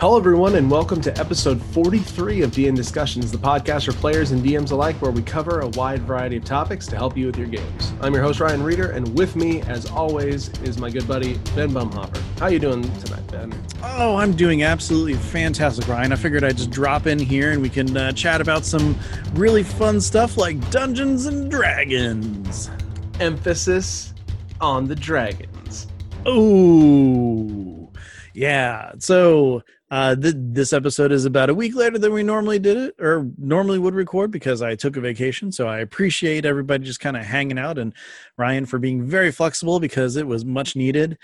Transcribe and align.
Hello, 0.00 0.16
everyone, 0.16 0.54
and 0.54 0.70
welcome 0.70 1.00
to 1.00 1.18
episode 1.18 1.60
43 1.60 2.42
of 2.42 2.52
DN 2.52 2.76
Discussions, 2.76 3.32
the 3.32 3.36
podcast 3.36 3.86
for 3.86 3.92
players 3.94 4.30
and 4.30 4.44
DMs 4.44 4.70
alike, 4.70 4.94
where 5.02 5.10
we 5.10 5.22
cover 5.22 5.58
a 5.58 5.68
wide 5.70 6.02
variety 6.02 6.36
of 6.36 6.44
topics 6.44 6.86
to 6.86 6.94
help 6.94 7.16
you 7.16 7.26
with 7.26 7.36
your 7.36 7.48
games. 7.48 7.92
I'm 8.00 8.14
your 8.14 8.22
host, 8.22 8.38
Ryan 8.38 8.62
Reeder, 8.62 8.92
and 8.92 9.12
with 9.18 9.34
me, 9.34 9.60
as 9.62 9.90
always, 9.90 10.50
is 10.60 10.78
my 10.78 10.88
good 10.88 11.08
buddy, 11.08 11.38
Ben 11.56 11.72
Bumhopper. 11.72 12.22
How 12.38 12.46
you 12.46 12.60
doing 12.60 12.82
tonight, 13.00 13.26
Ben? 13.26 13.52
Oh, 13.82 14.14
I'm 14.14 14.36
doing 14.36 14.62
absolutely 14.62 15.14
fantastic, 15.14 15.88
Ryan. 15.88 16.12
I 16.12 16.16
figured 16.16 16.44
I'd 16.44 16.58
just 16.58 16.70
drop 16.70 17.08
in 17.08 17.18
here 17.18 17.50
and 17.50 17.60
we 17.60 17.68
can 17.68 17.96
uh, 17.96 18.12
chat 18.12 18.40
about 18.40 18.64
some 18.64 18.96
really 19.32 19.64
fun 19.64 20.00
stuff 20.00 20.36
like 20.36 20.70
Dungeons 20.70 21.26
and 21.26 21.50
Dragons. 21.50 22.70
Emphasis 23.18 24.14
on 24.60 24.86
the 24.86 24.94
dragons. 24.94 25.88
Oh, 26.24 27.90
yeah. 28.32 28.92
So 29.00 29.64
uh, 29.90 30.14
th- 30.14 30.34
this 30.36 30.72
episode 30.72 31.12
is 31.12 31.24
about 31.24 31.48
a 31.48 31.54
week 31.54 31.74
later 31.74 31.98
than 31.98 32.12
we 32.12 32.22
normally 32.22 32.58
did 32.58 32.76
it 32.76 32.94
or 33.00 33.30
normally 33.38 33.78
would 33.78 33.94
record 33.94 34.30
because 34.30 34.60
I 34.60 34.74
took 34.74 34.96
a 34.96 35.00
vacation. 35.00 35.50
So 35.50 35.66
I 35.66 35.78
appreciate 35.78 36.44
everybody 36.44 36.84
just 36.84 37.00
kind 37.00 37.16
of 37.16 37.24
hanging 37.24 37.58
out 37.58 37.78
and 37.78 37.94
Ryan 38.36 38.66
for 38.66 38.78
being 38.78 39.02
very 39.02 39.32
flexible 39.32 39.80
because 39.80 40.16
it 40.16 40.26
was 40.26 40.44
much 40.44 40.76
needed. 40.76 41.16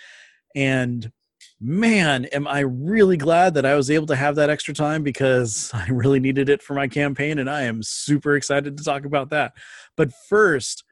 And 0.55 1.13
man, 1.61 2.25
am 2.27 2.49
I 2.49 2.61
really 2.61 3.19
glad 3.19 3.55
that 3.55 3.67
I 3.67 3.75
was 3.75 3.91
able 3.91 4.07
to 4.07 4.17
have 4.17 4.37
that 4.37 4.51
extra 4.51 4.73
time 4.73 5.03
because 5.03 5.71
I 5.75 5.87
really 5.89 6.21
needed 6.21 6.49
it 6.49 6.63
for 6.63 6.73
my 6.73 6.89
campaign. 6.89 7.39
And 7.39 7.51
I 7.51 7.63
am 7.63 7.83
super 7.83 8.35
excited 8.35 8.79
to 8.79 8.85
talk 8.85 9.05
about 9.05 9.29
that. 9.31 9.53
But 9.95 10.11
first, 10.29 10.85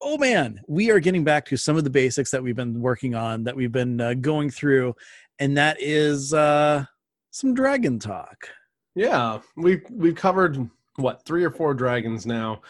oh 0.00 0.16
man, 0.16 0.62
we 0.66 0.90
are 0.90 1.00
getting 1.00 1.24
back 1.24 1.44
to 1.46 1.58
some 1.58 1.76
of 1.76 1.84
the 1.84 1.90
basics 1.90 2.30
that 2.30 2.42
we've 2.42 2.56
been 2.56 2.80
working 2.80 3.14
on, 3.14 3.44
that 3.44 3.56
we've 3.56 3.72
been 3.72 4.00
uh, 4.00 4.14
going 4.14 4.48
through. 4.48 4.94
And 5.38 5.58
that 5.58 5.76
is, 5.80 6.32
uh, 6.32 6.86
some 7.30 7.54
dragon 7.54 7.98
talk. 7.98 8.48
Yeah, 8.94 9.40
we've 9.56 9.82
we've 9.90 10.14
covered 10.14 10.68
what 10.96 11.24
three 11.24 11.44
or 11.44 11.50
four 11.50 11.74
dragons 11.74 12.26
now, 12.26 12.62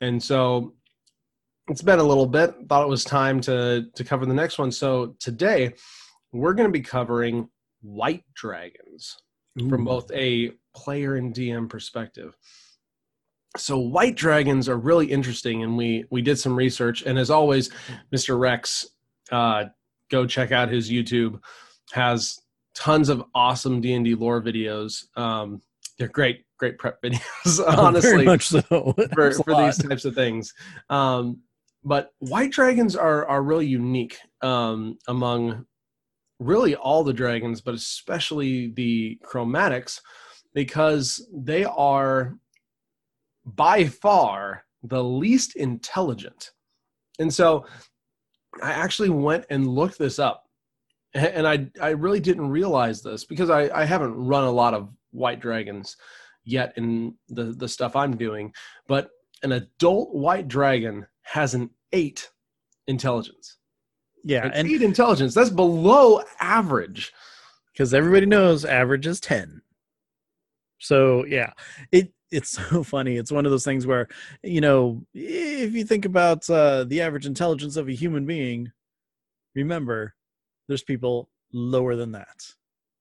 and 0.00 0.22
so 0.22 0.74
it's 1.68 1.82
been 1.82 1.98
a 1.98 2.04
little 2.04 2.26
bit. 2.26 2.54
Thought 2.68 2.84
it 2.84 2.88
was 2.88 3.04
time 3.04 3.40
to 3.42 3.86
to 3.94 4.04
cover 4.04 4.26
the 4.26 4.34
next 4.34 4.58
one. 4.58 4.72
So 4.72 5.16
today 5.18 5.74
we're 6.32 6.54
going 6.54 6.68
to 6.68 6.72
be 6.72 6.80
covering 6.80 7.48
white 7.82 8.24
dragons 8.34 9.16
Ooh. 9.60 9.68
from 9.68 9.84
both 9.84 10.10
a 10.12 10.52
player 10.74 11.16
and 11.16 11.34
DM 11.34 11.68
perspective. 11.68 12.36
So 13.56 13.78
white 13.78 14.16
dragons 14.16 14.68
are 14.68 14.76
really 14.76 15.06
interesting, 15.06 15.62
and 15.62 15.76
we 15.76 16.04
we 16.10 16.22
did 16.22 16.38
some 16.38 16.56
research. 16.56 17.02
And 17.02 17.18
as 17.18 17.30
always, 17.30 17.70
Mr. 18.14 18.38
Rex, 18.38 18.86
uh, 19.30 19.66
go 20.10 20.26
check 20.26 20.52
out 20.52 20.70
his 20.70 20.90
YouTube. 20.90 21.40
Has 21.92 22.40
tons 22.76 23.08
of 23.08 23.24
awesome 23.34 23.80
D 23.80 23.94
and 23.94 24.04
D 24.04 24.14
lore 24.14 24.40
videos. 24.40 25.04
Um, 25.16 25.62
they're 25.98 26.08
great, 26.08 26.44
great 26.58 26.78
prep 26.78 27.02
videos. 27.04 27.60
honestly, 27.66 28.10
Very 28.10 28.24
much 28.24 28.48
so 28.48 28.60
for, 29.14 29.32
for 29.32 29.56
these 29.56 29.78
types 29.78 30.04
of 30.04 30.14
things. 30.14 30.52
Um, 30.90 31.40
but 31.82 32.10
white 32.18 32.52
dragons 32.52 32.94
are 32.94 33.26
are 33.26 33.42
really 33.42 33.66
unique 33.66 34.18
um, 34.42 34.98
among 35.08 35.64
really 36.38 36.76
all 36.76 37.02
the 37.02 37.12
dragons, 37.12 37.60
but 37.60 37.74
especially 37.74 38.68
the 38.68 39.18
chromatics, 39.24 40.00
because 40.54 41.26
they 41.32 41.64
are 41.64 42.36
by 43.44 43.86
far 43.86 44.64
the 44.82 45.02
least 45.02 45.56
intelligent. 45.56 46.50
And 47.18 47.32
so 47.32 47.64
I 48.62 48.72
actually 48.72 49.08
went 49.08 49.46
and 49.48 49.66
looked 49.66 49.98
this 49.98 50.18
up 50.18 50.45
and 51.16 51.46
I 51.46 51.66
I 51.80 51.90
really 51.90 52.20
didn't 52.20 52.50
realize 52.50 53.02
this 53.02 53.24
because 53.24 53.50
I 53.50 53.68
I 53.74 53.84
haven't 53.84 54.14
run 54.14 54.44
a 54.44 54.50
lot 54.50 54.74
of 54.74 54.90
white 55.10 55.40
dragons 55.40 55.96
yet 56.44 56.72
in 56.76 57.14
the 57.28 57.44
the 57.44 57.68
stuff 57.68 57.96
I'm 57.96 58.16
doing, 58.16 58.52
but 58.86 59.10
an 59.42 59.52
adult 59.52 60.14
white 60.14 60.48
dragon 60.48 61.06
has 61.22 61.54
an 61.54 61.70
eight 61.92 62.30
intelligence. 62.86 63.58
Yeah, 64.24 64.44
an 64.44 64.52
and 64.52 64.68
eight 64.68 64.82
intelligence 64.82 65.34
that's 65.34 65.50
below 65.50 66.22
average 66.40 67.12
because 67.72 67.94
everybody 67.94 68.26
knows 68.26 68.64
average 68.64 69.06
is 69.06 69.20
ten. 69.20 69.62
So 70.78 71.24
yeah, 71.24 71.52
it 71.92 72.12
it's 72.30 72.50
so 72.70 72.82
funny. 72.82 73.16
It's 73.16 73.32
one 73.32 73.46
of 73.46 73.52
those 73.52 73.64
things 73.64 73.86
where 73.86 74.08
you 74.42 74.60
know 74.60 75.02
if 75.14 75.74
you 75.74 75.84
think 75.84 76.04
about 76.04 76.48
uh, 76.50 76.84
the 76.84 77.00
average 77.00 77.26
intelligence 77.26 77.76
of 77.76 77.88
a 77.88 77.92
human 77.92 78.26
being, 78.26 78.72
remember 79.54 80.14
there's 80.68 80.82
people 80.82 81.30
lower 81.52 81.96
than 81.96 82.12
that. 82.12 82.44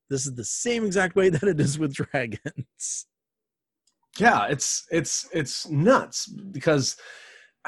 This 0.09 0.25
is 0.25 0.35
the 0.35 0.45
same 0.45 0.85
exact 0.85 1.15
way 1.15 1.29
that 1.31 1.43
it 1.43 1.59
is 1.59 1.79
with 1.79 1.93
dragons. 1.93 3.07
Yeah, 4.17 4.47
it's 4.47 4.85
it's 4.91 5.27
it's 5.33 5.67
nuts 5.69 6.27
because 6.27 6.95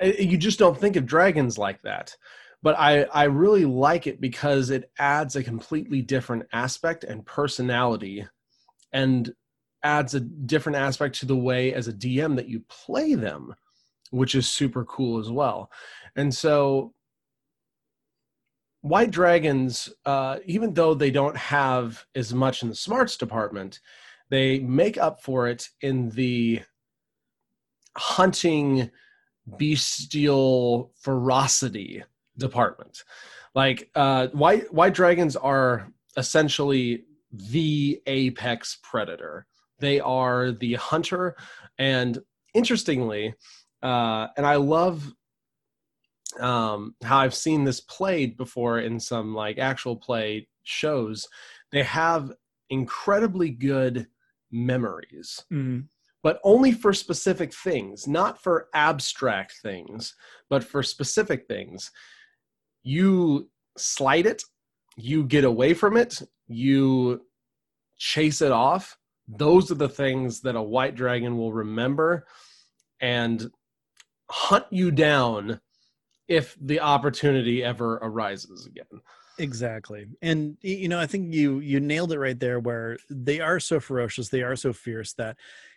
eh, 0.00 0.14
you 0.18 0.36
just 0.36 0.58
don't 0.58 0.78
think 0.78 0.96
of 0.96 1.06
dragons 1.06 1.58
like 1.58 1.82
that. 1.82 2.16
But 2.62 2.78
I 2.78 3.02
I 3.04 3.24
really 3.24 3.64
like 3.64 4.06
it 4.06 4.20
because 4.20 4.70
it 4.70 4.90
adds 4.98 5.34
a 5.34 5.42
completely 5.42 6.00
different 6.00 6.46
aspect 6.52 7.02
and 7.02 7.26
personality 7.26 8.26
and 8.92 9.34
adds 9.82 10.14
a 10.14 10.20
different 10.20 10.76
aspect 10.76 11.18
to 11.18 11.26
the 11.26 11.36
way 11.36 11.74
as 11.74 11.88
a 11.88 11.92
DM 11.92 12.36
that 12.36 12.48
you 12.48 12.62
play 12.68 13.14
them, 13.14 13.52
which 14.10 14.36
is 14.36 14.48
super 14.48 14.84
cool 14.84 15.18
as 15.18 15.30
well. 15.30 15.72
And 16.14 16.32
so 16.32 16.94
white 18.82 19.10
dragons 19.10 19.88
uh, 20.04 20.38
even 20.44 20.74
though 20.74 20.94
they 20.94 21.10
don't 21.10 21.36
have 21.36 22.04
as 22.14 22.34
much 22.34 22.62
in 22.62 22.68
the 22.68 22.74
smarts 22.74 23.16
department 23.16 23.80
they 24.30 24.60
make 24.60 24.96
up 24.96 25.22
for 25.22 25.46
it 25.46 25.68
in 25.82 26.10
the 26.10 26.60
hunting 27.96 28.90
bestial 29.58 30.92
ferocity 31.00 32.02
department. 32.38 33.04
Like 33.54 33.90
uh, 33.94 34.28
white 34.28 34.72
white 34.72 34.94
dragons 34.94 35.36
are 35.36 35.88
essentially 36.16 37.04
the 37.30 38.00
apex 38.06 38.78
predator. 38.82 39.46
They 39.78 40.00
are 40.00 40.52
the 40.52 40.74
hunter 40.74 41.36
and 41.78 42.18
interestingly 42.54 43.34
uh, 43.82 44.28
and 44.36 44.46
i 44.46 44.56
love 44.56 45.12
um, 46.40 46.94
how 47.02 47.18
I've 47.18 47.34
seen 47.34 47.64
this 47.64 47.80
played 47.80 48.36
before 48.36 48.78
in 48.78 48.98
some 49.00 49.34
like 49.34 49.58
actual 49.58 49.96
play 49.96 50.48
shows, 50.62 51.28
they 51.70 51.82
have 51.82 52.32
incredibly 52.70 53.50
good 53.50 54.06
memories, 54.50 55.44
mm. 55.52 55.84
but 56.22 56.40
only 56.44 56.72
for 56.72 56.92
specific 56.92 57.52
things, 57.52 58.06
not 58.06 58.42
for 58.42 58.68
abstract 58.74 59.54
things, 59.62 60.14
but 60.48 60.62
for 60.62 60.82
specific 60.82 61.46
things. 61.46 61.90
You 62.82 63.50
slight 63.76 64.26
it, 64.26 64.42
you 64.96 65.24
get 65.24 65.44
away 65.44 65.74
from 65.74 65.96
it, 65.96 66.20
you 66.48 67.22
chase 67.98 68.42
it 68.42 68.52
off. 68.52 68.96
Those 69.28 69.70
are 69.70 69.76
the 69.76 69.88
things 69.88 70.40
that 70.42 70.56
a 70.56 70.62
white 70.62 70.94
dragon 70.94 71.36
will 71.36 71.52
remember 71.52 72.26
and 73.00 73.50
hunt 74.30 74.66
you 74.70 74.90
down 74.90 75.60
if 76.28 76.56
the 76.60 76.80
opportunity 76.80 77.62
ever 77.62 77.94
arises 77.96 78.66
again. 78.66 79.00
Exactly. 79.38 80.06
And 80.20 80.56
you 80.60 80.88
know 80.88 81.00
i 81.00 81.06
think 81.06 81.32
you 81.32 81.60
you 81.60 81.80
nailed 81.80 82.12
it 82.12 82.18
right 82.18 82.38
there 82.38 82.60
where 82.60 82.98
they 83.10 83.40
are 83.40 83.58
so 83.58 83.80
ferocious 83.80 84.28
they 84.28 84.42
are 84.42 84.56
so 84.56 84.72
fierce 84.72 85.14
that 85.14 85.36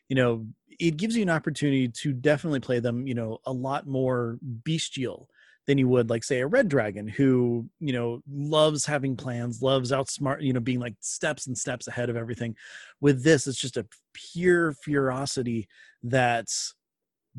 you 0.10 0.16
know 0.16 0.46
it 0.80 0.98
gives 0.98 1.16
you 1.16 1.24
an 1.24 1.30
opportunity 1.30 1.88
to 1.88 2.12
definitely 2.12 2.60
play 2.60 2.80
them 2.80 3.08
you 3.08 3.14
know 3.14 3.40
a 3.46 3.52
lot 3.52 3.88
more 3.88 4.38
bestial 4.42 5.30
than 5.68 5.78
you 5.78 5.88
would 5.88 6.10
like 6.10 6.24
say 6.24 6.42
a 6.42 6.48
red 6.48 6.70
dragon 6.70 7.08
who 7.08 7.68
you 7.80 7.94
know 7.94 8.22
loves 8.30 8.86
having 8.86 9.16
plans 9.16 9.62
loves 9.62 9.92
outsmart 9.92 10.42
you 10.42 10.54
know 10.54 10.60
being 10.60 10.80
like 10.80 10.96
steps 11.00 11.48
and 11.48 11.58
steps 11.58 11.88
ahead 11.88 12.10
of 12.10 12.16
everything. 12.16 12.56
With 13.02 13.24
this 13.24 13.48
it's 13.48 13.60
just 13.60 13.78
a 13.78 13.88
pure 14.14 14.74
ferocity 14.74 15.68
that's 16.04 16.76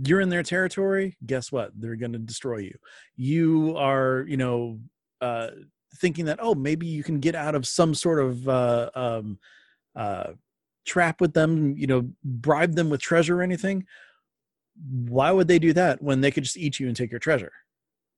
you're 0.05 0.21
in 0.21 0.29
their 0.29 0.43
territory 0.43 1.17
guess 1.25 1.51
what? 1.51 1.71
They're 1.75 1.97
going 1.97 2.13
to 2.13 2.19
destroy 2.19 2.59
you. 2.59 2.75
You 3.17 3.77
are 3.77 4.25
you 4.29 4.37
know 4.37 4.79
uh 5.21 5.49
thinking 5.97 6.27
that 6.27 6.39
oh 6.43 6.55
maybe 6.55 6.87
you 6.87 7.03
can 7.03 7.21
get 7.21 7.35
out 7.35 7.55
of 7.55 7.67
some 7.67 7.95
sort 7.95 8.21
of 8.21 8.49
uh 8.49 8.91
um 8.95 9.39
uh 9.95 10.33
trap 10.85 11.21
with 11.21 11.33
them 11.33 11.77
you 11.77 11.87
know 11.87 12.09
bribe 12.23 12.75
them 12.75 12.91
with 12.91 13.01
treasure 13.01 13.41
or 13.41 13.43
anything. 13.43 13.87
Why 14.91 15.31
would 15.31 15.49
they 15.49 15.59
do 15.59 15.73
that 15.73 16.03
when 16.03 16.21
they 16.21 16.31
could 16.31 16.45
just 16.45 16.59
eat 16.59 16.79
you 16.79 16.87
and 16.87 16.97
take 16.97 17.11
your 17.11 17.21
treasure? 17.21 17.53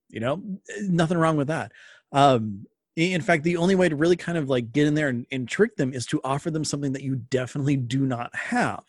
You 0.08 0.20
know? 0.20 0.42
Nothing 0.80 1.18
wrong 1.18 1.36
with 1.36 1.48
that. 1.48 1.72
Um 2.12 2.66
in 2.96 3.22
fact 3.22 3.44
the 3.44 3.56
only 3.56 3.76
way 3.76 3.88
to 3.88 3.94
really 3.94 4.16
kind 4.16 4.36
of 4.36 4.48
like 4.48 4.72
get 4.72 4.88
in 4.88 4.94
there 4.94 5.08
and, 5.08 5.24
and 5.30 5.48
trick 5.48 5.76
them 5.76 5.92
is 5.92 6.04
to 6.06 6.20
offer 6.24 6.50
them 6.50 6.64
something 6.64 6.92
that 6.92 7.02
you 7.02 7.14
definitely 7.14 7.76
do 7.76 8.04
not 8.04 8.34
have 8.34 8.82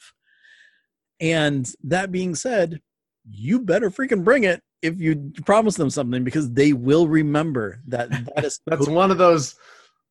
and 1.19 1.69
that 1.83 2.11
being 2.11 2.35
said, 2.35 2.81
you 3.29 3.59
better 3.59 3.89
freaking 3.89 4.23
bring 4.23 4.43
it 4.43 4.61
if 4.81 4.99
you 4.99 5.31
promise 5.45 5.75
them 5.75 5.89
something 5.89 6.23
because 6.23 6.51
they 6.51 6.73
will 6.73 7.07
remember 7.07 7.81
that 7.87 8.09
that 8.35 8.45
is 8.45 8.59
that's 8.65 8.87
one 8.87 9.11
of 9.11 9.17
those 9.17 9.55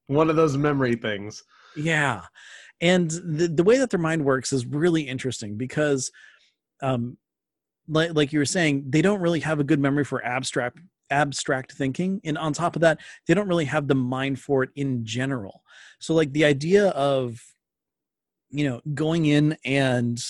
one 0.07 0.31
of 0.31 0.37
those 0.37 0.57
memory 0.57 0.95
things. 0.95 1.43
Yeah. 1.77 2.23
And 2.81 3.11
the, 3.11 3.49
the 3.49 3.65
way 3.65 3.79
that 3.79 3.91
their 3.91 4.01
mind 4.01 4.25
works 4.25 4.53
is 4.53 4.67
really 4.67 5.03
interesting 5.03 5.57
because 5.57 6.11
um 6.83 7.17
like, 7.91 8.15
like 8.15 8.33
you 8.35 8.39
were 8.39 8.45
saying, 8.45 8.85
they 8.91 9.01
don't 9.01 9.21
really 9.23 9.41
have 9.41 9.61
a 9.61 9.65
good 9.65 9.81
memory 9.81 10.05
for 10.05 10.25
abstract 10.25 10.79
abstract 11.11 11.73
thinking. 11.73 12.21
And 12.25 12.37
on 12.37 12.53
top 12.53 12.77
of 12.77 12.83
that 12.83 13.01
they 13.27 13.35
don't 13.35 13.49
really 13.49 13.65
have 13.65 13.89
the 13.89 13.95
mind 13.95 14.39
for 14.39 14.63
it 14.63 14.71
in 14.77 15.05
general. 15.05 15.63
So 15.99 16.15
like 16.15 16.33
the 16.33 16.45
idea 16.45 16.89
of 16.89 17.41
you 18.51 18.69
know 18.69 18.81
going 18.95 19.27
in 19.27 19.57
and 19.65 20.23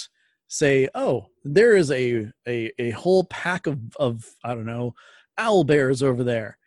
say 0.49 0.89
oh 0.95 1.27
there 1.45 1.77
is 1.77 1.91
a 1.91 2.27
a, 2.47 2.73
a 2.79 2.91
whole 2.91 3.25
pack 3.25 3.67
of 3.67 3.79
of 3.97 4.25
i 4.43 4.55
don't 4.55 4.67
know 4.67 4.95
owl 5.37 5.63
bears 5.63 6.03
over 6.03 6.25
there 6.25 6.59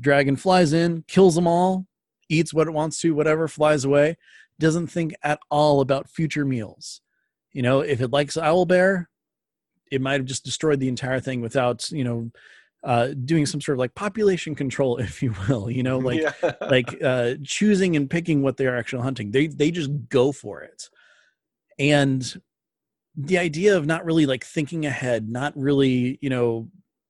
dragon 0.00 0.36
flies 0.36 0.72
in 0.72 1.04
kills 1.06 1.34
them 1.34 1.46
all 1.46 1.86
eats 2.28 2.54
what 2.54 2.66
it 2.66 2.72
wants 2.72 3.00
to 3.00 3.14
whatever 3.14 3.46
flies 3.46 3.84
away 3.84 4.16
doesn't 4.58 4.86
think 4.86 5.14
at 5.22 5.38
all 5.50 5.80
about 5.80 6.08
future 6.08 6.44
meals 6.44 7.02
you 7.52 7.62
know 7.62 7.80
if 7.80 8.00
it 8.00 8.10
likes 8.10 8.36
owl 8.36 8.64
bear 8.64 9.08
it 9.92 10.00
might 10.00 10.14
have 10.14 10.24
just 10.24 10.44
destroyed 10.44 10.80
the 10.80 10.88
entire 10.88 11.20
thing 11.20 11.40
without 11.40 11.90
you 11.90 12.04
know 12.04 12.30
uh, 12.84 13.08
doing 13.24 13.46
some 13.46 13.62
sort 13.62 13.76
of 13.76 13.78
like 13.78 13.94
population 13.94 14.54
control, 14.54 14.96
if 14.98 15.22
you 15.22 15.34
will, 15.48 15.70
you 15.70 15.82
know, 15.82 15.98
like 16.10 16.20
yeah. 16.20 16.52
like 16.60 17.02
uh, 17.02 17.34
choosing 17.42 17.96
and 17.96 18.10
picking 18.10 18.42
what 18.42 18.56
they're 18.56 18.76
actually 18.76 19.02
hunting. 19.02 19.30
They 19.30 19.46
they 19.46 19.70
just 19.70 19.90
go 20.10 20.32
for 20.32 20.62
it, 20.62 20.90
and 21.78 22.40
the 23.16 23.38
idea 23.38 23.76
of 23.76 23.86
not 23.86 24.04
really 24.04 24.26
like 24.26 24.44
thinking 24.44 24.86
ahead, 24.86 25.28
not 25.28 25.56
really 25.56 26.18
you 26.20 26.30
know 26.30 26.68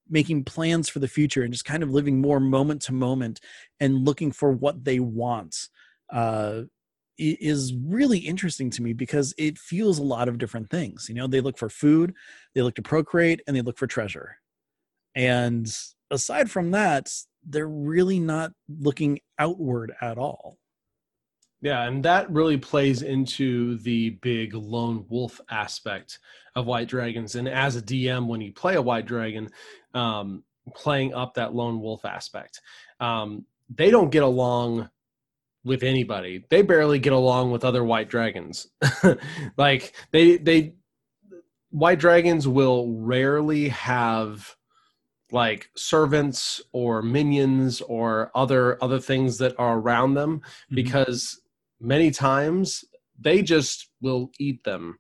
making 0.09 0.45
plans 0.45 0.89
for 0.89 0.99
the 0.99 1.09
future, 1.09 1.43
and 1.43 1.53
just 1.53 1.65
kind 1.65 1.83
of 1.83 1.91
living 1.91 2.21
more 2.21 2.41
moment 2.41 2.83
to 2.83 2.93
moment 2.93 3.41
and 3.81 4.05
looking 4.05 4.33
for 4.33 4.53
what 4.53 4.85
they 4.85 5.01
want. 5.01 5.69
Uh, 6.13 6.63
is 7.17 7.73
really 7.75 8.19
interesting 8.19 8.71
to 8.71 8.83
me 8.83 8.93
because 8.93 9.35
it 9.39 9.57
fuels 9.57 9.99
a 9.99 10.03
lot 10.03 10.29
of 10.29 10.39
different 10.39 10.69
things. 10.69 11.09
You 11.09 11.15
know, 11.15 11.27
they 11.27 11.41
look 11.41 11.57
for 11.57 11.69
food, 11.69 12.15
they 12.55 12.63
look 12.63 12.75
to 12.75 12.83
procreate, 12.83 13.41
and 13.47 13.57
they 13.57 13.63
look 13.63 13.79
for 13.79 13.87
treasure. 13.87 14.37
And 15.15 15.73
aside 16.11 16.51
from 16.51 16.73
that, 16.73 17.13
they're 17.45 17.69
really 17.69 18.19
not 18.19 18.53
looking 18.69 19.21
outward 19.39 19.93
at 20.01 20.19
all. 20.19 20.59
Yeah, 21.61 21.85
and 21.85 22.05
that 22.05 22.31
really 22.31 22.59
plays 22.59 23.03
into 23.03 23.79
the 23.79 24.11
big 24.23 24.55
lone 24.55 25.07
wolf 25.09 25.41
aspect 25.51 26.19
of 26.55 26.67
White 26.67 26.89
Dragons. 26.89 27.35
And 27.35 27.49
as 27.49 27.77
a 27.77 27.83
DM, 27.83 28.27
when 28.27 28.41
you 28.41 28.53
play 28.53 28.75
a 28.75 28.83
White 28.83 29.07
Dragon, 29.07 29.49
um, 29.95 30.45
playing 30.75 31.15
up 31.15 31.35
that 31.35 31.55
lone 31.55 31.81
wolf 31.81 32.05
aspect, 32.05 32.61
um, 33.01 33.47
they 33.75 33.91
don't 33.91 34.11
get 34.11 34.23
along 34.23 34.91
with 35.65 35.83
anybody. 35.83 36.45
They 36.51 36.63
barely 36.63 36.99
get 36.99 37.13
along 37.13 37.51
with 37.51 37.65
other 37.65 37.83
White 37.83 38.11
Dragons. 38.11 38.67
like 39.57 39.95
they 40.13 40.37
they 40.37 40.75
White 41.71 41.99
Dragons 41.99 42.47
will 42.47 42.93
rarely 42.93 43.69
have 43.71 44.55
like 45.33 45.71
servants 45.75 46.61
or 46.73 47.03
minions 47.03 47.81
or 47.81 48.31
other 48.35 48.83
other 48.83 49.01
things 49.01 49.39
that 49.39 49.59
are 49.59 49.79
around 49.79 50.15
them 50.15 50.39
mm-hmm. 50.39 50.75
because 50.75 51.41
many 51.85 52.11
times 52.11 52.85
they 53.21 53.43
just 53.43 53.91
will 54.01 54.31
eat 54.39 54.63
them. 54.65 54.99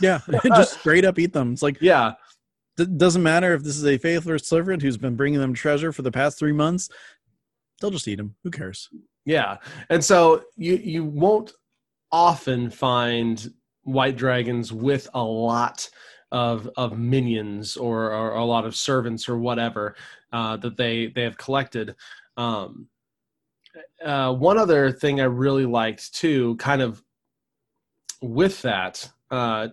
Yeah 0.00 0.20
just 0.44 0.80
straight 0.80 1.04
up 1.04 1.18
eat 1.18 1.32
them. 1.32 1.52
It's 1.52 1.62
like 1.62 1.80
yeah. 1.80 2.12
it 2.78 2.98
doesn't 2.98 3.22
matter 3.22 3.54
if 3.54 3.62
this 3.62 3.76
is 3.76 3.86
a 3.86 3.98
faithless 3.98 4.48
servant 4.48 4.82
who's 4.82 4.96
been 4.96 5.16
bringing 5.16 5.40
them 5.40 5.54
treasure 5.54 5.92
for 5.92 6.02
the 6.02 6.12
past 6.12 6.38
three 6.38 6.52
months 6.52 6.88
they'll 7.80 7.90
just 7.90 8.08
eat 8.08 8.16
them 8.16 8.34
who 8.44 8.50
cares? 8.50 8.88
Yeah. 9.24 9.58
And 9.90 10.04
so 10.04 10.44
you 10.56 10.76
you 10.76 11.04
won't 11.04 11.52
often 12.10 12.70
find 12.70 13.52
white 13.82 14.16
dragons 14.16 14.72
with 14.72 15.08
a 15.14 15.22
lot 15.22 15.88
of 16.30 16.68
of 16.76 16.98
minions 16.98 17.76
or, 17.76 18.12
or 18.12 18.32
a 18.32 18.44
lot 18.44 18.64
of 18.64 18.76
servants 18.76 19.28
or 19.28 19.38
whatever 19.38 19.96
uh, 20.32 20.56
that 20.58 20.76
they 20.76 21.08
they 21.08 21.22
have 21.22 21.38
collected. 21.38 21.94
Um, 22.36 22.88
uh, 24.04 24.32
one 24.34 24.58
other 24.58 24.92
thing 24.92 25.20
I 25.20 25.24
really 25.24 25.66
liked 25.66 26.14
too, 26.14 26.56
kind 26.56 26.82
of 26.82 27.02
with 28.22 28.62
that, 28.62 29.08
uh, 29.30 29.68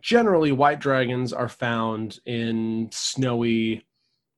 generally 0.00 0.52
white 0.52 0.80
dragons 0.80 1.32
are 1.32 1.48
found 1.48 2.20
in 2.26 2.88
snowy 2.92 3.84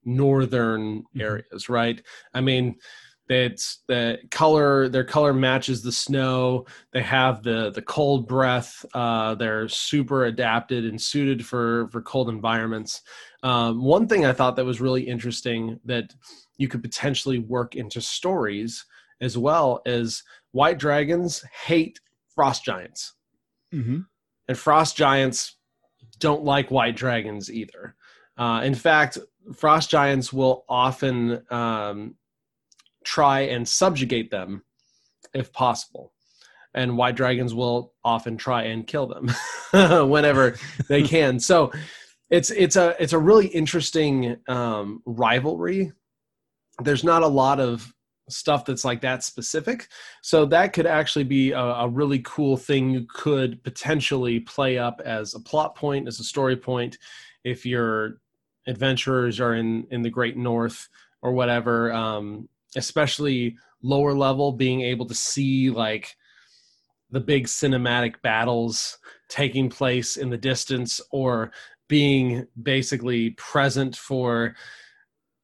northern 0.05 1.00
mm-hmm. 1.00 1.20
areas, 1.20 1.69
right? 1.69 2.02
I 2.34 2.40
mean, 2.40 2.76
it's 3.29 3.79
the 3.88 4.19
color 4.31 4.88
their 4.88 5.05
color 5.05 5.32
matches 5.32 5.82
the 5.82 5.93
snow 5.93 6.67
they 6.93 7.00
have 7.00 7.43
the 7.43 7.70
the 7.70 7.82
cold 7.82 8.29
breath 8.29 8.84
uh, 8.94 9.34
they're 9.34 9.69
super 9.69 10.26
adapted 10.26 10.84
and 10.84 11.00
suited 11.00 11.44
for 11.44 11.88
for 11.88 12.02
cold 12.02 12.29
environments 12.29 13.00
um, 13.43 13.82
one 13.82 14.06
thing 14.06 14.26
i 14.26 14.32
thought 14.32 14.56
that 14.56 14.64
was 14.64 14.81
really 14.81 15.02
interesting 15.02 15.79
that 15.84 16.12
you 16.62 16.69
could 16.69 16.82
potentially 16.82 17.38
work 17.38 17.75
into 17.75 18.00
stories 18.00 18.87
as 19.20 19.37
well 19.37 19.82
as 19.85 20.23
white 20.53 20.79
dragons 20.79 21.44
hate 21.64 22.00
frost 22.35 22.64
giants 22.64 23.14
mm-hmm. 23.75 24.00
and 24.49 24.59
frost 24.59 24.97
giants 24.97 25.56
don't 26.19 26.44
like 26.44 26.70
white 26.70 26.97
dragons 26.97 27.50
either 27.50 27.94
uh, 28.38 28.61
in 28.64 28.75
fact 28.75 29.19
frost 29.55 29.91
giants 29.91 30.32
will 30.32 30.64
often 30.69 31.43
um, 31.50 32.14
try 33.05 33.41
and 33.41 33.69
subjugate 33.69 34.31
them 34.31 34.62
if 35.35 35.53
possible. 35.53 36.12
And 36.75 36.97
white 36.97 37.17
dragons 37.17 37.55
will 37.55 37.93
often 38.03 38.37
try 38.37 38.62
and 38.65 38.87
kill 38.87 39.06
them 39.06 39.31
whenever 40.08 40.56
they 40.88 41.03
can. 41.06 41.38
So 41.38 41.73
it's 42.31 42.50
it's 42.50 42.76
a 42.76 42.97
it's 42.99 43.12
a 43.12 43.19
really 43.19 43.47
interesting 43.49 44.38
um, 44.49 45.03
rivalry. 45.05 45.93
There's 46.81 47.05
not 47.05 47.23
a 47.23 47.29
lot 47.29 47.61
of 47.61 47.93
stuff 48.29 48.65
that's 48.65 48.85
like 48.85 49.01
that 49.03 49.23
specific. 49.23 49.89
So 50.23 50.47
that 50.47 50.73
could 50.73 50.87
actually 50.87 51.25
be 51.25 51.53
a, 51.53 51.61
a, 51.61 51.89
really 51.89 52.21
cool 52.21 52.57
thing 52.57 52.91
you 52.91 53.05
could 53.09 53.63
potentially 53.63 54.41
play 54.41 54.79
up 54.79 55.03
as 55.05 55.35
a 55.35 55.41
plot 55.41 55.75
point, 55.75 56.09
as 56.09 56.21
a 56.21 56.25
story 56.25 56.57
point, 56.57 56.99
if 57.45 57.67
your 57.67 58.21
adventurers 58.67 59.41
are 59.41 59.55
in 59.55 59.87
in 59.91 60.03
the 60.03 60.11
Great 60.11 60.37
North 60.37 60.89
or 61.21 61.33
whatever. 61.33 61.93
Um, 61.93 62.49
especially 62.77 63.56
lower 63.82 64.15
level, 64.15 64.53
being 64.53 64.81
able 64.81 65.06
to 65.06 65.15
see 65.15 65.70
like 65.70 66.17
the 67.11 67.20
big 67.20 67.46
cinematic 67.46 68.23
battles 68.23 68.99
taking 69.29 69.69
place 69.69 70.17
in 70.17 70.31
the 70.31 70.39
distance 70.39 71.01
or 71.11 71.53
being 71.89 72.46
basically 72.63 73.31
present 73.31 73.94
for 73.96 74.55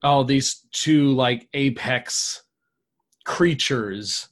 oh, 0.02 0.22
these 0.22 0.66
two 0.72 1.12
like 1.14 1.48
apex 1.54 2.42
creatures 3.24 4.28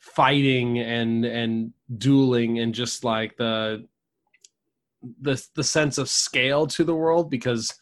fighting 0.00 0.78
and 0.78 1.24
and 1.24 1.72
dueling 1.98 2.58
and 2.58 2.74
just 2.74 3.04
like 3.04 3.36
the 3.36 3.86
the 5.20 5.42
the 5.54 5.64
sense 5.64 5.98
of 5.98 6.08
scale 6.08 6.66
to 6.66 6.84
the 6.84 6.94
world 6.94 7.30
because 7.30 7.74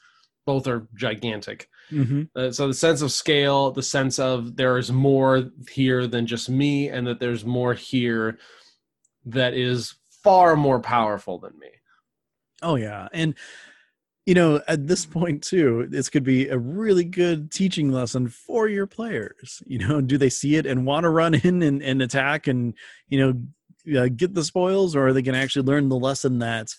both 0.46 0.66
are 0.66 0.86
gigantic 0.94 1.68
Mm-hmm. 1.90 2.22
Uh, 2.34 2.50
so 2.50 2.68
the 2.68 2.74
sense 2.74 3.02
of 3.02 3.12
scale, 3.12 3.70
the 3.70 3.82
sense 3.82 4.18
of 4.18 4.56
there 4.56 4.78
is 4.78 4.90
more 4.90 5.50
here 5.70 6.06
than 6.06 6.26
just 6.26 6.48
me, 6.48 6.88
and 6.88 7.06
that 7.06 7.20
there's 7.20 7.44
more 7.44 7.74
here 7.74 8.38
that 9.26 9.54
is 9.54 9.94
far 10.22 10.56
more 10.56 10.80
powerful 10.80 11.38
than 11.38 11.58
me. 11.58 11.68
Oh 12.62 12.76
yeah, 12.76 13.08
and 13.12 13.34
you 14.26 14.34
know 14.34 14.60
at 14.68 14.86
this 14.86 15.06
point 15.06 15.42
too, 15.42 15.86
this 15.88 16.08
could 16.08 16.24
be 16.24 16.48
a 16.48 16.58
really 16.58 17.04
good 17.04 17.50
teaching 17.50 17.90
lesson 17.92 18.28
for 18.28 18.68
your 18.68 18.86
players. 18.86 19.62
You 19.66 19.78
know, 19.78 20.00
do 20.00 20.18
they 20.18 20.30
see 20.30 20.56
it 20.56 20.66
and 20.66 20.86
want 20.86 21.04
to 21.04 21.10
run 21.10 21.34
in 21.44 21.62
and, 21.62 21.82
and 21.82 22.02
attack 22.02 22.46
and 22.46 22.74
you 23.08 23.18
know 23.18 24.00
uh, 24.00 24.08
get 24.08 24.34
the 24.34 24.44
spoils, 24.44 24.96
or 24.96 25.08
are 25.08 25.12
they 25.12 25.22
going 25.22 25.34
to 25.34 25.40
actually 25.40 25.66
learn 25.66 25.88
the 25.88 25.96
lesson 25.96 26.38
that 26.40 26.74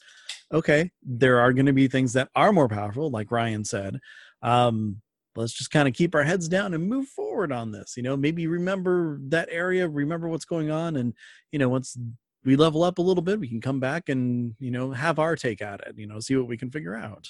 okay, 0.52 0.92
there 1.04 1.40
are 1.40 1.54
going 1.54 1.66
to 1.66 1.74
be 1.74 1.88
things 1.88 2.14
that 2.14 2.30
are 2.36 2.54
more 2.54 2.70
powerful, 2.70 3.10
like 3.10 3.32
Ryan 3.32 3.66
said 3.66 4.00
um, 4.46 5.02
let's 5.36 5.54
just 5.54 5.72
kind 5.72 5.88
of 5.88 5.94
keep 5.94 6.16
our 6.16 6.24
heads 6.24 6.48
down 6.48 6.74
and 6.74 6.88
move 6.88 7.08
forward 7.08 7.52
on 7.52 7.72
this 7.72 7.98
you 7.98 8.04
know 8.04 8.16
maybe 8.16 8.48
remember 8.48 9.20
that 9.24 9.50
area 9.52 9.88
remember 9.88 10.30
what's 10.30 10.46
going 10.46 10.72
on 10.72 10.96
and 10.96 11.14
you 11.52 11.60
know 11.60 11.68
once 11.68 11.98
we 12.46 12.56
level 12.56 12.84
up 12.84 12.98
a 12.98 13.02
little 13.02 13.24
bit 13.24 13.40
we 13.40 13.48
can 13.48 13.62
come 13.62 13.80
back 13.80 14.10
and 14.10 14.56
you 14.60 14.72
know 14.72 14.92
have 14.92 15.20
our 15.20 15.36
take 15.36 15.62
at 15.62 15.82
it 15.82 15.96
you 15.98 16.08
know 16.08 16.20
see 16.20 16.36
what 16.36 16.48
we 16.48 16.58
can 16.58 16.70
figure 16.70 16.96
out 16.96 17.28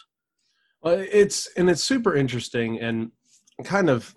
well 0.81 0.98
it's 1.12 1.48
and 1.57 1.69
it's 1.69 1.84
super 1.84 2.15
interesting 2.15 2.79
and 2.79 3.12
kind 3.63 3.89
of 3.89 4.15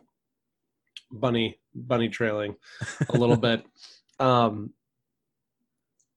bunny 1.10 1.58
bunny 1.74 2.08
trailing 2.08 2.54
a 3.08 3.16
little 3.16 3.36
bit 3.48 3.64
um 4.18 4.70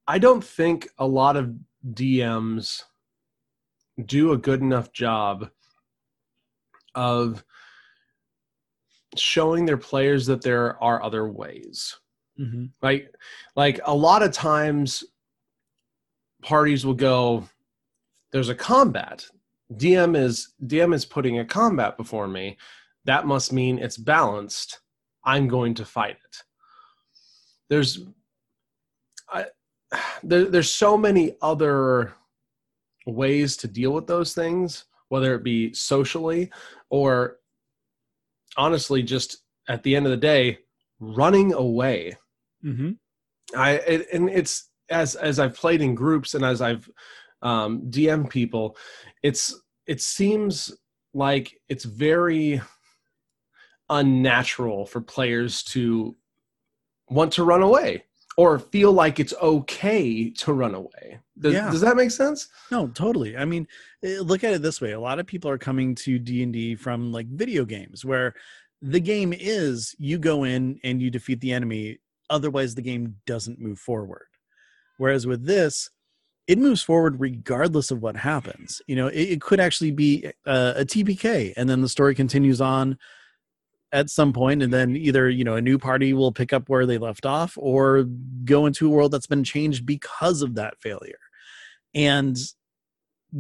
i 0.07 0.17
don't 0.17 0.43
think 0.43 0.89
a 0.97 1.07
lot 1.07 1.37
of 1.37 1.53
dms 1.93 2.83
do 4.05 4.31
a 4.31 4.37
good 4.37 4.61
enough 4.61 4.91
job 4.91 5.49
of 6.95 7.43
showing 9.17 9.65
their 9.65 9.77
players 9.77 10.25
that 10.25 10.41
there 10.41 10.81
are 10.81 11.03
other 11.03 11.27
ways. 11.27 11.97
Mm-hmm. 12.41 12.65
Like, 12.81 13.13
like 13.55 13.79
a 13.85 13.93
lot 13.93 14.23
of 14.23 14.31
times, 14.31 15.03
parties 16.41 16.85
will 16.85 16.95
go. 16.95 17.47
There's 18.31 18.49
a 18.49 18.55
combat. 18.55 19.25
DM 19.73 20.17
is 20.17 20.53
DM 20.65 20.93
is 20.93 21.05
putting 21.05 21.39
a 21.39 21.45
combat 21.45 21.97
before 21.97 22.27
me. 22.27 22.57
That 23.05 23.27
must 23.27 23.53
mean 23.53 23.79
it's 23.79 23.97
balanced. 23.97 24.79
I'm 25.23 25.47
going 25.47 25.75
to 25.75 25.85
fight 25.85 26.17
it. 26.23 26.37
There's, 27.69 27.99
I, 29.29 29.45
there, 30.23 30.45
there's 30.45 30.73
so 30.73 30.97
many 30.97 31.35
other 31.41 32.13
ways 33.05 33.55
to 33.57 33.67
deal 33.67 33.91
with 33.91 34.07
those 34.07 34.33
things, 34.33 34.85
whether 35.09 35.35
it 35.35 35.43
be 35.43 35.73
socially 35.73 36.51
or 36.89 37.37
honestly 38.57 39.01
just 39.01 39.43
at 39.69 39.83
the 39.83 39.95
end 39.95 40.05
of 40.05 40.11
the 40.11 40.17
day 40.17 40.57
running 40.99 41.53
away 41.53 42.15
Mm-hmm. 42.63 42.91
i 43.55 43.71
it, 43.71 44.07
and 44.13 44.29
it's 44.29 44.69
as 44.89 45.15
as 45.15 45.39
i've 45.39 45.55
played 45.55 45.81
in 45.81 45.95
groups 45.95 46.33
and 46.35 46.43
as 46.45 46.61
i've 46.61 46.89
um 47.41 47.81
dm 47.89 48.29
people 48.29 48.77
it's 49.23 49.59
it 49.87 50.01
seems 50.01 50.71
like 51.13 51.53
it's 51.69 51.85
very 51.85 52.61
unnatural 53.89 54.85
for 54.85 55.01
players 55.01 55.63
to 55.63 56.15
want 57.09 57.33
to 57.33 57.43
run 57.43 57.61
away 57.61 58.03
or 58.37 58.57
feel 58.57 58.93
like 58.93 59.19
it's 59.19 59.33
okay 59.41 60.29
to 60.29 60.53
run 60.53 60.73
away 60.75 61.19
does, 61.39 61.53
Yeah. 61.53 61.69
does 61.69 61.81
that 61.81 61.97
make 61.97 62.11
sense 62.11 62.47
No, 62.71 62.87
totally. 62.87 63.35
I 63.35 63.43
mean, 63.45 63.67
eh, 64.03 64.19
look 64.21 64.43
at 64.45 64.53
it 64.53 64.61
this 64.61 64.79
way: 64.79 64.91
a 64.91 64.99
lot 64.99 65.19
of 65.19 65.25
people 65.27 65.49
are 65.51 65.57
coming 65.57 65.93
to 65.95 66.17
D 66.19 66.41
and 66.43 66.53
D 66.53 66.75
from 66.75 67.11
like 67.11 67.27
video 67.27 67.65
games, 67.65 68.05
where 68.05 68.33
the 68.81 68.99
game 68.99 69.33
is 69.37 69.93
you 69.99 70.17
go 70.17 70.45
in 70.45 70.79
and 70.83 71.01
you 71.01 71.09
defeat 71.11 71.41
the 71.41 71.51
enemy. 71.51 71.99
Otherwise, 72.31 72.73
the 72.73 72.81
game 72.81 73.17
doesn't 73.27 73.59
move 73.59 73.77
forward. 73.77 74.25
Whereas 74.97 75.27
with 75.27 75.45
this, 75.45 75.89
it 76.47 76.57
moves 76.57 76.81
forward 76.81 77.19
regardless 77.19 77.91
of 77.91 78.01
what 78.01 78.15
happens. 78.15 78.81
You 78.87 78.95
know, 78.95 79.07
it, 79.07 79.21
it 79.21 79.41
could 79.41 79.59
actually 79.59 79.91
be 79.91 80.25
uh, 80.47 80.73
a 80.77 80.85
TPK, 80.85 81.53
and 81.55 81.69
then 81.69 81.81
the 81.81 81.89
story 81.89 82.15
continues 82.15 82.59
on 82.59 82.97
at 83.91 84.09
some 84.09 84.33
point, 84.33 84.63
and 84.63 84.73
then 84.73 84.95
either 84.95 85.29
you 85.29 85.43
know 85.43 85.55
a 85.55 85.61
new 85.61 85.77
party 85.77 86.13
will 86.13 86.31
pick 86.31 86.53
up 86.53 86.69
where 86.69 86.85
they 86.85 86.97
left 86.97 87.25
off, 87.25 87.53
or 87.57 88.05
go 88.45 88.65
into 88.65 88.87
a 88.87 88.89
world 88.89 89.11
that's 89.11 89.27
been 89.27 89.43
changed 89.43 89.85
because 89.85 90.41
of 90.41 90.55
that 90.55 90.79
failure. 90.79 91.19
And 91.93 92.37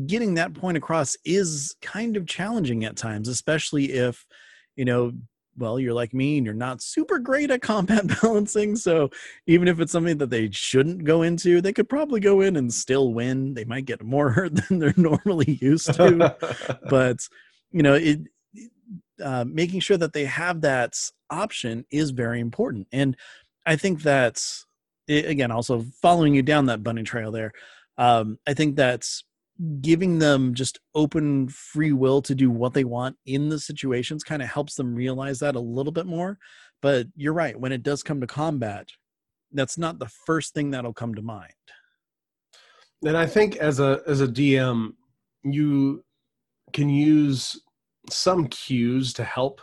getting 0.05 0.35
that 0.35 0.53
point 0.53 0.77
across 0.77 1.17
is 1.25 1.75
kind 1.81 2.15
of 2.15 2.27
challenging 2.27 2.85
at 2.85 2.95
times, 2.95 3.27
especially 3.27 3.91
if, 3.91 4.25
you 4.75 4.85
know, 4.85 5.11
well, 5.57 5.79
you're 5.79 5.93
like 5.93 6.13
me 6.13 6.37
and 6.37 6.45
you're 6.45 6.55
not 6.55 6.81
super 6.81 7.19
great 7.19 7.51
at 7.51 7.61
combat 7.61 8.07
balancing. 8.21 8.75
So 8.75 9.09
even 9.47 9.67
if 9.67 9.79
it's 9.79 9.91
something 9.91 10.17
that 10.17 10.29
they 10.29 10.49
shouldn't 10.51 11.03
go 11.03 11.21
into, 11.21 11.61
they 11.61 11.73
could 11.73 11.89
probably 11.89 12.19
go 12.19 12.41
in 12.41 12.55
and 12.55 12.73
still 12.73 13.13
win. 13.13 13.53
They 13.53 13.65
might 13.65 13.85
get 13.85 14.03
more 14.03 14.29
hurt 14.31 14.55
than 14.55 14.79
they're 14.79 14.93
normally 14.97 15.59
used 15.61 15.93
to. 15.95 16.35
but, 16.89 17.27
you 17.71 17.83
know, 17.83 17.95
it, 17.95 18.19
uh, 19.23 19.45
making 19.47 19.81
sure 19.81 19.97
that 19.97 20.13
they 20.13 20.25
have 20.25 20.61
that 20.61 20.97
option 21.29 21.85
is 21.91 22.11
very 22.11 22.39
important. 22.39 22.87
And 22.91 23.15
I 23.65 23.75
think 23.75 24.01
that's, 24.01 24.65
again, 25.07 25.51
also 25.51 25.85
following 26.01 26.33
you 26.33 26.41
down 26.41 26.65
that 26.67 26.83
bunny 26.83 27.03
trail 27.03 27.31
there, 27.31 27.51
um, 27.97 28.39
I 28.47 28.53
think 28.53 28.75
that's 28.75 29.23
giving 29.81 30.19
them 30.19 30.53
just 30.53 30.79
open 30.95 31.47
free 31.49 31.91
will 31.91 32.21
to 32.23 32.33
do 32.35 32.49
what 32.49 32.73
they 32.73 32.83
want 32.83 33.15
in 33.25 33.49
the 33.49 33.59
situations 33.59 34.23
kind 34.23 34.41
of 34.41 34.47
helps 34.49 34.75
them 34.75 34.95
realize 34.95 35.39
that 35.39 35.55
a 35.55 35.59
little 35.59 35.91
bit 35.91 36.05
more. 36.05 36.37
But 36.81 37.07
you're 37.15 37.33
right, 37.33 37.59
when 37.59 37.71
it 37.71 37.83
does 37.83 38.01
come 38.01 38.21
to 38.21 38.27
combat, 38.27 38.87
that's 39.51 39.77
not 39.77 39.99
the 39.99 40.09
first 40.25 40.53
thing 40.53 40.71
that'll 40.71 40.93
come 40.93 41.13
to 41.15 41.21
mind. 41.21 41.53
and 43.05 43.17
i 43.17 43.25
think 43.25 43.55
as 43.57 43.79
a 43.79 44.01
as 44.07 44.21
a 44.21 44.27
dm 44.27 44.93
you 45.43 46.03
can 46.71 46.87
use 46.89 47.59
some 48.09 48.47
cues 48.47 49.11
to 49.13 49.23
help 49.23 49.59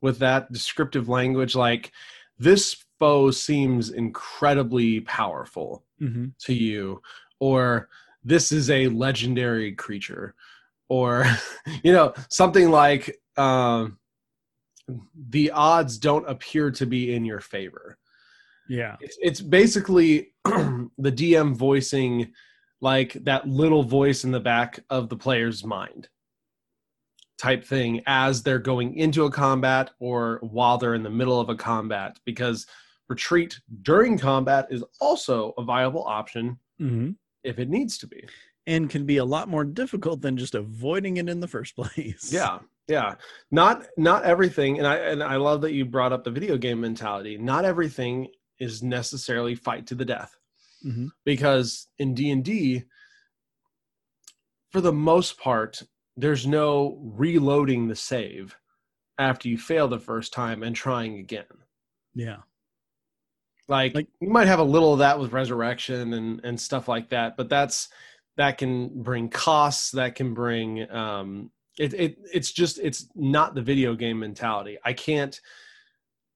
with 0.00 0.18
that 0.18 0.50
descriptive 0.52 1.08
language 1.08 1.54
like 1.54 1.92
this 2.38 2.84
foe 2.98 3.30
seems 3.30 3.90
incredibly 3.90 5.00
powerful 5.00 5.84
Mm-hmm. 6.00 6.26
to 6.40 6.52
you 6.52 7.00
or 7.38 7.88
this 8.24 8.52
is 8.52 8.70
a 8.70 8.88
legendary 8.88 9.72
creature 9.72 10.34
or 10.88 11.24
you 11.82 11.92
know 11.92 12.12
something 12.28 12.70
like 12.70 13.18
um 13.36 13.98
the 15.30 15.50
odds 15.52 15.98
don't 15.98 16.28
appear 16.28 16.70
to 16.70 16.86
be 16.86 17.14
in 17.14 17.24
your 17.24 17.40
favor 17.40 17.98
Yeah. 18.68 18.96
it's, 19.00 19.16
it's 19.22 19.40
basically 19.40 20.34
the 20.44 21.12
dm 21.12 21.54
voicing 21.56 22.32
like 22.80 23.12
that 23.24 23.48
little 23.48 23.84
voice 23.84 24.24
in 24.24 24.32
the 24.32 24.40
back 24.40 24.80
of 24.90 25.08
the 25.08 25.16
player's 25.16 25.64
mind 25.64 26.08
type 27.38 27.64
thing 27.64 28.02
as 28.06 28.42
they're 28.42 28.58
going 28.58 28.96
into 28.96 29.24
a 29.24 29.30
combat 29.30 29.90
or 29.98 30.38
while 30.42 30.78
they're 30.78 30.94
in 30.94 31.02
the 31.02 31.10
middle 31.10 31.40
of 31.40 31.48
a 31.48 31.56
combat 31.56 32.18
because 32.24 32.66
retreat 33.08 33.58
during 33.82 34.16
combat 34.18 34.66
is 34.70 34.84
also 35.00 35.52
a 35.58 35.64
viable 35.64 36.04
option 36.04 36.58
Mm-hmm. 36.80 37.10
If 37.44 37.58
it 37.58 37.68
needs 37.68 37.98
to 37.98 38.06
be 38.06 38.24
And 38.66 38.88
can 38.88 39.04
be 39.06 39.16
a 39.18 39.24
lot 39.24 39.48
more 39.48 39.64
difficult 39.64 40.20
than 40.22 40.36
just 40.36 40.54
avoiding 40.54 41.16
it 41.16 41.28
in 41.28 41.40
the 41.40 41.48
first 41.48 41.74
place. 41.80 42.30
yeah 42.32 42.58
yeah 42.88 43.14
not 43.50 43.86
not 43.96 44.24
everything 44.24 44.78
and 44.78 44.86
i 44.86 44.96
and 44.96 45.22
i 45.22 45.36
love 45.36 45.60
that 45.62 45.72
you 45.72 45.84
brought 45.84 46.12
up 46.12 46.24
the 46.24 46.30
video 46.30 46.56
game 46.56 46.80
mentality 46.80 47.38
not 47.38 47.64
everything 47.64 48.26
is 48.58 48.82
necessarily 48.82 49.54
fight 49.54 49.86
to 49.86 49.94
the 49.94 50.04
death 50.04 50.36
Mm-hmm. 50.84 51.06
because 51.24 51.86
in 52.00 52.12
d&d 52.12 52.82
for 54.72 54.80
the 54.80 54.92
most 54.92 55.38
part 55.38 55.80
there's 56.16 56.44
no 56.44 56.98
reloading 57.14 57.86
the 57.86 57.94
save 57.94 58.56
after 59.16 59.48
you 59.48 59.56
fail 59.56 59.86
the 59.86 60.00
first 60.00 60.32
time 60.32 60.64
and 60.64 60.74
trying 60.74 61.18
again 61.20 61.44
Yeah. 62.16 62.38
Like, 63.68 63.94
Like- 63.94 64.08
you 64.20 64.28
might 64.28 64.46
have 64.48 64.58
a 64.58 64.64
little 64.64 64.92
of 64.92 64.98
that 65.00 65.18
with 65.18 65.32
resurrection 65.32 66.12
and 66.14 66.40
and 66.44 66.60
stuff 66.60 66.88
like 66.88 67.10
that 67.10 67.36
but 67.36 67.48
that's 67.48 67.88
that 68.36 68.58
can 68.58 69.02
bring 69.02 69.28
costs 69.28 69.90
that 69.92 70.14
can 70.14 70.34
bring 70.34 70.90
um 70.90 71.50
it, 71.78 71.94
it 71.94 72.16
it's 72.32 72.52
just 72.52 72.78
it's 72.78 73.06
not 73.14 73.54
the 73.54 73.62
video 73.62 73.94
game 73.94 74.18
mentality. 74.18 74.76
I 74.84 74.92
can't 74.92 75.40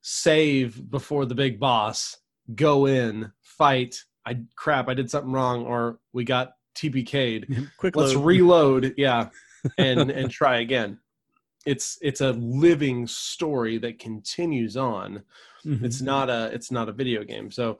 save 0.00 0.88
before 0.90 1.26
the 1.26 1.34
big 1.34 1.58
boss 1.58 2.16
go 2.54 2.86
in 2.86 3.32
fight 3.42 3.96
i 4.24 4.36
crap 4.54 4.88
i 4.88 4.94
did 4.94 5.10
something 5.10 5.32
wrong 5.32 5.64
or 5.66 5.98
we 6.12 6.22
got 6.24 6.52
tpk'd 6.76 7.46
Quick 7.76 7.96
let's 7.96 8.14
load. 8.14 8.24
reload 8.24 8.94
yeah 8.96 9.30
and 9.78 10.10
and 10.10 10.30
try 10.30 10.58
again 10.60 10.98
it's 11.66 11.98
it's 12.00 12.20
a 12.20 12.32
living 12.32 13.06
story 13.06 13.76
that 13.78 13.98
continues 13.98 14.76
on. 14.76 15.22
Mhm. 15.64 15.82
it's 15.84 16.00
not 16.00 16.30
a 16.30 16.46
it's 16.54 16.70
not 16.70 16.88
a 16.88 16.92
video 16.92 17.24
game. 17.24 17.50
So 17.50 17.78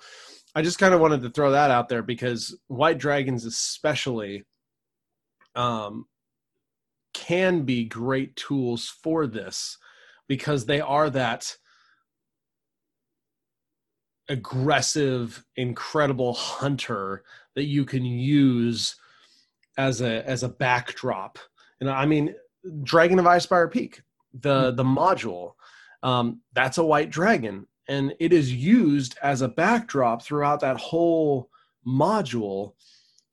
i 0.57 0.63
just 0.63 0.79
kind 0.79 0.93
of 0.95 1.01
wanted 1.01 1.23
to 1.23 1.31
throw 1.31 1.53
that 1.53 1.71
out 1.71 1.89
there 1.89 2.03
because 2.03 2.59
white 2.67 2.99
dragons 2.99 3.45
especially 3.45 4.45
um 5.55 6.07
can 7.15 7.63
be 7.63 7.85
great 7.85 8.35
tools 8.37 8.89
for 9.03 9.27
this 9.27 9.79
because 10.29 10.67
they 10.67 10.81
are 10.81 11.09
that 11.11 11.57
aggressive 14.29 15.45
incredible 15.55 16.35
hunter 16.35 17.23
that 17.55 17.65
you 17.65 17.85
can 17.85 18.05
use 18.05 18.97
as 19.79 20.01
a 20.01 20.27
as 20.29 20.43
a 20.43 20.49
backdrop. 20.49 21.39
And 21.81 21.89
i 21.91 22.07
mean 22.07 22.35
dragon 22.83 23.19
of 23.19 23.25
icespire 23.25 23.71
peak 23.71 24.03
the 24.33 24.71
the 24.73 24.85
module 24.85 25.53
um, 26.07 26.41
that's 26.53 26.79
a 26.79 26.85
white 26.85 27.11
dragon. 27.11 27.67
And 27.89 28.15
it 28.21 28.33
is 28.33 28.53
used 28.53 29.17
as 29.23 29.43
a 29.43 29.49
backdrop 29.49 30.23
throughout 30.23 30.61
that 30.61 30.77
whole 30.77 31.51
module 31.87 32.75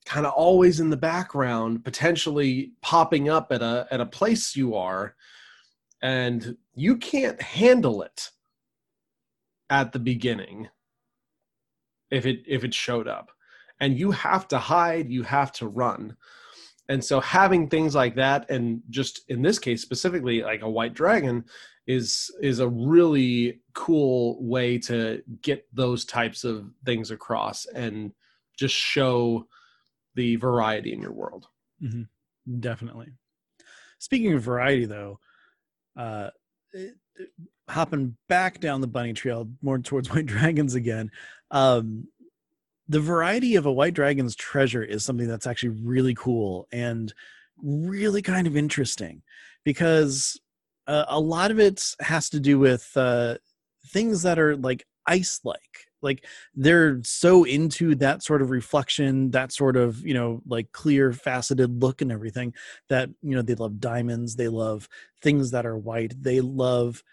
kind 0.06 0.26
of 0.26 0.34
always 0.34 0.80
in 0.80 0.90
the 0.90 0.98
background 0.98 1.84
potentially 1.84 2.74
popping 2.82 3.30
up 3.30 3.52
at 3.52 3.62
a 3.62 3.88
at 3.90 4.02
a 4.02 4.06
place 4.06 4.56
you 4.56 4.76
are. 4.76 5.16
And 6.02 6.58
you 6.74 6.98
can't 6.98 7.42
handle 7.42 8.02
it 8.02 8.32
at 9.70 9.92
the 9.92 10.00
beginning 10.00 10.70
if 12.12 12.26
it 12.26 12.40
if 12.48 12.64
it 12.64 12.74
showed 12.74 13.08
up. 13.08 13.32
And 13.80 13.98
you 13.98 14.12
have 14.12 14.48
to 14.50 14.58
hide 14.58 15.10
you 15.10 15.24
have 15.24 15.52
to 15.54 15.68
run 15.68 16.18
and 16.90 17.04
so 17.04 17.20
having 17.20 17.70
things 17.70 17.96
like 17.96 18.16
that 18.16 18.50
and 18.50 18.82
just 18.90 19.22
in 19.30 19.42
this 19.42 19.60
case 19.60 19.82
specifically 19.82 20.42
like 20.42 20.62
a 20.62 20.70
white 20.70 20.94
dragon 20.94 21.44
is 21.88 22.30
is 22.42 22.60
a 22.60 22.68
really 22.68 23.62
cool 23.74 24.38
way 24.44 24.78
to 24.78 25.22
get 25.42 25.66
those 25.74 26.06
types 26.06 26.44
of 26.44 26.70
things 26.86 27.12
across 27.12 27.66
and 27.68 28.12
just 28.58 28.76
show 28.76 29.48
the 30.16 30.36
variety 30.38 30.94
in 30.94 31.02
your 31.02 31.14
world 31.14 31.48
Definitely. 32.60 33.08
Speaking 34.00 34.34
of 34.34 34.42
variety, 34.42 34.86
though, 34.86 35.20
uh, 35.98 36.30
hopping 37.70 38.18
back 38.28 38.60
down 38.60 38.82
the 38.82 38.88
bunny 38.88 39.14
trail 39.14 39.50
more 39.62 39.80
towards 39.80 40.10
white 40.14 40.26
dragons 40.26 40.76
again 40.76 41.10
um 41.52 42.06
the 42.94 43.00
variety 43.00 43.56
of 43.56 43.66
a 43.66 43.72
white 43.72 43.96
dragon's 43.96 44.36
treasure 44.36 44.84
is 44.84 45.04
something 45.04 45.28
that's 45.28 45.48
actually 45.48 45.70
really 45.70 46.14
cool 46.14 46.68
and 46.72 47.12
really 47.58 48.22
kind 48.22 48.46
of 48.46 48.56
interesting 48.56 49.24
because 49.64 50.40
uh, 50.86 51.06
a 51.08 51.20
lot 51.20 51.50
of 51.50 51.60
it 51.60 51.96
has 52.02 52.30
to 52.30 52.40
do 52.40 52.60
with 52.60 52.92
uh, 52.96 53.36
things 53.88 54.22
that 54.22 54.38
are 54.38 54.56
like 54.56 54.86
ice 55.08 55.40
like 55.44 55.88
like 56.04 56.24
they're 56.54 57.00
so 57.04 57.46
into 57.46 57.96
that 57.96 58.22
sort 58.22 58.44
of 58.44 58.52
reflection 58.52 59.32
that 59.32 59.52
sort 59.52 59.76
of 59.76 60.06
you 60.06 60.14
know 60.14 60.44
like 60.46 60.72
clear 60.72 61.12
faceted 61.12 61.82
look 61.82 62.00
and 62.04 62.12
everything 62.12 62.54
that 62.90 63.10
you 63.24 63.36
know 63.36 63.42
they 63.42 63.56
love 63.56 63.80
diamonds 63.80 64.36
they 64.36 64.48
love 64.48 64.88
things 65.20 65.50
that 65.50 65.66
are 65.66 65.78
white 65.78 66.14
they 66.22 66.42
love 66.42 67.04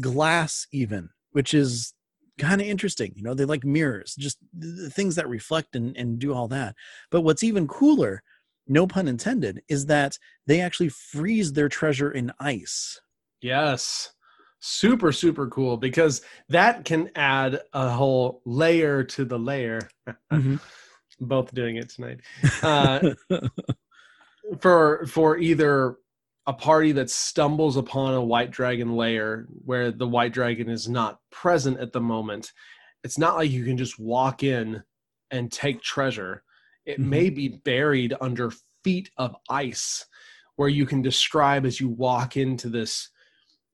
glass 0.00 0.66
even 0.72 1.08
which 1.30 1.54
is 1.54 1.94
kind 2.38 2.60
of 2.60 2.66
interesting 2.66 3.12
you 3.16 3.22
know 3.22 3.34
they 3.34 3.44
like 3.44 3.64
mirrors 3.64 4.14
just 4.16 4.38
the 4.56 4.90
things 4.90 5.16
that 5.16 5.28
reflect 5.28 5.76
and, 5.76 5.96
and 5.96 6.18
do 6.18 6.32
all 6.32 6.48
that. 6.48 6.74
But 7.10 7.22
what's 7.22 7.42
even 7.42 7.66
cooler 7.66 8.22
no 8.68 8.86
pun 8.86 9.08
intended 9.08 9.62
is 9.68 9.86
that 9.86 10.18
they 10.46 10.60
actually 10.60 10.90
freeze 10.90 11.52
their 11.52 11.68
treasure 11.68 12.10
in 12.10 12.32
ice. 12.38 13.00
Yes. 13.40 14.12
Super 14.60 15.12
super 15.12 15.46
cool 15.48 15.76
because 15.76 16.22
that 16.48 16.84
can 16.84 17.10
add 17.14 17.60
a 17.72 17.90
whole 17.90 18.42
layer 18.44 19.04
to 19.04 19.24
the 19.24 19.38
layer. 19.38 19.88
Mm-hmm. 20.32 20.56
both 21.20 21.52
doing 21.54 21.76
it 21.76 21.88
tonight. 21.88 22.20
Uh, 22.62 23.10
for 24.60 25.06
for 25.06 25.38
either 25.38 25.96
a 26.48 26.52
party 26.52 26.92
that 26.92 27.10
stumbles 27.10 27.76
upon 27.76 28.14
a 28.14 28.24
white 28.24 28.50
dragon 28.50 28.96
lair 28.96 29.46
where 29.66 29.92
the 29.92 30.08
white 30.08 30.32
dragon 30.32 30.70
is 30.70 30.88
not 30.88 31.20
present 31.30 31.78
at 31.78 31.92
the 31.92 32.00
moment 32.00 32.52
it's 33.04 33.18
not 33.18 33.36
like 33.36 33.50
you 33.50 33.64
can 33.64 33.76
just 33.76 33.98
walk 34.00 34.42
in 34.42 34.82
and 35.30 35.52
take 35.52 35.82
treasure 35.82 36.42
it 36.86 36.98
mm-hmm. 36.98 37.10
may 37.10 37.30
be 37.30 37.48
buried 37.48 38.14
under 38.22 38.50
feet 38.82 39.10
of 39.18 39.36
ice 39.50 40.06
where 40.56 40.70
you 40.70 40.86
can 40.86 41.02
describe 41.02 41.66
as 41.66 41.80
you 41.80 41.88
walk 41.88 42.38
into 42.38 42.70
this 42.70 43.10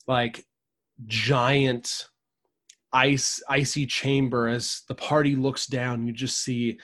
like 0.09 0.45
giant 1.07 2.09
ice 2.93 3.40
icy 3.49 3.87
chamber 3.87 4.49
as 4.49 4.83
the 4.88 4.95
party 4.97 5.37
looks 5.37 5.66
down 5.66 6.04
you 6.04 6.12
just 6.12 6.43
see 6.43 6.76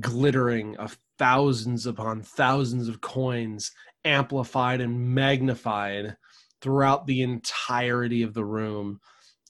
glittering 0.00 0.76
of 0.76 0.98
thousands 1.18 1.86
upon 1.86 2.22
thousands 2.22 2.88
of 2.88 3.00
coins 3.00 3.72
amplified 4.04 4.80
and 4.80 5.14
magnified 5.14 6.16
throughout 6.60 7.06
the 7.06 7.22
entirety 7.22 8.22
of 8.22 8.34
the 8.34 8.44
room 8.44 9.00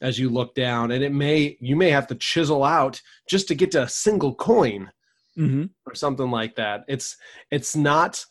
as 0.01 0.19
you 0.19 0.31
look 0.31 0.55
down 0.55 0.91
and 0.91 1.05
it 1.05 1.13
may 1.13 1.57
you 1.61 1.77
may 1.77 1.91
have 1.91 2.07
to 2.07 2.15
chisel 2.15 2.65
out 2.65 3.01
just 3.29 3.49
to 3.49 3.55
get 3.55 3.71
to 3.71 3.83
a 3.83 3.89
single 3.89 4.35
coin 4.35 4.91
mm-hmm. 5.37 5.65
or 5.87 5.95
something 5.95 6.31
like 6.31 6.57
that 6.57 6.85
it's 6.89 7.17
it's 7.51 7.77
not 7.77 8.25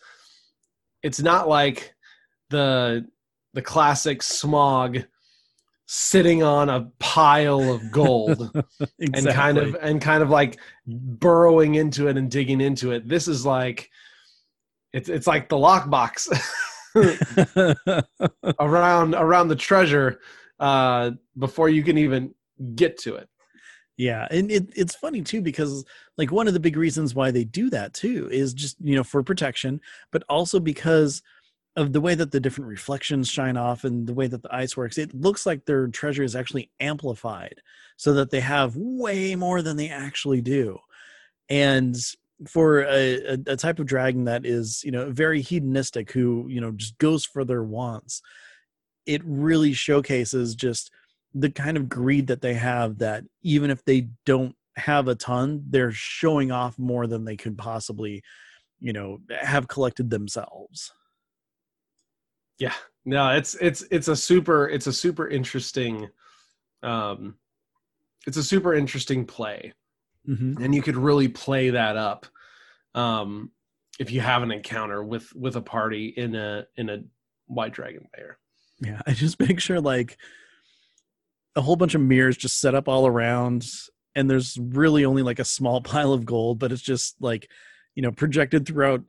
it's 1.04 1.22
not 1.22 1.48
like 1.48 1.94
the 2.50 3.06
the 3.54 3.62
classic 3.62 4.22
Smaug 4.22 5.06
sitting 5.86 6.44
on 6.44 6.70
a 6.70 6.92
pile 7.00 7.72
of 7.72 7.92
gold 7.92 8.52
exactly. 9.00 9.08
and 9.14 9.28
kind 9.28 9.58
of 9.58 9.76
and 9.82 10.02
kind 10.02 10.24
of 10.24 10.30
like 10.30 10.60
burrowing 10.86 11.76
into 11.76 12.08
it 12.08 12.18
and 12.18 12.30
digging 12.30 12.62
into 12.62 12.92
it 12.92 13.08
this 13.08 13.28
is 13.28 13.46
like 13.46 13.90
it's 14.94 15.10
it's 15.10 15.28
like 15.28 15.50
the 15.50 15.56
lockbox 15.56 16.28
around 18.60 19.16
around 19.16 19.48
the 19.48 19.56
treasure 19.56 20.20
uh 20.60 21.12
before 21.38 21.70
you 21.70 21.84
can 21.84 21.98
even 21.98 22.34
get 22.76 22.98
to 22.98 23.16
it 23.16 23.30
yeah 23.98 24.28
and 24.32 24.52
it, 24.52 24.68
it's 24.76 24.96
funny 24.96 25.22
too 25.22 25.42
because 25.42 25.86
like 26.18 26.32
one 26.32 26.48
of 26.48 26.54
the 26.54 26.60
big 26.60 26.78
reasons 26.78 27.14
why 27.16 27.32
they 27.32 27.44
do 27.44 27.70
that 27.70 27.94
too 27.94 28.28
is 28.32 28.54
just 28.54 28.76
you 28.82 28.96
know 28.96 29.04
for 29.04 29.22
protection 29.24 29.80
but 30.12 30.24
also 30.30 30.60
because 30.60 31.22
of 31.76 31.94
the 31.94 32.02
way 32.02 32.16
that 32.16 32.32
the 32.32 32.40
different 32.40 32.70
reflections 32.70 33.30
shine 33.30 33.56
off 33.56 33.84
and 33.84 34.06
the 34.06 34.14
way 34.14 34.28
that 34.28 34.42
the 34.42 34.54
ice 34.54 34.76
works, 34.76 34.98
it 34.98 35.14
looks 35.14 35.46
like 35.46 35.66
their 35.66 35.88
treasure 35.88 36.24
is 36.24 36.36
actually 36.36 36.70
amplified 36.80 37.62
so 37.96 38.14
that 38.14 38.32
they 38.32 38.42
have 38.42 38.76
way 38.76 39.36
more 39.36 39.62
than 39.62 39.78
they 39.78 39.90
actually 39.90 40.42
do. 40.42 40.78
And 41.48 41.96
for 42.48 42.84
a, 42.84 43.38
a, 43.48 43.56
type 43.58 43.80
of 43.80 43.86
dragon 43.86 44.26
that 44.26 44.46
is, 44.46 44.82
you 44.84 44.92
know, 44.92 45.12
very 45.12 45.42
hedonistic, 45.42 46.12
who, 46.12 46.46
you 46.50 46.62
know, 46.62 46.72
just 46.72 46.98
goes 46.98 47.26
for 47.26 47.44
their 47.44 47.64
wants, 47.64 48.22
it 49.06 49.22
really 49.26 49.74
showcases 49.74 50.56
just 50.56 50.92
the 51.34 51.50
kind 51.50 51.78
of 51.78 51.90
greed 51.90 52.28
that 52.28 52.42
they 52.42 52.54
have 52.54 53.00
that 53.00 53.24
even 53.42 53.70
if 53.70 53.84
they 53.84 54.08
don't 54.26 54.56
have 54.78 55.08
a 55.08 55.16
ton, 55.16 55.64
they're 55.70 55.92
showing 55.92 56.52
off 56.52 56.80
more 56.80 57.08
than 57.08 57.26
they 57.26 57.36
could 57.36 57.58
possibly, 57.58 58.24
you 58.80 58.94
know, 58.94 59.20
have 59.42 59.68
collected 59.68 60.10
themselves. 60.10 60.92
Yeah, 62.58 62.74
no, 63.06 63.30
it's 63.30 63.56
it's 63.56 63.84
it's 63.92 64.08
a 64.08 64.16
super 64.16 64.68
it's 64.68 64.88
a 64.88 64.94
super 64.94 65.28
interesting, 65.28 66.10
um, 66.84 67.36
it's 68.28 68.38
a 68.38 68.44
super 68.44 68.74
interesting 68.74 69.26
play, 69.26 69.74
mm-hmm. 70.30 70.62
and 70.62 70.76
you 70.76 70.82
could 70.82 70.98
really 70.98 71.28
play 71.28 71.72
that 71.72 71.98
up, 71.98 72.28
um, 72.96 73.52
if 74.00 74.12
you 74.12 74.22
have 74.22 74.44
an 74.44 74.52
encounter 74.52 75.04
with 75.04 75.34
with 75.36 75.56
a 75.56 75.62
party 75.62 76.08
in 76.08 76.36
a 76.36 76.66
in 76.78 76.90
a 76.90 77.00
white 77.48 77.74
dragon 77.74 78.08
lair. 78.16 78.38
Yeah, 78.80 79.02
I 79.06 79.14
just 79.14 79.40
make 79.48 79.60
sure 79.60 79.82
like 79.82 80.18
a 81.56 81.62
whole 81.62 81.76
bunch 81.76 81.96
of 81.96 82.02
mirrors 82.02 82.38
just 82.38 82.60
set 82.60 82.76
up 82.76 82.88
all 82.88 83.08
around, 83.08 83.66
and 84.16 84.30
there's 84.30 84.58
really 84.58 85.06
only 85.06 85.24
like 85.24 85.40
a 85.40 85.46
small 85.46 85.82
pile 85.82 86.14
of 86.14 86.26
gold, 86.26 86.60
but 86.60 86.72
it's 86.72 86.82
just 86.82 87.16
like 87.20 87.50
you 87.96 88.02
know 88.02 88.12
projected 88.12 88.66
throughout 88.66 89.02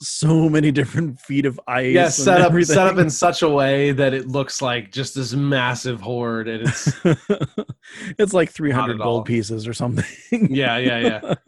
so 0.00 0.48
many 0.48 0.70
different 0.70 1.20
feet 1.20 1.46
of 1.46 1.58
ice. 1.66 1.94
Yeah, 1.94 2.08
set 2.08 2.40
up 2.40 2.52
set 2.64 2.86
up 2.86 2.98
in 2.98 3.10
such 3.10 3.42
a 3.42 3.48
way 3.48 3.92
that 3.92 4.14
it 4.14 4.28
looks 4.28 4.62
like 4.62 4.92
just 4.92 5.14
this 5.14 5.32
massive 5.34 6.00
hoard, 6.00 6.48
and 6.48 6.68
it's 6.68 6.92
it's 8.18 8.32
like 8.32 8.50
three 8.50 8.70
hundred 8.70 8.98
gold 8.98 9.20
all. 9.20 9.24
pieces 9.24 9.66
or 9.66 9.74
something. 9.74 10.54
yeah, 10.54 10.76
yeah, 10.78 10.98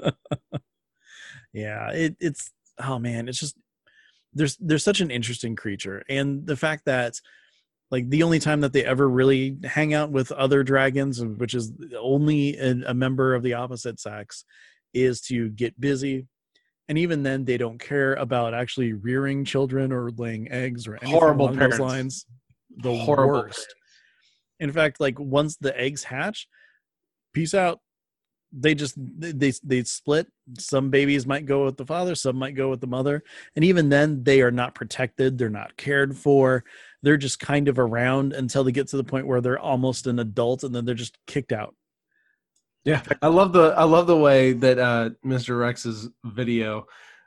yeah, 0.01 0.11
yeah. 1.53 1.91
It, 1.91 2.17
it's 2.21 2.51
oh 2.79 2.99
man, 2.99 3.29
it's 3.29 3.39
just 3.39 3.57
there's 4.33 4.57
there's 4.57 4.85
such 4.85 5.01
an 5.01 5.11
interesting 5.11 5.55
creature, 5.55 6.03
and 6.09 6.47
the 6.47 6.57
fact 6.57 6.87
that 6.87 7.21
like 7.91 8.09
the 8.09 8.23
only 8.23 8.39
time 8.39 8.61
that 8.61 8.73
they 8.73 8.85
ever 8.85 9.09
really 9.09 9.57
hang 9.65 9.95
out 9.95 10.11
with 10.11 10.33
other 10.33 10.63
dragons, 10.63 11.25
which 11.25 11.55
is 11.55 11.73
only 11.99 12.57
a, 12.57 12.75
a 12.87 12.95
member 12.95 13.35
of 13.35 13.43
the 13.43 13.55
opposite 13.55 13.99
sex, 13.99 14.45
is 14.95 15.21
to 15.23 15.51
get 15.51 15.81
busy 15.81 16.27
and 16.91 16.99
even 16.99 17.23
then 17.23 17.45
they 17.45 17.57
don't 17.57 17.79
care 17.79 18.15
about 18.15 18.53
actually 18.53 18.95
rearing 18.95 19.45
children 19.45 19.93
or 19.93 20.11
laying 20.11 20.51
eggs 20.51 20.89
or 20.89 20.97
anything 20.97 21.17
horrible 21.17 21.47
along 21.47 21.57
parents. 21.57 21.79
those 21.79 21.87
lines. 21.87 22.27
The 22.79 22.97
horrible 22.97 23.35
worst. 23.35 23.59
parents. 23.59 23.75
in 24.59 24.73
fact 24.73 24.99
like 24.99 25.17
once 25.21 25.57
the 25.57 25.79
eggs 25.81 26.03
hatch 26.03 26.49
peace 27.33 27.55
out. 27.55 27.79
They 28.53 28.75
just 28.75 28.97
they 28.99 29.53
they 29.63 29.85
split. 29.85 30.27
Some 30.59 30.91
babies 30.91 31.25
might 31.25 31.47
go 31.47 31.67
with 31.67 31.77
the 31.77 31.87
father 31.87 32.17
some 32.17 32.35
might 32.35 32.57
go 32.57 32.69
with 32.69 32.81
the 32.81 32.89
mother. 32.89 33.23
And 33.55 33.65
even 33.65 33.89
then 33.89 34.25
they 34.25 34.43
are 34.43 34.51
not 34.51 34.75
protected. 34.75 35.39
They're 35.39 35.49
not 35.49 35.77
cared 35.77 36.17
for. 36.19 36.65
They're 37.05 37.17
just 37.17 37.39
kind 37.39 37.69
of 37.69 37.79
around 37.79 38.33
until 38.33 38.65
they 38.65 38.73
get 38.73 38.89
to 38.89 38.97
the 38.97 39.05
point 39.05 39.29
where 39.29 39.41
they're 39.41 39.61
almost 39.61 40.09
an 40.09 40.19
adult 40.19 40.65
and 40.65 40.75
then 40.75 40.85
they're 40.85 40.97
just 40.97 41.17
kicked 41.29 41.53
out 41.53 41.77
yeah, 42.85 43.03
I 43.23 43.29
love 43.29 43.53
the 43.53 43.75
I 43.77 43.85
love 43.85 44.07
the 44.07 44.17
way 44.17 44.53
that 44.55 44.79
uh, 44.79 45.11
Mr. 45.25 45.59
Rex's 45.59 46.09
video 46.25 46.87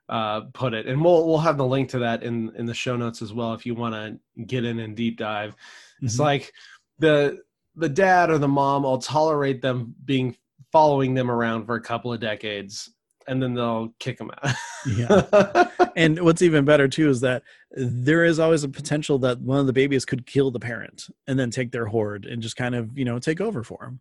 uh, 0.10 0.42
put 0.54 0.74
it, 0.74 0.88
and 0.88 1.04
we'll 1.04 1.28
we'll 1.28 1.40
have 1.40 1.58
the 1.58 1.66
link 1.66 1.90
to 1.90 2.00
that 2.00 2.24
in 2.24 2.54
in 2.56 2.66
the 2.66 2.74
show 2.74 2.96
notes 2.96 3.22
as 3.22 3.34
well 3.34 3.54
if 3.54 3.66
you 3.66 3.76
want 3.76 3.96
to 3.96 4.44
get 4.46 4.66
in 4.66 4.80
and 4.80 4.96
deep 4.96 5.18
dive. 5.18 5.52
Mm-hmm. 5.52 6.06
It's 6.06 6.20
like 6.20 6.52
the 7.00 7.40
the 7.76 7.90
dad 7.90 8.30
or 8.30 8.38
the 8.38 8.48
mom 8.48 8.84
will 8.84 9.00
tolerate 9.00 9.62
them 9.62 9.96
being 10.06 10.36
following 10.72 11.14
them 11.14 11.30
around 11.30 11.66
for 11.66 11.76
a 11.76 11.82
couple 11.82 12.12
of 12.12 12.20
decades 12.20 12.90
and 13.28 13.42
then 13.42 13.54
they'll 13.54 13.94
kick 14.00 14.18
them 14.18 14.32
out. 14.44 14.56
yeah. 14.86 15.70
And 15.96 16.20
what's 16.22 16.42
even 16.42 16.66
better 16.66 16.88
too 16.88 17.10
is 17.10 17.22
that 17.22 17.44
there 17.72 18.26
is 18.26 18.40
always 18.40 18.64
a 18.64 18.70
potential 18.70 19.20
that 19.20 19.40
one 19.40 19.60
of 19.60 19.68
the 19.68 19.74
babies 19.74 20.06
could 20.06 20.26
kill 20.26 20.50
the 20.50 20.60
parent 20.60 21.06
and 21.28 21.38
then 21.38 21.52
take 21.52 21.72
their 21.72 21.86
hoard 21.86 22.26
and 22.26 22.42
just 22.42 22.56
kind 22.56 22.74
of, 22.74 22.98
you 22.98 23.06
know, 23.06 23.20
take 23.20 23.40
over 23.40 23.64
for 23.64 23.78
them. 23.82 24.00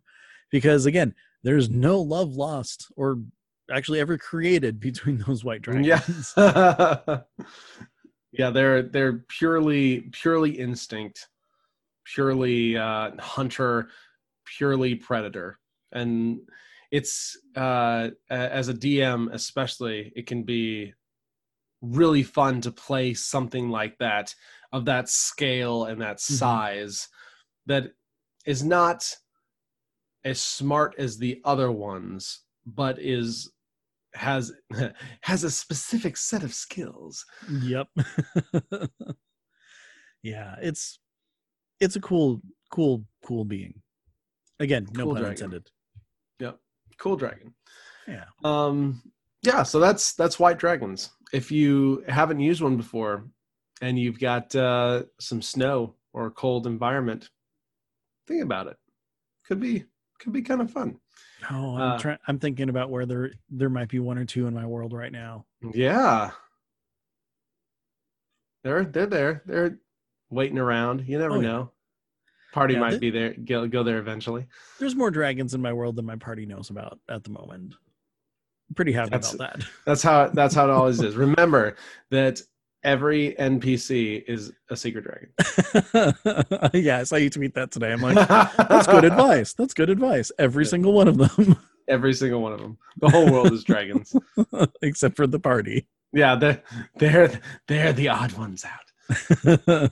Because 0.49 0.87
again, 0.87 1.13
there's 1.43 1.69
no 1.69 2.01
love 2.01 2.35
lost 2.35 2.87
or 2.95 3.19
actually 3.71 3.99
ever 3.99 4.17
created 4.17 4.79
between 4.79 5.17
those 5.27 5.43
white 5.43 5.61
dragons. 5.61 6.33
Yeah. 6.37 7.19
yeah, 8.31 8.49
they're 8.49 8.83
they're 8.83 9.23
purely 9.29 10.01
purely 10.11 10.51
instinct, 10.51 11.27
purely 12.05 12.77
uh, 12.77 13.11
hunter, 13.19 13.89
purely 14.45 14.95
predator, 14.95 15.59
and 15.91 16.39
it's 16.91 17.37
uh, 17.55 18.09
as 18.29 18.69
a 18.69 18.73
DM 18.73 19.33
especially, 19.33 20.13
it 20.15 20.27
can 20.27 20.43
be 20.43 20.93
really 21.81 22.23
fun 22.23 22.61
to 22.61 22.71
play 22.71 23.13
something 23.13 23.69
like 23.69 23.97
that 23.97 24.33
of 24.71 24.85
that 24.85 25.09
scale 25.09 25.85
and 25.85 26.01
that 26.01 26.17
mm-hmm. 26.17 26.33
size 26.35 27.07
mm-hmm. 27.67 27.73
that 27.73 27.91
is 28.45 28.63
not 28.63 29.15
as 30.25 30.41
smart 30.41 30.95
as 30.97 31.17
the 31.17 31.41
other 31.45 31.71
ones, 31.71 32.41
but 32.65 32.99
is 32.99 33.51
has 34.15 34.51
has 35.21 35.43
a 35.43 35.51
specific 35.51 36.17
set 36.17 36.43
of 36.43 36.53
skills. 36.53 37.25
Yep. 37.49 37.87
yeah, 40.23 40.55
it's 40.61 40.99
it's 41.79 41.95
a 41.95 42.01
cool, 42.01 42.41
cool, 42.71 43.05
cool 43.25 43.45
being. 43.45 43.81
Again, 44.59 44.87
no 44.93 45.05
Cool 45.05 45.13
pun 45.13 45.21
dragon. 45.23 45.31
intended. 45.45 45.67
Yep. 46.39 46.59
Cool 46.97 47.15
dragon. 47.15 47.53
Yeah. 48.07 48.25
Um 48.43 49.01
yeah, 49.41 49.63
so 49.63 49.79
that's 49.79 50.13
that's 50.13 50.39
white 50.39 50.57
dragons. 50.59 51.09
If 51.33 51.51
you 51.51 52.03
haven't 52.07 52.39
used 52.39 52.61
one 52.61 52.77
before 52.77 53.25
and 53.81 53.97
you've 53.99 54.19
got 54.19 54.55
uh 54.55 55.03
some 55.19 55.41
snow 55.41 55.95
or 56.13 56.27
a 56.27 56.31
cold 56.31 56.67
environment, 56.67 57.29
think 58.27 58.43
about 58.43 58.67
it. 58.67 58.77
Could 59.45 59.59
be 59.59 59.85
could 60.23 60.33
be 60.33 60.41
kind 60.41 60.61
of 60.61 60.71
fun. 60.71 60.97
Oh, 61.51 61.75
I'm 61.75 61.81
Uh, 61.93 61.97
trying. 61.99 62.17
I'm 62.27 62.39
thinking 62.39 62.69
about 62.69 62.89
where 62.89 63.05
there 63.05 63.31
there 63.49 63.69
might 63.69 63.89
be 63.89 63.99
one 63.99 64.17
or 64.17 64.25
two 64.25 64.47
in 64.47 64.53
my 64.53 64.65
world 64.65 64.93
right 64.93 65.11
now. 65.11 65.45
Yeah. 65.73 66.31
They're 68.63 68.85
they're 68.85 69.05
there. 69.05 69.43
They're 69.45 69.79
waiting 70.29 70.57
around. 70.57 71.07
You 71.07 71.17
never 71.17 71.35
Oh, 71.35 71.39
yeah. 71.41 71.47
know. 71.47 71.71
Party 72.53 72.75
Yeah, 72.75 72.79
might 72.81 72.89
th- 72.91 73.01
be 73.01 73.09
there. 73.09 73.33
Go 73.33 73.67
go 73.67 73.83
there 73.83 73.97
eventually. 73.97 74.47
There's 74.79 74.95
more 74.95 75.11
dragons 75.11 75.53
in 75.53 75.61
my 75.61 75.73
world 75.73 75.95
than 75.95 76.05
my 76.05 76.15
party 76.15 76.45
knows 76.45 76.69
about 76.69 76.99
at 77.09 77.23
the 77.23 77.31
moment. 77.31 77.73
I'm 78.69 78.75
pretty 78.75 78.91
happy 78.93 79.09
That's- 79.09 79.33
about 79.33 79.59
that. 79.59 79.67
That's 79.85 80.03
how 80.03 80.27
that's 80.29 80.55
how 80.55 80.65
it 80.65 80.69
always 80.71 81.01
is. 81.01 81.15
Remember 81.27 81.75
that 82.11 82.41
every 82.83 83.35
NPC 83.39 84.23
is 84.27 84.51
a 84.69 84.75
secret 84.75 85.05
dragon. 85.05 85.29
yeah, 86.73 86.99
I 86.99 87.03
saw 87.03 87.15
you 87.17 87.29
tweet 87.29 87.53
that 87.55 87.71
today. 87.71 87.91
I'm 87.91 88.01
like, 88.01 88.15
that's 88.27 88.87
good 88.87 89.03
advice. 89.11 89.53
That's 89.53 89.73
good 89.73 89.89
advice. 89.89 90.31
Every 90.39 90.63
Yeah. 90.65 90.69
single 90.69 90.93
one 90.93 91.07
of 91.07 91.17
them, 91.17 91.57
Every 91.89 92.13
single 92.13 92.41
one 92.41 92.53
of 92.53 92.59
them. 92.61 92.77
The 93.01 93.09
whole 93.09 93.29
world 93.31 93.51
is 93.51 93.63
dragons. 93.63 94.15
except 94.81 95.15
for 95.17 95.27
the 95.27 95.39
party. 95.39 95.87
Yeah, 96.13 96.35
they're 96.35 96.61
they're 96.97 97.41
they're 97.67 97.91
the 97.93 98.07
odd 98.09 98.31
ones 98.33 98.63
out. 98.65 99.89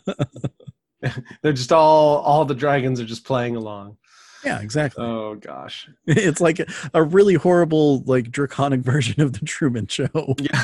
They're 1.41 1.51
just 1.53 1.71
all 1.71 2.17
all 2.19 2.45
the 2.45 2.53
dragons 2.53 2.99
are 3.01 3.05
just 3.05 3.23
playing 3.25 3.55
along. 3.55 3.97
yeah, 4.45 4.61
exactly. 4.61 5.03
Oh 5.03 5.35
gosh. 5.35 5.89
It's 6.05 6.39
like 6.39 6.61
a 6.93 7.01
really 7.03 7.33
horrible, 7.33 8.03
like 8.05 8.29
draconic 8.31 8.81
version 8.81 9.19
of 9.21 9.33
the 9.33 9.39
Truman 9.45 9.87
Show. 9.87 10.35
Yeah. 10.39 10.63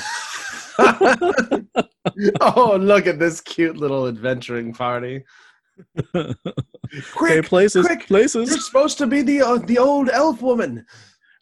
oh, 2.42 2.78
look 2.80 3.08
at 3.08 3.20
this 3.20 3.42
cute 3.42 3.78
little 3.78 4.08
adventuring 4.08 4.74
party. 4.74 5.24
Quick, 7.14 7.46
places, 7.46 7.86
quick, 7.86 8.10
you're 8.10 8.28
supposed 8.28 8.98
to 8.98 9.06
be 9.06 9.22
the 9.22 9.42
uh, 9.42 9.58
the 9.58 9.78
old 9.78 10.10
elf 10.10 10.42
woman. 10.42 10.86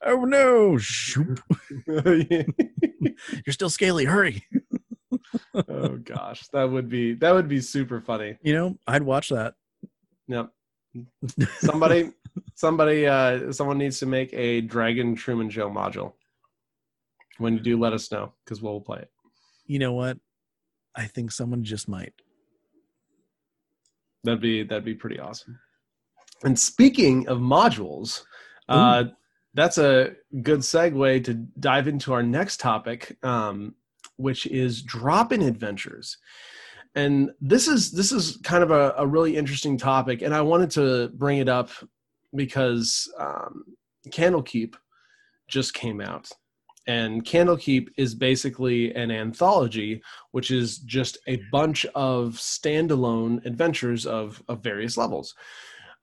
Oh 0.06 0.26
no! 0.26 0.78
You're 1.88 3.54
still 3.54 3.69
scaly. 3.69 4.06
Hurry. 4.06 4.43
oh 5.69 5.98
gosh, 6.04 6.48
that 6.50 6.69
would 6.69 6.89
be 6.89 7.13
that 7.15 7.34
would 7.34 7.48
be 7.48 7.62
super 7.62 8.02
funny. 8.02 8.38
You 8.41 8.54
know, 8.54 8.78
I'd 8.88 9.04
watch 9.04 9.30
that. 9.30 9.56
Yep. 10.28 10.52
Somebody, 11.60 12.12
somebody, 12.56 13.08
uh, 13.08 13.52
someone 13.52 13.78
needs 13.78 14.00
to 14.00 14.06
make 14.06 14.34
a 14.34 14.62
Dragon 14.62 15.15
Truman 15.15 15.50
Show 15.50 15.69
module. 15.69 16.13
When 17.38 17.54
you 17.54 17.60
do, 17.60 17.80
let 17.80 17.93
us 17.93 18.12
know 18.12 18.34
because 18.43 18.62
we'll 18.62 18.82
play 18.82 19.00
it. 19.00 19.10
You 19.65 19.80
know 19.80 19.93
what? 19.93 20.17
I 20.95 21.06
think 21.06 21.32
someone 21.32 21.63
just 21.63 21.89
might. 21.89 22.13
That'd 24.23 24.41
be 24.41 24.63
that'd 24.63 24.86
be 24.86 24.95
pretty 24.95 25.19
awesome. 25.19 25.60
And 26.43 26.58
speaking 26.58 27.28
of 27.28 27.39
modules, 27.39 28.23
uh, 28.69 29.06
that's 29.54 29.78
a 29.78 30.13
good 30.41 30.60
segue 30.60 31.23
to 31.25 31.34
dive 31.60 31.88
into 31.88 32.13
our 32.13 32.23
next 32.23 32.60
topic, 32.60 33.17
um, 33.23 33.75
which 34.17 34.45
is 34.47 34.82
drop-in 34.82 35.41
adventures. 35.41 36.17
And 36.95 37.32
this 37.41 37.67
is 37.67 37.91
this 37.91 38.12
is 38.12 38.38
kind 38.43 38.63
of 38.63 38.71
a, 38.71 38.93
a 38.97 39.06
really 39.06 39.36
interesting 39.36 39.78
topic, 39.78 40.21
and 40.21 40.34
I 40.34 40.41
wanted 40.41 40.71
to 40.71 41.10
bring 41.10 41.39
it 41.39 41.49
up 41.49 41.69
because 42.34 43.12
um, 43.19 43.63
Candlekeep 44.10 44.75
just 45.47 45.73
came 45.73 46.01
out, 46.01 46.30
and 46.88 47.26
Candlekeep 47.26 47.89
is 47.98 48.13
basically 48.13 48.93
an 48.93 49.12
anthology 49.12 50.02
which 50.32 50.52
is 50.52 50.80
just 50.80 51.17
a 51.28 51.41
bunch 51.52 51.86
of 51.95 52.34
standalone 52.34 53.43
adventures 53.45 54.06
of, 54.06 54.43
of 54.48 54.62
various 54.62 54.98
levels. 54.98 55.36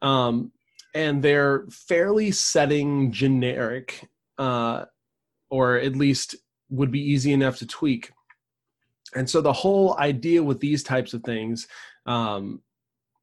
Um, 0.01 0.53
and 0.95 1.23
they're 1.23 1.66
fairly 1.71 2.31
setting 2.33 3.12
generic, 3.12 4.09
uh, 4.38 4.87
or 5.51 5.77
at 5.77 5.97
least 5.97 6.37
would 6.71 6.90
be 6.90 7.01
easy 7.01 7.33
enough 7.33 7.59
to 7.59 7.66
tweak. 7.66 8.11
And 9.14 9.29
so 9.29 9.40
the 9.40 9.53
whole 9.53 9.97
idea 9.99 10.42
with 10.42 10.61
these 10.61 10.83
types 10.83 11.14
of 11.14 11.23
things, 11.23 11.68
um, 12.07 12.62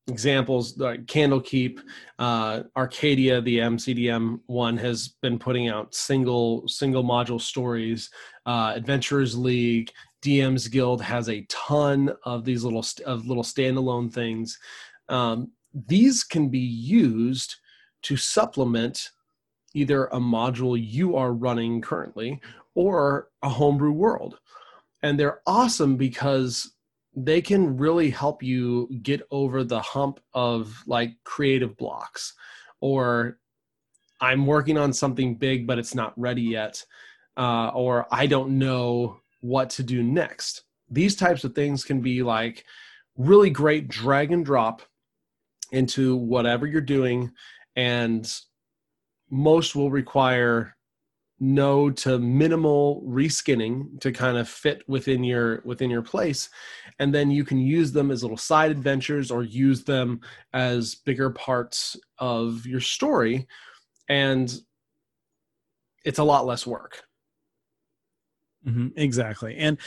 examples 0.10 0.78
like 0.78 1.06
Candlekeep, 1.06 1.80
uh, 2.17 2.63
Arcadia, 2.76 3.41
the 3.41 3.60
MCDM 3.60 4.39
one 4.48 4.78
has 4.78 5.10
been 5.22 5.39
putting 5.39 5.69
out 5.69 5.93
single 5.93 6.67
single 6.67 7.04
module 7.04 7.39
stories. 7.39 8.10
Uh, 8.45 8.74
Adventurers 8.76 9.38
League, 9.38 9.91
DM's 10.22 10.67
Guild 10.67 11.02
has 11.02 11.30
a 11.30 11.45
ton 11.50 12.12
of 12.24 12.43
these 12.43 12.63
little 12.63 12.86
of 13.06 13.28
little 13.28 13.43
standalone 13.43 14.12
things. 14.12 14.58
Um, 15.08 15.52
these 15.88 16.24
can 16.24 16.50
be 16.50 16.60
used 16.60 17.56
to 18.04 18.17
supplement 18.17 19.12
either 19.74 20.06
a 20.06 20.19
module 20.19 20.78
you 20.82 21.15
are 21.15 21.34
running 21.34 21.82
currently 21.82 22.41
or 22.76 23.30
a 23.43 23.50
homebrew 23.50 23.91
world, 23.91 24.39
and 25.04 25.19
they're 25.19 25.41
awesome 25.45 25.95
because 25.95 26.74
they 27.15 27.41
can 27.41 27.78
really 27.78 28.10
help 28.10 28.43
you 28.43 28.88
get 29.02 29.22
over 29.32 29.63
the 29.63 29.80
hump 29.82 30.19
of 30.34 30.84
like 30.86 31.13
creative 31.24 31.76
blocks 31.78 32.34
or 32.82 33.39
i'm 34.22 34.45
working 34.45 34.78
on 34.78 34.93
something 34.93 35.36
big 35.36 35.65
but 35.65 35.80
it's 35.80 35.95
not 35.95 36.13
ready 36.17 36.43
yet 36.43 36.84
uh, 37.38 37.69
or 37.69 38.06
i 38.12 38.26
don't 38.28 38.50
know 38.50 39.19
what 39.41 39.69
to 39.72 39.84
do 39.84 40.04
next. 40.04 40.63
These 40.89 41.15
types 41.15 41.43
of 41.43 41.54
things 41.54 41.84
can 41.84 42.02
be 42.02 42.24
like 42.24 42.65
really 43.17 43.50
great 43.50 43.88
drag 43.88 44.32
and 44.32 44.45
drop 44.45 44.82
into 45.72 46.15
whatever 46.15 46.65
you're 46.65 46.82
doing 46.82 47.32
and 47.76 48.32
most 49.30 49.76
will 49.76 49.91
require 49.91 50.76
no 51.39 51.89
to 51.89 52.19
minimal 52.19 53.02
reskinning 53.08 53.99
to 54.02 54.12
kind 54.12 54.38
of 54.38 54.47
fit 54.49 54.84
within 54.88 55.23
your 55.23 55.62
within 55.65 55.89
your 55.89 56.02
place 56.02 56.49
and 56.99 57.13
then 57.13 57.32
you 57.32 57.45
can 57.45 57.60
use 57.60 57.91
them 57.91 58.12
as 58.12 58.21
little 58.23 58.38
side 58.38 58.71
adventures 58.71 59.32
or 59.32 59.43
use 59.43 59.84
them 59.84 60.19
as 60.54 60.95
bigger 60.95 61.30
parts 61.30 61.95
of 62.17 62.65
your 62.65 62.82
story 62.82 63.47
and 64.10 64.62
it's 66.06 66.19
a 66.19 66.23
lot 66.23 66.45
less 66.45 66.65
work 66.67 67.04
Mhm, 68.67 68.91
exactly. 68.95 69.56
And 69.58 69.78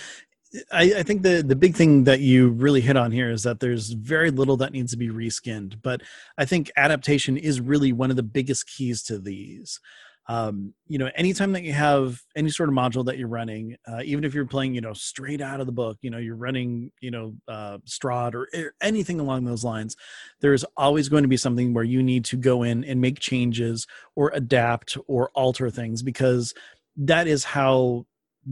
I, 0.71 0.95
I 0.99 1.03
think 1.03 1.23
the 1.23 1.43
the 1.43 1.57
big 1.57 1.75
thing 1.75 2.05
that 2.05 2.21
you 2.21 2.51
really 2.51 2.81
hit 2.81 2.97
on 2.97 3.11
here 3.11 3.31
is 3.31 3.43
that 3.45 3.61
there's 3.61 3.91
very 3.91 4.31
little 4.31 4.57
that 4.59 4.73
needs 4.73 4.93
to 4.93 4.99
be 4.99 5.09
reskinned. 5.09 5.81
But 5.83 6.03
I 6.39 6.45
think 6.45 6.71
adaptation 6.77 7.37
is 7.37 7.61
really 7.61 7.93
one 7.93 8.11
of 8.11 8.17
the 8.17 8.23
biggest 8.23 8.67
keys 8.69 9.03
to 9.05 9.19
these. 9.19 9.81
Um, 10.29 10.75
you 10.87 10.99
know, 10.99 11.11
anytime 11.17 11.53
that 11.53 11.65
you 11.65 11.73
have 11.73 12.23
any 12.37 12.49
sort 12.51 12.69
of 12.69 12.75
module 12.75 13.05
that 13.07 13.19
you're 13.19 13.29
running, 13.29 13.77
uh, 13.91 14.03
even 14.05 14.25
if 14.25 14.35
you're 14.35 14.47
playing, 14.47 14.75
you 14.75 14.81
know, 14.81 14.93
straight 14.93 15.41
out 15.41 15.61
of 15.61 15.67
the 15.67 15.73
book, 15.73 15.99
you 16.01 16.11
know, 16.11 16.19
you're 16.19 16.37
running, 16.37 16.93
you 17.01 17.11
know, 17.11 17.35
uh, 17.49 17.79
Strahd 17.87 18.35
or 18.35 18.49
or 18.55 18.75
anything 18.81 19.19
along 19.19 19.45
those 19.45 19.65
lines, 19.65 19.97
there's 20.41 20.65
always 20.77 21.09
going 21.09 21.23
to 21.23 21.29
be 21.29 21.37
something 21.37 21.75
where 21.75 21.85
you 21.85 22.03
need 22.03 22.25
to 22.27 22.37
go 22.37 22.63
in 22.63 22.85
and 22.85 23.01
make 23.01 23.19
changes 23.19 23.87
or 24.15 24.31
adapt 24.35 24.97
or 25.09 25.31
alter 25.35 25.71
things 25.71 26.03
because 26.03 26.55
that 26.97 27.27
is 27.27 27.43
how 27.45 28.07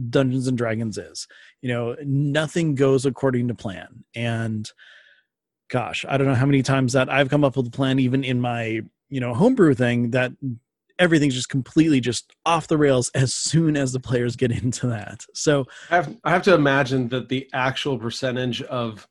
Dungeons 0.09 0.47
and 0.47 0.57
Dragons 0.57 0.97
is. 0.97 1.27
You 1.61 1.69
know, 1.69 1.95
nothing 2.03 2.75
goes 2.75 3.05
according 3.05 3.47
to 3.47 3.55
plan. 3.55 4.03
And 4.13 4.69
gosh, 5.69 6.05
I 6.07 6.17
don't 6.17 6.27
know 6.27 6.35
how 6.35 6.45
many 6.45 6.63
times 6.63 6.93
that 6.93 7.09
I've 7.09 7.29
come 7.29 7.43
up 7.43 7.55
with 7.55 7.67
a 7.67 7.71
plan, 7.71 7.99
even 7.99 8.23
in 8.23 8.41
my, 8.41 8.81
you 9.09 9.19
know, 9.19 9.33
homebrew 9.33 9.73
thing, 9.73 10.11
that 10.11 10.33
everything's 11.01 11.33
just 11.33 11.49
completely 11.49 11.99
just 11.99 12.31
off 12.45 12.67
the 12.67 12.77
rails 12.77 13.09
as 13.15 13.33
soon 13.33 13.75
as 13.75 13.91
the 13.91 13.99
players 13.99 14.35
get 14.35 14.51
into 14.51 14.85
that. 14.87 15.25
So 15.33 15.65
I 15.89 15.95
have, 15.95 16.15
I 16.23 16.29
have 16.29 16.43
to 16.43 16.53
imagine 16.53 17.09
that 17.09 17.27
the 17.27 17.49
actual 17.53 17.97
percentage 17.97 18.61
of 18.61 19.07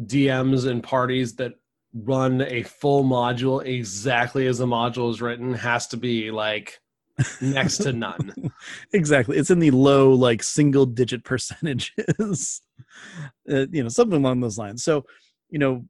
DMs 0.00 0.66
and 0.66 0.80
parties 0.80 1.34
that 1.36 1.54
run 1.92 2.42
a 2.42 2.62
full 2.62 3.02
module 3.02 3.64
exactly 3.66 4.46
as 4.46 4.58
the 4.58 4.66
module 4.66 5.10
is 5.10 5.20
written 5.20 5.54
has 5.54 5.88
to 5.88 5.96
be 5.96 6.30
like 6.30 6.78
next 7.40 7.78
to 7.78 7.92
none. 7.92 8.32
exactly 8.92 9.36
it's 9.36 9.50
in 9.50 9.58
the 9.58 9.72
low 9.72 10.12
like 10.12 10.42
single 10.42 10.86
digit 10.86 11.24
percentages 11.24 12.60
uh, 13.50 13.66
you 13.72 13.82
know 13.82 13.88
something 13.88 14.18
along 14.18 14.38
those 14.38 14.58
lines 14.58 14.84
so 14.84 15.04
you 15.48 15.58
know 15.58 15.84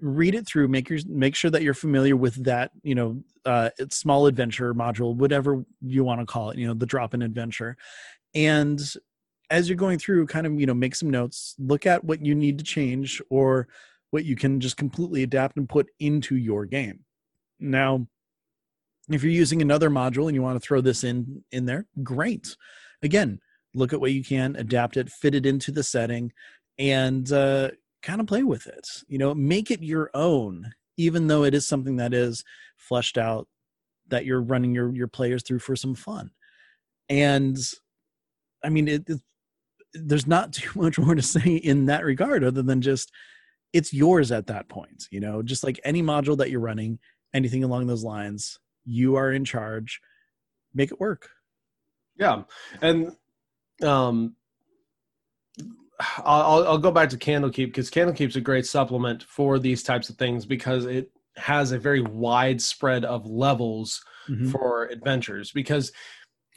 read 0.00 0.34
it 0.34 0.46
through 0.46 0.68
make 0.68 0.88
your 0.88 0.98
make 1.08 1.34
sure 1.34 1.50
that 1.50 1.62
you're 1.62 1.74
familiar 1.74 2.16
with 2.16 2.42
that 2.44 2.70
you 2.82 2.94
know 2.94 3.22
uh 3.44 3.70
small 3.90 4.26
adventure 4.26 4.74
module 4.74 5.14
whatever 5.14 5.64
you 5.80 6.04
want 6.04 6.20
to 6.20 6.26
call 6.26 6.50
it 6.50 6.58
you 6.58 6.66
know 6.66 6.74
the 6.74 6.86
drop 6.86 7.14
in 7.14 7.22
adventure. 7.22 7.76
And 8.34 8.80
as 9.50 9.68
you're 9.68 9.76
going 9.76 9.98
through 9.98 10.26
kind 10.26 10.46
of 10.46 10.58
you 10.58 10.66
know 10.66 10.74
make 10.74 10.94
some 10.94 11.10
notes 11.10 11.54
look 11.58 11.86
at 11.86 12.04
what 12.04 12.24
you 12.24 12.34
need 12.34 12.58
to 12.58 12.64
change 12.64 13.20
or 13.30 13.68
what 14.10 14.24
you 14.24 14.36
can 14.36 14.60
just 14.60 14.76
completely 14.76 15.22
adapt 15.22 15.56
and 15.56 15.68
put 15.68 15.88
into 15.98 16.36
your 16.36 16.64
game. 16.66 17.00
Now 17.60 18.06
if 19.10 19.22
you're 19.22 19.32
using 19.32 19.60
another 19.60 19.90
module 19.90 20.26
and 20.26 20.34
you 20.34 20.42
want 20.42 20.56
to 20.60 20.66
throw 20.66 20.80
this 20.80 21.04
in 21.04 21.44
in 21.52 21.66
there 21.66 21.86
great. 22.02 22.56
Again 23.02 23.40
look 23.76 23.92
at 23.92 24.00
what 24.00 24.12
you 24.12 24.22
can 24.22 24.54
adapt 24.56 24.96
it 24.96 25.10
fit 25.10 25.34
it 25.34 25.44
into 25.44 25.72
the 25.72 25.82
setting 25.82 26.32
and 26.78 27.32
uh, 27.32 27.70
kind 28.04 28.20
of 28.20 28.26
play 28.26 28.42
with 28.42 28.66
it 28.66 28.86
you 29.08 29.18
know 29.18 29.34
make 29.34 29.70
it 29.70 29.82
your 29.82 30.10
own 30.14 30.72
even 30.96 31.26
though 31.26 31.44
it 31.44 31.54
is 31.54 31.66
something 31.66 31.96
that 31.96 32.14
is 32.14 32.44
fleshed 32.76 33.18
out 33.18 33.48
that 34.08 34.24
you're 34.24 34.42
running 34.42 34.74
your 34.74 34.94
your 34.94 35.08
players 35.08 35.42
through 35.42 35.58
for 35.58 35.76
some 35.76 35.94
fun. 35.94 36.30
And 37.08 37.56
i 38.62 38.68
mean 38.68 38.88
it, 38.88 39.08
it 39.08 39.20
there's 39.92 40.26
not 40.26 40.52
too 40.52 40.80
much 40.80 40.98
more 40.98 41.14
to 41.14 41.22
say 41.22 41.56
in 41.56 41.86
that 41.86 42.04
regard 42.04 42.44
other 42.44 42.62
than 42.62 42.80
just 42.80 43.10
it's 43.72 43.92
yours 43.92 44.30
at 44.30 44.46
that 44.46 44.68
point 44.68 45.04
you 45.10 45.20
know? 45.20 45.42
Just 45.42 45.64
like 45.64 45.80
any 45.84 46.02
module 46.02 46.36
that 46.38 46.50
you're 46.50 46.60
running 46.60 46.98
anything 47.32 47.64
along 47.64 47.86
those 47.86 48.04
lines 48.04 48.58
you 48.86 49.16
are 49.16 49.32
in 49.32 49.46
charge. 49.46 50.00
Make 50.74 50.92
it 50.92 51.00
work. 51.00 51.30
Yeah. 52.16 52.42
And 52.82 53.16
um 53.82 54.36
I'll, 56.18 56.66
I'll 56.66 56.78
go 56.78 56.90
back 56.90 57.08
to 57.10 57.16
Candlekeep 57.16 57.66
because 57.66 57.90
Candlekeep's 57.90 58.36
a 58.36 58.40
great 58.40 58.66
supplement 58.66 59.22
for 59.22 59.58
these 59.58 59.82
types 59.82 60.08
of 60.08 60.16
things 60.16 60.46
because 60.46 60.84
it 60.84 61.10
has 61.36 61.72
a 61.72 61.78
very 61.78 62.00
wide 62.00 62.60
spread 62.60 63.04
of 63.04 63.26
levels 63.26 64.02
mm-hmm. 64.28 64.50
for 64.50 64.86
adventures. 64.86 65.50
Because 65.52 65.92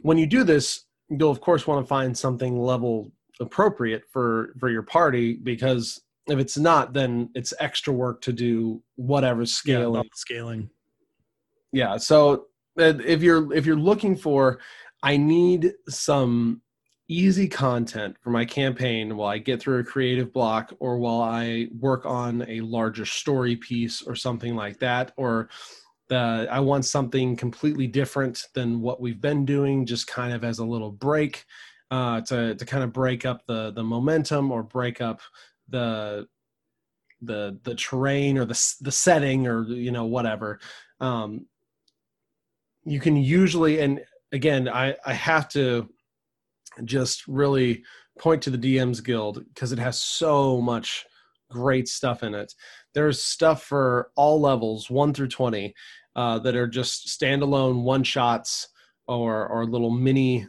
when 0.01 0.17
you 0.17 0.27
do 0.27 0.43
this, 0.43 0.85
you'll 1.09 1.31
of 1.31 1.41
course 1.41 1.65
want 1.65 1.83
to 1.83 1.87
find 1.87 2.17
something 2.17 2.59
level 2.59 3.11
appropriate 3.39 4.03
for 4.11 4.53
for 4.59 4.69
your 4.69 4.83
party 4.83 5.33
because 5.33 6.01
if 6.27 6.39
it's 6.39 6.57
not, 6.57 6.93
then 6.93 7.29
it's 7.35 7.53
extra 7.59 7.93
work 7.93 8.21
to 8.21 8.33
do 8.33 8.81
whatever 8.95 9.45
scaling. 9.45 9.95
Yeah, 9.95 10.09
scaling. 10.13 10.69
Yeah. 11.71 11.97
So 11.97 12.47
if 12.75 13.21
you're 13.23 13.53
if 13.53 13.65
you're 13.65 13.75
looking 13.75 14.15
for, 14.15 14.59
I 15.03 15.17
need 15.17 15.73
some 15.87 16.61
easy 17.09 17.47
content 17.47 18.17
for 18.21 18.31
my 18.31 18.45
campaign 18.45 19.15
while 19.15 19.29
I 19.29 19.37
get 19.37 19.61
through 19.61 19.79
a 19.79 19.83
creative 19.83 20.33
block 20.33 20.73
or 20.79 20.97
while 20.97 21.21
I 21.21 21.67
work 21.79 22.05
on 22.05 22.45
a 22.47 22.61
larger 22.61 23.05
story 23.05 23.55
piece 23.55 24.01
or 24.01 24.15
something 24.15 24.55
like 24.55 24.79
that, 24.79 25.13
or 25.15 25.49
the, 26.09 26.47
I 26.49 26.59
want 26.59 26.85
something 26.85 27.35
completely 27.35 27.87
different 27.87 28.47
than 28.53 28.81
what 28.81 29.01
we've 29.01 29.21
been 29.21 29.45
doing, 29.45 29.85
just 29.85 30.07
kind 30.07 30.33
of 30.33 30.43
as 30.43 30.59
a 30.59 30.65
little 30.65 30.91
break 30.91 31.45
uh, 31.91 32.21
to 32.21 32.55
to 32.55 32.65
kind 32.65 32.83
of 32.83 32.91
break 32.91 33.25
up 33.25 33.45
the 33.47 33.71
the 33.71 33.83
momentum 33.83 34.51
or 34.51 34.63
break 34.63 35.01
up 35.01 35.21
the 35.69 36.27
the 37.21 37.59
the 37.63 37.75
terrain 37.75 38.37
or 38.37 38.45
the 38.45 38.75
the 38.81 38.91
setting 38.91 39.47
or 39.47 39.63
you 39.63 39.91
know 39.91 40.05
whatever. 40.05 40.59
Um, 40.99 41.47
you 42.83 42.99
can 42.99 43.15
usually 43.15 43.79
and 43.79 44.01
again 44.31 44.67
I 44.67 44.95
I 45.05 45.13
have 45.13 45.49
to 45.49 45.89
just 46.83 47.27
really 47.27 47.83
point 48.19 48.41
to 48.43 48.49
the 48.49 48.57
DMs 48.57 49.03
Guild 49.03 49.43
because 49.53 49.71
it 49.71 49.79
has 49.79 49.99
so 49.99 50.61
much 50.61 51.05
great 51.49 51.87
stuff 51.87 52.23
in 52.23 52.33
it. 52.33 52.53
There's 52.93 53.23
stuff 53.23 53.63
for 53.63 54.11
all 54.15 54.39
levels, 54.41 54.89
one 54.89 55.13
through 55.13 55.29
twenty, 55.29 55.73
uh, 56.15 56.39
that 56.39 56.55
are 56.55 56.67
just 56.67 57.07
standalone 57.07 57.83
one 57.83 58.03
shots 58.03 58.67
or 59.07 59.47
or 59.47 59.65
little 59.65 59.91
mini 59.91 60.45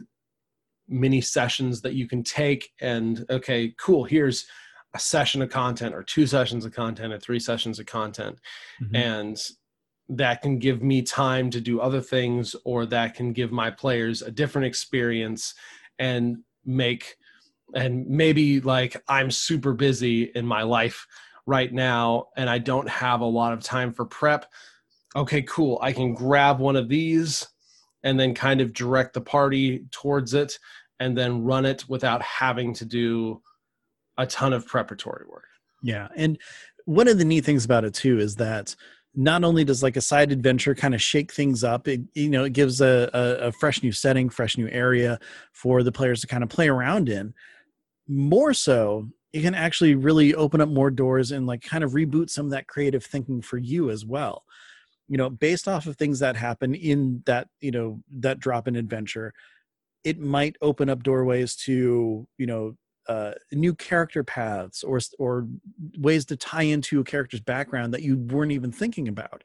mini 0.87 1.21
sessions 1.21 1.81
that 1.81 1.93
you 1.93 2.07
can 2.07 2.23
take 2.23 2.69
and 2.81 3.25
okay, 3.29 3.73
cool. 3.79 4.03
Here's 4.03 4.45
a 4.95 4.99
session 4.99 5.41
of 5.43 5.51
content 5.51 5.93
or 5.93 6.01
two 6.01 6.25
sessions 6.25 6.65
of 6.65 6.73
content 6.73 7.13
or 7.13 7.19
three 7.19 7.39
sessions 7.39 7.79
of 7.79 7.85
content, 7.85 8.39
mm-hmm. 8.81 8.95
and 8.95 9.41
that 10.09 10.41
can 10.41 10.57
give 10.57 10.81
me 10.81 11.03
time 11.03 11.51
to 11.51 11.61
do 11.61 11.79
other 11.79 12.01
things 12.01 12.55
or 12.65 12.87
that 12.87 13.13
can 13.13 13.31
give 13.31 13.51
my 13.51 13.69
players 13.69 14.23
a 14.23 14.31
different 14.31 14.65
experience 14.65 15.53
and 15.99 16.37
make 16.65 17.15
and 17.75 18.07
maybe 18.07 18.61
like 18.61 19.01
I'm 19.07 19.29
super 19.29 19.73
busy 19.73 20.23
in 20.23 20.45
my 20.45 20.63
life 20.63 21.05
right 21.45 21.71
now 21.71 22.27
and 22.35 22.49
I 22.49 22.57
don't 22.57 22.89
have 22.89 23.21
a 23.21 23.25
lot 23.25 23.53
of 23.53 23.61
time 23.61 23.93
for 23.93 24.05
prep. 24.05 24.45
Okay, 25.15 25.41
cool. 25.43 25.79
I 25.81 25.93
can 25.93 26.13
grab 26.13 26.59
one 26.59 26.75
of 26.75 26.89
these 26.89 27.47
and 28.03 28.19
then 28.19 28.33
kind 28.33 28.61
of 28.61 28.73
direct 28.73 29.13
the 29.13 29.21
party 29.21 29.85
towards 29.91 30.33
it 30.33 30.57
and 30.99 31.17
then 31.17 31.43
run 31.43 31.65
it 31.65 31.87
without 31.87 32.21
having 32.21 32.73
to 32.75 32.85
do 32.85 33.41
a 34.17 34.25
ton 34.25 34.53
of 34.53 34.65
preparatory 34.67 35.25
work. 35.27 35.45
Yeah. 35.81 36.07
And 36.15 36.37
one 36.85 37.07
of 37.07 37.17
the 37.17 37.25
neat 37.25 37.45
things 37.45 37.65
about 37.65 37.85
it 37.85 37.93
too 37.93 38.19
is 38.19 38.35
that 38.35 38.75
not 39.15 39.43
only 39.43 39.63
does 39.63 39.81
like 39.81 39.97
a 39.97 40.01
side 40.01 40.31
adventure 40.31 40.75
kind 40.75 40.93
of 40.93 41.01
shake 41.01 41.33
things 41.33 41.63
up 41.63 41.87
it 41.87 42.01
you 42.13 42.29
know 42.29 42.43
it 42.43 42.53
gives 42.53 42.79
a, 42.79 43.09
a, 43.13 43.47
a, 43.47 43.51
fresh 43.51 43.81
new 43.81 43.91
setting 43.91 44.29
fresh 44.29 44.57
new 44.57 44.67
area 44.69 45.19
for 45.51 45.81
the 45.83 45.91
players 45.91 46.21
to 46.21 46.27
kind 46.27 46.43
of 46.43 46.49
play 46.49 46.67
around 46.67 47.09
in. 47.09 47.33
More 48.07 48.53
so 48.53 49.09
it 49.33 49.41
can 49.41 49.53
actually 49.55 49.95
really 49.95 50.33
open 50.33 50.61
up 50.61 50.69
more 50.69 50.89
doors 50.89 51.31
and 51.31 51.45
like 51.45 51.61
kind 51.61 51.83
of 51.83 51.91
reboot 51.91 52.29
some 52.29 52.45
of 52.45 52.51
that 52.51 52.67
creative 52.67 53.03
thinking 53.03 53.41
for 53.41 53.57
you 53.57 53.89
as 53.89 54.05
well. 54.05 54.43
You 55.07 55.17
know 55.17 55.29
based 55.29 55.67
off 55.67 55.87
of 55.87 55.97
things 55.97 56.19
that 56.19 56.35
happen 56.35 56.75
in 56.75 57.23
that 57.25 57.47
you 57.61 57.71
know 57.71 58.01
that 58.19 58.39
drop 58.39 58.67
in 58.67 58.75
adventure 58.75 59.33
it 60.03 60.19
might 60.19 60.55
open 60.61 60.89
up 60.89 61.03
doorways 61.03 61.55
to 61.55 62.27
you 62.37 62.45
know 62.45 62.75
uh, 63.09 63.31
new 63.51 63.73
character 63.73 64.23
paths 64.23 64.83
or 64.83 64.99
or 65.17 65.47
ways 65.97 66.25
to 66.25 66.37
tie 66.37 66.61
into 66.61 66.99
a 66.99 67.03
character's 67.03 67.41
background 67.41 67.91
that 67.93 68.03
you 68.03 68.17
weren't 68.17 68.51
even 68.51 68.71
thinking 68.71 69.07
about. 69.07 69.43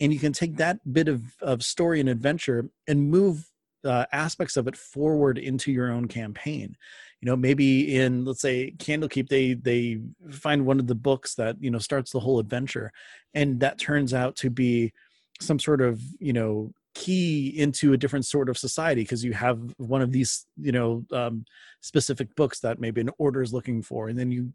And 0.00 0.12
you 0.12 0.18
can 0.18 0.32
take 0.32 0.56
that 0.56 0.78
bit 0.90 1.08
of, 1.08 1.22
of 1.40 1.62
story 1.62 2.00
and 2.00 2.08
adventure 2.08 2.70
and 2.88 3.10
move 3.10 3.46
uh, 3.84 4.06
aspects 4.12 4.56
of 4.56 4.66
it 4.66 4.76
forward 4.76 5.36
into 5.36 5.70
your 5.70 5.92
own 5.92 6.08
campaign. 6.08 6.74
You 7.20 7.26
know 7.26 7.36
maybe 7.36 7.96
in 7.96 8.24
let's 8.24 8.40
say 8.40 8.72
candlekeep 8.78 9.28
they 9.28 9.54
they 9.54 10.00
find 10.30 10.64
one 10.64 10.80
of 10.80 10.86
the 10.86 10.94
books 10.94 11.34
that 11.34 11.56
you 11.60 11.70
know 11.70 11.78
starts 11.78 12.10
the 12.10 12.18
whole 12.18 12.40
adventure 12.40 12.92
and 13.32 13.60
that 13.60 13.78
turns 13.78 14.12
out 14.12 14.34
to 14.36 14.50
be 14.50 14.92
some 15.40 15.60
sort 15.60 15.82
of 15.82 16.00
you 16.18 16.32
know 16.32 16.72
key 16.94 17.48
into 17.48 17.92
a 17.92 17.96
different 17.96 18.26
sort 18.26 18.48
of 18.48 18.58
society 18.58 19.02
because 19.02 19.24
you 19.24 19.32
have 19.32 19.58
one 19.78 20.02
of 20.02 20.12
these 20.12 20.46
you 20.60 20.72
know 20.72 21.04
um, 21.12 21.44
specific 21.80 22.34
books 22.36 22.60
that 22.60 22.80
maybe 22.80 23.00
an 23.00 23.10
order 23.18 23.42
is 23.42 23.52
looking 23.52 23.82
for 23.82 24.08
and 24.08 24.18
then 24.18 24.30
you 24.30 24.52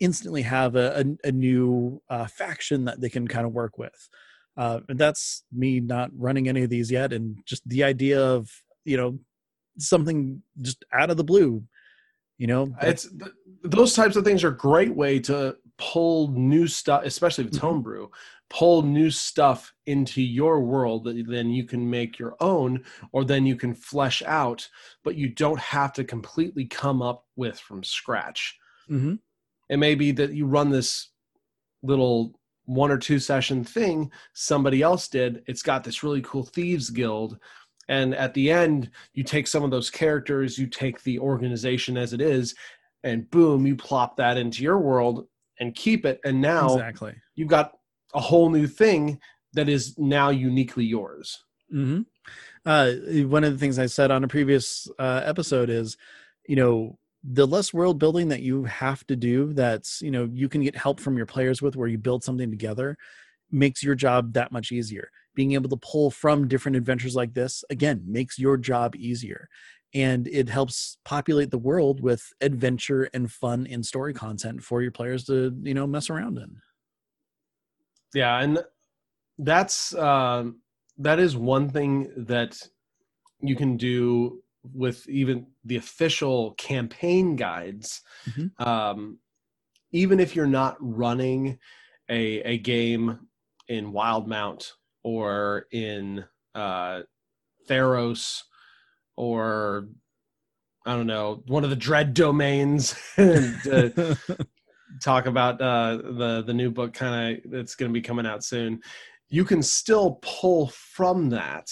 instantly 0.00 0.42
have 0.42 0.76
a, 0.76 1.00
a, 1.00 1.28
a 1.28 1.32
new 1.32 2.00
uh, 2.10 2.26
faction 2.26 2.84
that 2.84 3.00
they 3.00 3.08
can 3.08 3.28
kind 3.28 3.46
of 3.46 3.52
work 3.52 3.78
with. 3.78 4.08
Uh, 4.56 4.80
and 4.88 4.98
that's 4.98 5.44
me 5.52 5.80
not 5.80 6.10
running 6.16 6.48
any 6.48 6.62
of 6.62 6.70
these 6.70 6.90
yet 6.90 7.12
and 7.12 7.38
just 7.44 7.68
the 7.68 7.82
idea 7.82 8.20
of 8.20 8.48
you 8.84 8.96
know 8.96 9.18
something 9.78 10.40
just 10.62 10.84
out 10.92 11.10
of 11.10 11.16
the 11.16 11.24
blue 11.24 11.60
you 12.38 12.46
know 12.46 12.72
it's 12.80 13.08
those 13.64 13.94
types 13.94 14.14
of 14.14 14.24
things 14.24 14.44
are 14.44 14.52
great 14.52 14.94
way 14.94 15.18
to 15.18 15.56
pull 15.78 16.28
new 16.28 16.66
stuff 16.66 17.02
especially 17.04 17.44
with 17.44 17.54
mm-hmm. 17.54 17.66
homebrew 17.66 18.08
pull 18.50 18.82
new 18.82 19.10
stuff 19.10 19.72
into 19.86 20.22
your 20.22 20.60
world 20.60 21.04
that 21.04 21.26
then 21.26 21.50
you 21.50 21.64
can 21.64 21.88
make 21.88 22.18
your 22.18 22.36
own 22.40 22.84
or 23.12 23.24
then 23.24 23.44
you 23.44 23.56
can 23.56 23.74
flesh 23.74 24.22
out 24.26 24.68
but 25.02 25.16
you 25.16 25.28
don't 25.28 25.58
have 25.58 25.92
to 25.92 26.04
completely 26.04 26.64
come 26.64 27.02
up 27.02 27.24
with 27.36 27.58
from 27.58 27.82
scratch 27.82 28.56
mm-hmm. 28.88 29.14
it 29.68 29.76
may 29.78 29.94
be 29.94 30.12
that 30.12 30.32
you 30.32 30.46
run 30.46 30.70
this 30.70 31.10
little 31.82 32.38
one 32.66 32.90
or 32.90 32.98
two 32.98 33.18
session 33.18 33.64
thing 33.64 34.10
somebody 34.32 34.82
else 34.82 35.08
did 35.08 35.42
it's 35.46 35.62
got 35.62 35.82
this 35.82 36.02
really 36.02 36.22
cool 36.22 36.44
thieves 36.44 36.90
guild 36.90 37.38
and 37.88 38.14
at 38.14 38.32
the 38.34 38.50
end 38.50 38.90
you 39.12 39.22
take 39.22 39.46
some 39.46 39.62
of 39.62 39.70
those 39.70 39.90
characters 39.90 40.58
you 40.58 40.66
take 40.66 41.02
the 41.02 41.18
organization 41.18 41.96
as 41.96 42.12
it 42.12 42.20
is 42.20 42.54
and 43.02 43.30
boom 43.30 43.66
you 43.66 43.76
plop 43.76 44.16
that 44.16 44.36
into 44.36 44.62
your 44.62 44.78
world 44.78 45.26
and 45.60 45.74
keep 45.74 46.04
it 46.04 46.20
and 46.24 46.40
now 46.40 46.74
exactly 46.74 47.14
you've 47.34 47.48
got 47.48 47.72
a 48.14 48.20
whole 48.20 48.48
new 48.48 48.66
thing 48.66 49.20
that 49.54 49.68
is 49.68 49.96
now 49.98 50.30
uniquely 50.30 50.84
yours. 50.84 51.42
Mm-hmm. 51.72 52.02
Uh, 52.66 53.26
one 53.26 53.44
of 53.44 53.52
the 53.52 53.58
things 53.58 53.78
I 53.78 53.86
said 53.86 54.10
on 54.10 54.24
a 54.24 54.28
previous 54.28 54.88
uh, 54.98 55.22
episode 55.24 55.70
is, 55.70 55.96
you 56.46 56.56
know, 56.56 56.98
the 57.22 57.46
less 57.46 57.72
world 57.72 57.98
building 57.98 58.28
that 58.28 58.42
you 58.42 58.64
have 58.64 59.06
to 59.06 59.16
do, 59.16 59.52
that's 59.54 60.02
you 60.02 60.10
know 60.10 60.28
you 60.30 60.48
can 60.48 60.62
get 60.62 60.76
help 60.76 61.00
from 61.00 61.16
your 61.16 61.26
players 61.26 61.62
with, 61.62 61.74
where 61.74 61.88
you 61.88 61.96
build 61.96 62.22
something 62.22 62.50
together, 62.50 62.98
makes 63.50 63.82
your 63.82 63.94
job 63.94 64.34
that 64.34 64.52
much 64.52 64.72
easier. 64.72 65.10
Being 65.34 65.52
able 65.52 65.70
to 65.70 65.76
pull 65.76 66.10
from 66.10 66.48
different 66.48 66.76
adventures 66.76 67.16
like 67.16 67.32
this 67.32 67.64
again 67.70 68.02
makes 68.06 68.38
your 68.38 68.56
job 68.56 68.94
easier 68.94 69.48
and 69.94 70.26
it 70.28 70.48
helps 70.48 70.98
populate 71.04 71.50
the 71.50 71.58
world 71.58 72.00
with 72.00 72.32
adventure 72.40 73.08
and 73.14 73.30
fun 73.30 73.66
and 73.70 73.86
story 73.86 74.12
content 74.12 74.62
for 74.62 74.82
your 74.82 74.90
players 74.90 75.24
to 75.24 75.56
you 75.62 75.74
know 75.74 75.86
mess 75.86 76.10
around 76.10 76.36
in 76.38 76.56
yeah 78.12 78.40
and 78.40 78.58
that's 79.38 79.94
uh, 79.94 80.44
that 80.98 81.18
is 81.18 81.36
one 81.36 81.68
thing 81.68 82.12
that 82.16 82.60
you 83.40 83.56
can 83.56 83.76
do 83.76 84.42
with 84.72 85.08
even 85.08 85.46
the 85.64 85.76
official 85.76 86.52
campaign 86.52 87.36
guides 87.36 88.02
Mhm. 88.28 88.50
um, 88.64 89.18
even 89.92 90.18
if 90.20 90.34
you're 90.34 90.46
not 90.46 90.76
running 90.80 91.58
a, 92.08 92.40
a 92.42 92.58
game 92.58 93.18
in 93.68 93.92
Wildemount 93.92 94.72
or 95.02 95.66
in 95.72 96.24
uh, 96.54 97.02
theros 97.68 98.42
or 99.16 99.88
i 100.86 100.94
don't 100.94 101.06
know 101.06 101.42
one 101.46 101.64
of 101.64 101.70
the 101.70 101.76
dread 101.76 102.14
domains 102.14 102.94
and, 103.16 103.66
uh, 103.66 104.14
talk 105.00 105.26
about 105.26 105.60
uh, 105.60 105.96
the 105.96 106.42
the 106.46 106.54
new 106.54 106.70
book 106.70 106.92
kind 106.92 107.38
of 107.44 107.50
that's 107.50 107.74
going 107.74 107.90
to 107.90 107.92
be 107.92 108.02
coming 108.02 108.26
out 108.26 108.44
soon. 108.44 108.80
You 109.28 109.44
can 109.44 109.62
still 109.62 110.18
pull 110.22 110.68
from 110.68 111.30
that 111.30 111.68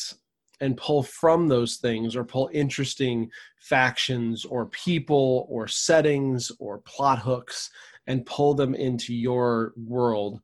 and 0.60 0.76
pull 0.76 1.02
from 1.02 1.48
those 1.48 1.76
things 1.76 2.16
or 2.16 2.24
pull 2.24 2.50
interesting 2.52 3.30
factions 3.58 4.44
or 4.44 4.66
people 4.66 5.46
or 5.48 5.66
settings 5.68 6.50
or 6.58 6.78
plot 6.78 7.18
hooks 7.18 7.70
and 8.06 8.26
pull 8.26 8.54
them 8.54 8.74
into 8.74 9.14
your 9.14 9.72
world 9.76 10.40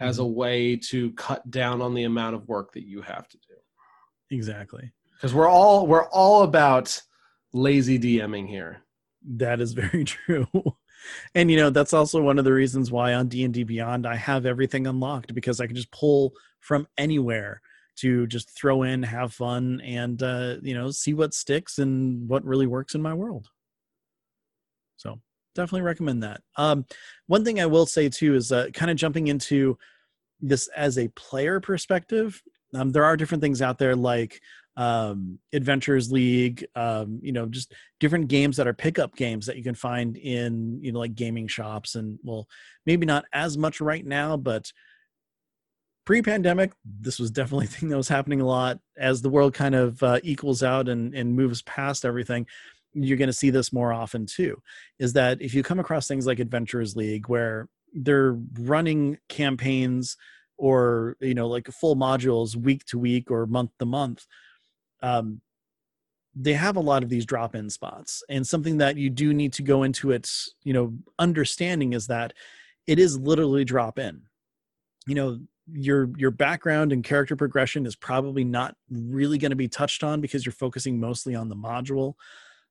as 0.00 0.18
a 0.18 0.26
way 0.26 0.76
to 0.76 1.12
cut 1.12 1.48
down 1.50 1.80
on 1.80 1.94
the 1.94 2.04
amount 2.04 2.34
of 2.34 2.48
work 2.48 2.72
that 2.72 2.86
you 2.86 3.02
have 3.02 3.28
to 3.28 3.38
do. 3.38 3.54
Exactly. 4.36 4.90
Because 5.22 5.34
we're 5.34 5.48
all 5.48 5.86
we're 5.86 6.08
all 6.08 6.42
about 6.42 7.00
lazy 7.52 7.98
dming 7.98 8.48
here 8.48 8.82
That 9.36 9.60
is 9.60 9.72
very 9.72 10.04
true. 10.04 10.48
And 11.34 11.50
you 11.50 11.56
know, 11.56 11.70
that's 11.70 11.92
also 11.92 12.20
one 12.20 12.38
of 12.38 12.44
the 12.44 12.52
reasons 12.52 12.90
why 12.90 13.14
on 13.14 13.28
D&D 13.28 13.64
Beyond 13.64 14.06
I 14.06 14.16
have 14.16 14.46
everything 14.46 14.86
unlocked 14.86 15.34
because 15.34 15.60
I 15.60 15.66
can 15.66 15.76
just 15.76 15.90
pull 15.90 16.32
from 16.60 16.86
anywhere 16.96 17.60
to 17.96 18.26
just 18.26 18.50
throw 18.56 18.84
in, 18.84 19.02
have 19.02 19.32
fun 19.32 19.80
and 19.84 20.22
uh, 20.22 20.56
you 20.62 20.74
know, 20.74 20.90
see 20.90 21.14
what 21.14 21.34
sticks 21.34 21.78
and 21.78 22.28
what 22.28 22.44
really 22.44 22.66
works 22.66 22.94
in 22.94 23.02
my 23.02 23.14
world. 23.14 23.48
So, 24.96 25.20
definitely 25.54 25.82
recommend 25.82 26.22
that. 26.22 26.40
Um 26.56 26.84
one 27.26 27.44
thing 27.44 27.60
I 27.60 27.66
will 27.66 27.86
say 27.86 28.08
too 28.08 28.34
is 28.34 28.50
uh, 28.50 28.68
kind 28.72 28.90
of 28.90 28.96
jumping 28.96 29.28
into 29.28 29.78
this 30.40 30.68
as 30.76 30.98
a 30.98 31.08
player 31.08 31.60
perspective. 31.60 32.42
Um, 32.74 32.90
there 32.90 33.04
are 33.04 33.16
different 33.16 33.42
things 33.42 33.60
out 33.60 33.78
there 33.78 33.94
like 33.94 34.40
um, 34.76 35.38
Adventures 35.52 36.10
League, 36.10 36.66
um, 36.74 37.20
you 37.22 37.32
know, 37.32 37.46
just 37.46 37.72
different 38.00 38.28
games 38.28 38.56
that 38.56 38.66
are 38.66 38.72
pickup 38.72 39.14
games 39.16 39.46
that 39.46 39.56
you 39.56 39.62
can 39.62 39.74
find 39.74 40.16
in, 40.16 40.78
you 40.82 40.92
know, 40.92 40.98
like 40.98 41.14
gaming 41.14 41.46
shops. 41.46 41.94
And 41.94 42.18
well, 42.22 42.48
maybe 42.86 43.06
not 43.06 43.24
as 43.32 43.58
much 43.58 43.80
right 43.80 44.04
now, 44.04 44.36
but 44.36 44.72
pre 46.04 46.22
pandemic, 46.22 46.72
this 46.84 47.18
was 47.18 47.30
definitely 47.30 47.66
a 47.66 47.68
thing 47.68 47.88
that 47.90 47.96
was 47.96 48.08
happening 48.08 48.40
a 48.40 48.46
lot. 48.46 48.78
As 48.96 49.22
the 49.22 49.30
world 49.30 49.54
kind 49.54 49.74
of 49.74 50.02
uh, 50.02 50.20
equals 50.22 50.62
out 50.62 50.88
and, 50.88 51.14
and 51.14 51.36
moves 51.36 51.62
past 51.62 52.04
everything, 52.04 52.46
you're 52.94 53.18
going 53.18 53.28
to 53.28 53.34
see 53.34 53.50
this 53.50 53.72
more 53.72 53.92
often 53.92 54.26
too. 54.26 54.60
Is 54.98 55.12
that 55.14 55.40
if 55.42 55.54
you 55.54 55.62
come 55.62 55.80
across 55.80 56.08
things 56.08 56.26
like 56.26 56.40
Adventures 56.40 56.96
League 56.96 57.28
where 57.28 57.68
they're 57.94 58.38
running 58.58 59.18
campaigns 59.28 60.16
or 60.56 61.16
you 61.20 61.34
know 61.34 61.48
like 61.48 61.66
full 61.68 61.96
modules 61.96 62.56
week 62.56 62.84
to 62.84 62.98
week 62.98 63.30
or 63.30 63.46
month 63.46 63.70
to 63.78 63.84
month 63.84 64.26
um, 65.02 65.40
they 66.34 66.54
have 66.54 66.76
a 66.76 66.80
lot 66.80 67.02
of 67.02 67.08
these 67.08 67.26
drop-in 67.26 67.68
spots. 67.68 68.22
And 68.28 68.46
something 68.46 68.78
that 68.78 68.96
you 68.96 69.10
do 69.10 69.34
need 69.34 69.52
to 69.54 69.62
go 69.62 69.82
into 69.82 70.10
it 70.12 70.30
you 70.64 70.72
know 70.72 70.94
understanding 71.18 71.92
is 71.92 72.06
that 72.06 72.32
it 72.86 72.98
is 72.98 73.18
literally 73.18 73.64
drop 73.64 73.98
in 73.98 74.22
you 75.06 75.14
know 75.14 75.38
your 75.70 76.10
your 76.16 76.30
background 76.30 76.92
and 76.92 77.04
character 77.04 77.36
progression 77.36 77.86
is 77.86 77.96
probably 77.96 78.44
not 78.44 78.74
really 78.90 79.38
going 79.38 79.50
to 79.50 79.56
be 79.56 79.68
touched 79.68 80.02
on 80.02 80.20
because 80.20 80.44
you're 80.44 80.52
focusing 80.52 80.98
mostly 80.98 81.34
on 81.34 81.48
the 81.48 81.56
module. 81.56 82.14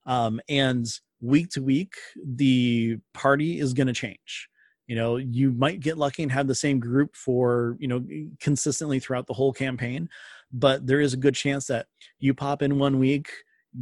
Um, 0.06 0.42
and 0.50 0.86
week 1.22 1.50
to 1.52 1.62
week 1.62 1.94
the 2.16 2.98
party 3.14 3.60
is 3.60 3.74
going 3.74 3.88
to 3.88 3.94
change. 3.94 4.50
You 4.88 4.96
know 4.96 5.16
you 5.18 5.52
might 5.52 5.80
get 5.80 5.98
lucky 5.98 6.24
and 6.24 6.32
have 6.32 6.48
the 6.48 6.56
same 6.56 6.80
group 6.80 7.16
for 7.16 7.78
you 7.80 7.88
know 7.88 8.04
consistently 8.40 9.00
throughout 9.00 9.28
the 9.28 9.34
whole 9.34 9.54
campaign 9.54 10.10
but 10.54 10.86
there 10.86 11.00
is 11.00 11.14
a 11.14 11.18
good 11.18 11.36
chance 11.36 11.68
that 11.68 11.88
you 12.20 12.34
pop 12.34 12.62
in 12.62 12.80
one 12.80 13.00
week 13.00 13.32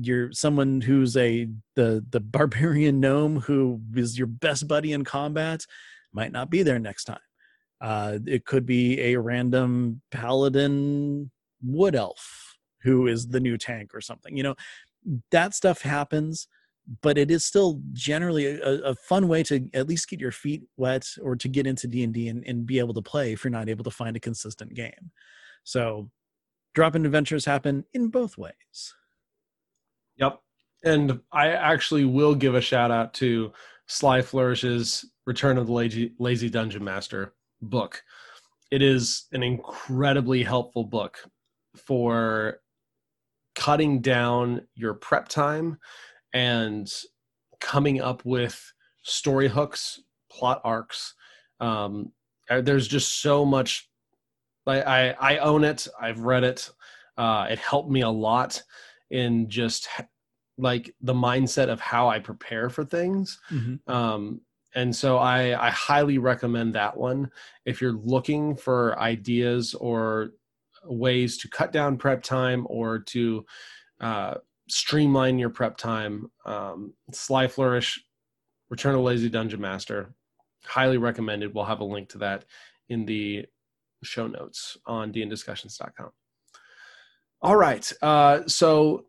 you're 0.02 0.32
someone 0.32 0.82
who's 0.82 1.18
a 1.18 1.48
the 1.76 2.06
the 2.12 2.20
barbarian 2.36 3.00
gnome 3.00 3.40
who 3.40 3.82
is 3.96 4.18
your 4.18 4.28
best 4.28 4.68
buddy 4.68 4.94
in 4.94 5.04
combat 5.04 5.66
might 6.12 6.32
not 6.32 6.50
be 6.50 6.64
there 6.64 6.80
next 6.80 7.06
time. 7.06 7.20
Uh 7.82 8.20
it 8.26 8.46
could 8.46 8.66
be 8.66 9.00
a 9.02 9.16
random 9.16 10.02
paladin 10.12 11.32
wood 11.62 11.96
elf 11.96 12.58
who 12.84 13.08
is 13.08 13.28
the 13.28 13.40
new 13.40 13.58
tank 13.58 13.94
or 13.94 14.02
something 14.02 14.38
you 14.38 14.44
know 14.44 14.56
that 15.32 15.54
stuff 15.54 15.82
happens 15.82 16.48
but 17.02 17.18
it 17.18 17.30
is 17.30 17.46
still 17.46 17.82
generally 17.94 18.46
a, 18.46 18.82
a 18.82 18.96
fun 18.96 19.28
way 19.28 19.44
to 19.44 19.70
at 19.74 19.88
least 19.88 20.10
get 20.10 20.20
your 20.20 20.32
feet 20.32 20.64
wet 20.78 21.06
or 21.22 21.36
to 21.36 21.48
get 21.48 21.68
into 21.68 21.88
d&d 21.88 22.28
and, 22.28 22.44
and 22.48 22.66
be 22.66 22.80
able 22.80 22.94
to 22.94 23.02
play 23.02 23.32
if 23.32 23.44
you're 23.44 23.52
not 23.52 23.70
able 23.70 23.84
to 23.84 23.92
find 23.92 24.16
a 24.16 24.20
consistent 24.20 24.74
game. 24.74 25.12
So 25.64 26.10
drop-in 26.74 27.06
adventures 27.06 27.46
happen 27.46 27.86
in 27.94 28.08
both 28.08 28.38
ways 28.38 28.94
Yep. 30.20 30.40
And 30.84 31.20
I 31.32 31.50
actually 31.50 32.06
will 32.06 32.36
give 32.36 32.56
a 32.56 32.62
shout 32.62 32.92
out 32.92 33.14
to 33.16 33.52
Sly 33.88 34.22
Flourish's 34.22 35.06
Return 35.26 35.58
of 35.58 35.68
the 35.68 35.74
Lazy, 35.74 36.14
Lazy 36.20 36.50
Dungeon 36.50 36.84
Master 36.84 37.34
book. 37.62 38.04
It 38.72 38.82
is 38.82 39.26
an 39.32 39.44
incredibly 39.44 40.44
helpful 40.44 40.84
book 40.84 41.18
for 41.76 42.60
cutting 43.56 44.00
down 44.00 44.68
your 44.76 44.94
prep 44.94 45.28
time 45.28 45.80
and 46.34 46.90
coming 47.60 48.00
up 48.00 48.24
with 48.26 48.74
story 49.04 49.48
hooks, 49.48 50.00
plot 50.32 50.62
arcs. 50.64 51.16
Um, 51.60 52.12
uh, 52.50 52.62
there's 52.62 52.88
just 52.88 53.22
so 53.22 53.44
much. 53.44 53.89
I, 54.70 55.10
I, 55.10 55.34
I 55.34 55.38
own 55.40 55.64
it. 55.64 55.88
I've 56.00 56.20
read 56.22 56.44
it. 56.44 56.70
Uh, 57.18 57.48
it 57.50 57.60
helped 57.60 57.90
me 57.90 58.02
a 58.02 58.10
lot 58.10 58.62
in 59.10 59.50
just 59.50 59.88
like 60.58 60.94
the 61.02 61.14
mindset 61.14 61.70
of 61.70 61.80
how 61.80 62.10
I 62.10 62.20
prepare 62.20 62.70
for 62.70 62.86
things. 62.86 63.40
Um, 63.88 64.42
and 64.76 64.96
so 64.96 65.18
I, 65.18 65.68
I 65.68 65.70
highly 65.72 66.18
recommend 66.20 66.76
that 66.76 66.96
one 66.96 67.32
if 67.66 67.82
you're 67.82 67.94
looking 67.94 68.56
for 68.56 69.00
ideas 69.00 69.74
or 69.74 70.32
ways 70.86 71.38
to 71.40 71.50
cut 71.50 71.72
down 71.72 71.98
prep 71.98 72.22
time 72.24 72.68
or 72.70 73.00
to 73.00 73.46
uh, 74.00 74.36
streamline 74.70 75.40
your 75.40 75.50
prep 75.50 75.76
time. 75.78 76.30
Um, 76.46 76.94
Sly 77.12 77.48
Flourish, 77.48 78.00
Return 78.70 78.96
of 78.96 79.02
Lazy 79.02 79.30
Dungeon 79.30 79.60
Master, 79.60 80.14
highly 80.64 80.98
recommended. 80.98 81.54
We'll 81.54 81.66
have 81.66 81.80
a 81.80 81.86
link 81.86 82.10
to 82.10 82.20
that 82.20 82.46
in 82.90 83.06
the 83.06 83.46
show 84.04 84.28
notes 84.28 84.78
on 84.86 85.12
dndiscussions.com. 85.14 86.10
All 87.42 87.56
right. 87.56 87.92
Uh, 88.02 88.42
so 88.48 89.06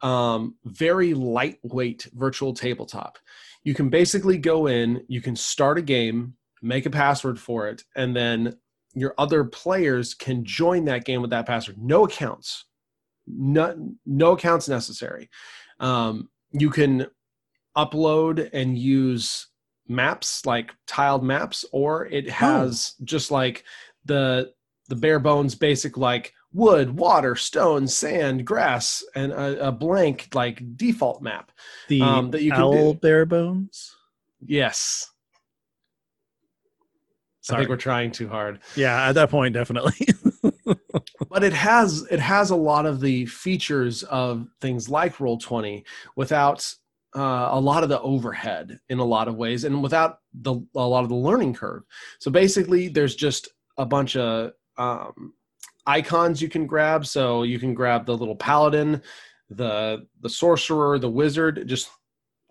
um, 0.02 0.56
very 0.64 1.14
lightweight 1.14 2.06
virtual 2.14 2.52
tabletop. 2.52 3.18
You 3.64 3.74
can 3.74 3.88
basically 3.88 4.38
go 4.38 4.66
in, 4.66 5.04
you 5.08 5.20
can 5.20 5.36
start 5.36 5.78
a 5.78 5.82
game, 5.82 6.34
make 6.62 6.86
a 6.86 6.90
password 6.90 7.38
for 7.38 7.68
it, 7.68 7.82
and 7.96 8.14
then 8.14 8.56
your 8.94 9.14
other 9.18 9.44
players 9.44 10.14
can 10.14 10.44
join 10.44 10.84
that 10.86 11.04
game 11.04 11.20
with 11.20 11.30
that 11.30 11.46
password. 11.46 11.78
No 11.78 12.04
accounts, 12.04 12.64
no, 13.26 13.94
no 14.04 14.32
accounts 14.32 14.68
necessary. 14.68 15.30
Um, 15.78 16.28
you 16.52 16.70
can 16.70 17.06
upload 17.76 18.50
and 18.52 18.76
use 18.76 19.46
maps 19.88 20.44
like 20.46 20.72
tiled 20.86 21.22
maps, 21.22 21.64
or 21.72 22.06
it 22.06 22.28
has 22.30 22.94
just 23.04 23.30
like 23.30 23.64
the 24.04 24.52
the 24.88 24.96
bare 24.96 25.20
bones 25.20 25.54
basic 25.54 25.96
like 25.96 26.32
wood, 26.52 26.96
water, 26.96 27.36
stone, 27.36 27.86
sand, 27.86 28.44
grass, 28.44 29.04
and 29.14 29.30
a, 29.32 29.68
a 29.68 29.72
blank 29.72 30.28
like 30.34 30.76
default 30.76 31.22
map. 31.22 31.52
The 31.88 32.00
Um, 32.02 32.30
that 32.32 32.42
you 32.42 32.50
can 32.50 32.60
owl 32.60 32.92
do. 32.94 32.98
bare 32.98 33.24
bones. 33.26 33.94
Yes, 34.44 35.08
I 37.52 37.58
think 37.58 37.68
we're 37.68 37.76
trying 37.76 38.10
too 38.10 38.28
hard. 38.28 38.60
Yeah, 38.76 39.08
at 39.08 39.12
that 39.12 39.30
point, 39.30 39.54
definitely. 39.54 40.08
but 41.28 41.44
it 41.44 41.52
has 41.52 42.06
it 42.10 42.20
has 42.20 42.50
a 42.50 42.56
lot 42.56 42.86
of 42.86 43.00
the 43.00 43.26
features 43.26 44.02
of 44.04 44.46
things 44.60 44.88
like 44.88 45.20
roll 45.20 45.38
20 45.38 45.84
without 46.16 46.74
uh, 47.16 47.48
a 47.50 47.60
lot 47.60 47.82
of 47.82 47.88
the 47.88 48.00
overhead 48.00 48.78
in 48.88 48.98
a 48.98 49.04
lot 49.04 49.28
of 49.28 49.36
ways 49.36 49.64
and 49.64 49.82
without 49.82 50.18
the 50.34 50.54
a 50.74 50.86
lot 50.86 51.02
of 51.02 51.08
the 51.08 51.14
learning 51.14 51.54
curve 51.54 51.82
so 52.18 52.30
basically 52.30 52.88
there's 52.88 53.14
just 53.14 53.48
a 53.78 53.86
bunch 53.86 54.16
of 54.16 54.52
um, 54.76 55.32
icons 55.86 56.40
you 56.40 56.48
can 56.48 56.66
grab 56.66 57.06
so 57.06 57.42
you 57.42 57.58
can 57.58 57.74
grab 57.74 58.06
the 58.06 58.16
little 58.16 58.36
paladin 58.36 59.02
the 59.50 60.06
the 60.20 60.28
sorcerer 60.28 60.98
the 60.98 61.10
wizard 61.10 61.64
just 61.66 61.90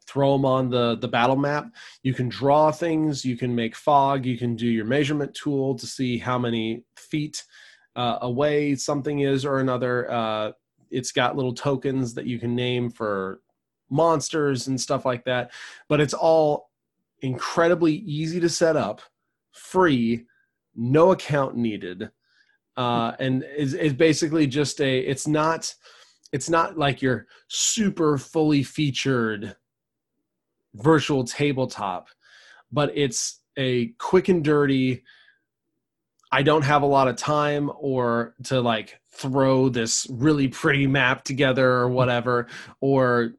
throw 0.09 0.33
them 0.33 0.45
on 0.45 0.69
the 0.69 0.97
the 0.97 1.07
battle 1.07 1.35
map 1.35 1.67
you 2.01 2.13
can 2.13 2.27
draw 2.27 2.71
things 2.71 3.23
you 3.23 3.37
can 3.37 3.53
make 3.53 3.75
fog 3.75 4.25
you 4.25 4.37
can 4.37 4.55
do 4.55 4.67
your 4.67 4.85
measurement 4.85 5.33
tool 5.33 5.75
to 5.75 5.85
see 5.85 6.17
how 6.17 6.37
many 6.37 6.83
feet 6.95 7.43
uh, 7.99 8.19
away 8.21 8.75
something 8.75 9.19
is 9.19 9.43
or 9.43 9.59
another. 9.59 10.09
Uh, 10.09 10.51
it's 10.89 11.11
got 11.11 11.35
little 11.35 11.53
tokens 11.53 12.13
that 12.13 12.25
you 12.25 12.39
can 12.39 12.55
name 12.55 12.89
for 12.89 13.41
monsters 13.89 14.67
and 14.67 14.79
stuff 14.79 15.05
like 15.05 15.25
that. 15.25 15.51
But 15.89 15.99
it's 15.99 16.13
all 16.13 16.69
incredibly 17.21 17.95
easy 17.95 18.39
to 18.39 18.47
set 18.47 18.77
up, 18.77 19.01
free, 19.51 20.25
no 20.75 21.11
account 21.11 21.57
needed, 21.57 22.09
uh, 22.77 23.13
and 23.19 23.43
is 23.57 23.73
is 23.73 23.93
basically 23.93 24.47
just 24.47 24.79
a. 24.79 24.99
It's 24.99 25.27
not. 25.27 25.75
It's 26.31 26.49
not 26.49 26.77
like 26.77 27.01
your 27.01 27.25
super 27.47 28.17
fully 28.17 28.63
featured 28.63 29.55
virtual 30.75 31.23
tabletop, 31.23 32.09
but 32.71 32.91
it's 32.95 33.41
a 33.57 33.87
quick 33.97 34.29
and 34.29 34.43
dirty 34.43 35.03
I 36.31 36.43
don't 36.43 36.61
have 36.61 36.83
a 36.83 36.87
lot 36.87 37.07
of 37.07 37.15
time 37.15 37.71
or 37.79 38.35
to 38.43 38.61
like 38.61 38.99
throw 39.11 39.67
this 39.67 40.05
really 40.11 40.47
pretty 40.47 40.85
map 40.85 41.23
together 41.23 41.67
or 41.67 41.89
whatever 41.89 42.47
or 42.81 43.33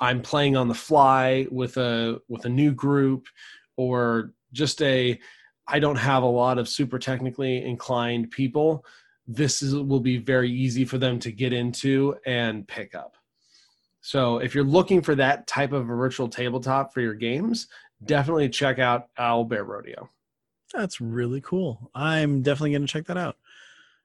I'm 0.00 0.22
playing 0.22 0.56
on 0.56 0.66
the 0.66 0.74
fly 0.74 1.46
with 1.50 1.76
a 1.76 2.20
with 2.28 2.44
a 2.44 2.48
new 2.48 2.72
group 2.72 3.28
or 3.76 4.32
just 4.52 4.82
a 4.82 5.18
I 5.68 5.78
don't 5.78 5.96
have 5.96 6.24
a 6.24 6.26
lot 6.26 6.58
of 6.58 6.68
super 6.68 6.98
technically 6.98 7.64
inclined 7.64 8.32
people 8.32 8.84
this 9.26 9.62
is 9.62 9.74
will 9.74 10.00
be 10.00 10.18
very 10.18 10.50
easy 10.50 10.84
for 10.84 10.98
them 10.98 11.18
to 11.20 11.32
get 11.32 11.52
into 11.52 12.16
and 12.26 12.66
pick 12.66 12.94
up. 12.94 13.16
So 14.06 14.38
if 14.38 14.54
you're 14.54 14.62
looking 14.62 15.02
for 15.02 15.16
that 15.16 15.48
type 15.48 15.72
of 15.72 15.90
a 15.90 15.94
virtual 15.96 16.28
tabletop 16.28 16.94
for 16.94 17.00
your 17.00 17.14
games, 17.14 17.66
definitely 18.04 18.48
check 18.48 18.78
out 18.78 19.08
Owlbear 19.18 19.66
Rodeo. 19.66 20.08
That's 20.72 21.00
really 21.00 21.40
cool. 21.40 21.90
I'm 21.92 22.40
definitely 22.40 22.70
going 22.70 22.82
to 22.82 22.88
check 22.92 23.06
that 23.06 23.16
out. 23.16 23.36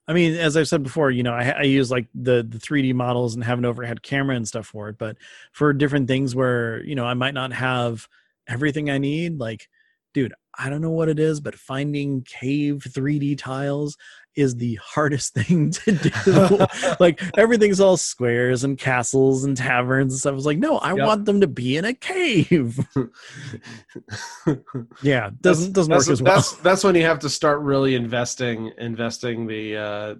I 0.08 0.14
mean, 0.14 0.34
as 0.34 0.58
I've 0.58 0.68
said 0.68 0.82
before, 0.82 1.12
you 1.12 1.22
know, 1.22 1.36
I, 1.36 1.50
I 1.50 1.62
use 1.62 1.92
like 1.92 2.08
the 2.16 2.42
the 2.42 2.58
3D 2.58 2.96
models 2.96 3.36
and 3.36 3.44
have 3.44 3.60
an 3.60 3.66
overhead 3.66 4.02
camera 4.02 4.36
and 4.36 4.48
stuff 4.48 4.66
for 4.66 4.90
it. 4.90 4.98
But 4.98 5.18
for 5.52 5.72
different 5.72 6.08
things 6.08 6.34
where 6.34 6.84
you 6.84 6.96
know 6.96 7.06
I 7.06 7.14
might 7.14 7.36
not 7.36 7.54
have 7.54 8.08
everything 8.48 8.90
I 8.90 8.98
need, 8.98 9.38
like, 9.38 9.70
dude, 10.16 10.34
I 10.58 10.72
don't 10.72 10.82
know 10.82 10.90
what 10.90 11.10
it 11.10 11.20
is, 11.20 11.40
but 11.40 11.54
finding 11.54 12.24
cave 12.24 12.84
3D 12.90 13.38
tiles 13.38 13.98
is 14.36 14.56
the 14.56 14.80
hardest 14.84 15.34
thing 15.34 15.72
to 15.72 15.92
do. 15.92 16.66
like 17.00 17.22
everything's 17.38 17.80
all 17.80 17.98
squares 17.98 18.64
and 18.64 18.78
castles 18.78 19.44
and 19.44 19.58
taverns 19.58 20.14
and 20.14 20.20
stuff. 20.20 20.32
I 20.32 20.36
was 20.36 20.46
like, 20.46 20.58
no, 20.58 20.78
I 20.78 20.94
Yep. 20.94 21.08
want 21.08 21.26
them 21.26 21.42
to 21.42 21.48
be 21.48 21.78
in 21.78 21.86
a 21.86 21.94
cave. 21.94 22.80
yeah, 25.02 25.30
doesn't 25.42 25.74
doesn't 25.74 25.92
that's, 25.92 26.08
work 26.08 26.14
as 26.14 26.22
well. 26.22 26.36
That's 26.36 26.54
that's 26.58 26.84
when 26.84 26.96
you 26.96 27.04
have 27.04 27.20
to 27.20 27.30
start 27.30 27.62
really 27.62 27.96
investing 27.96 28.72
investing 28.78 29.48
the 29.48 29.78
uh 29.78 30.16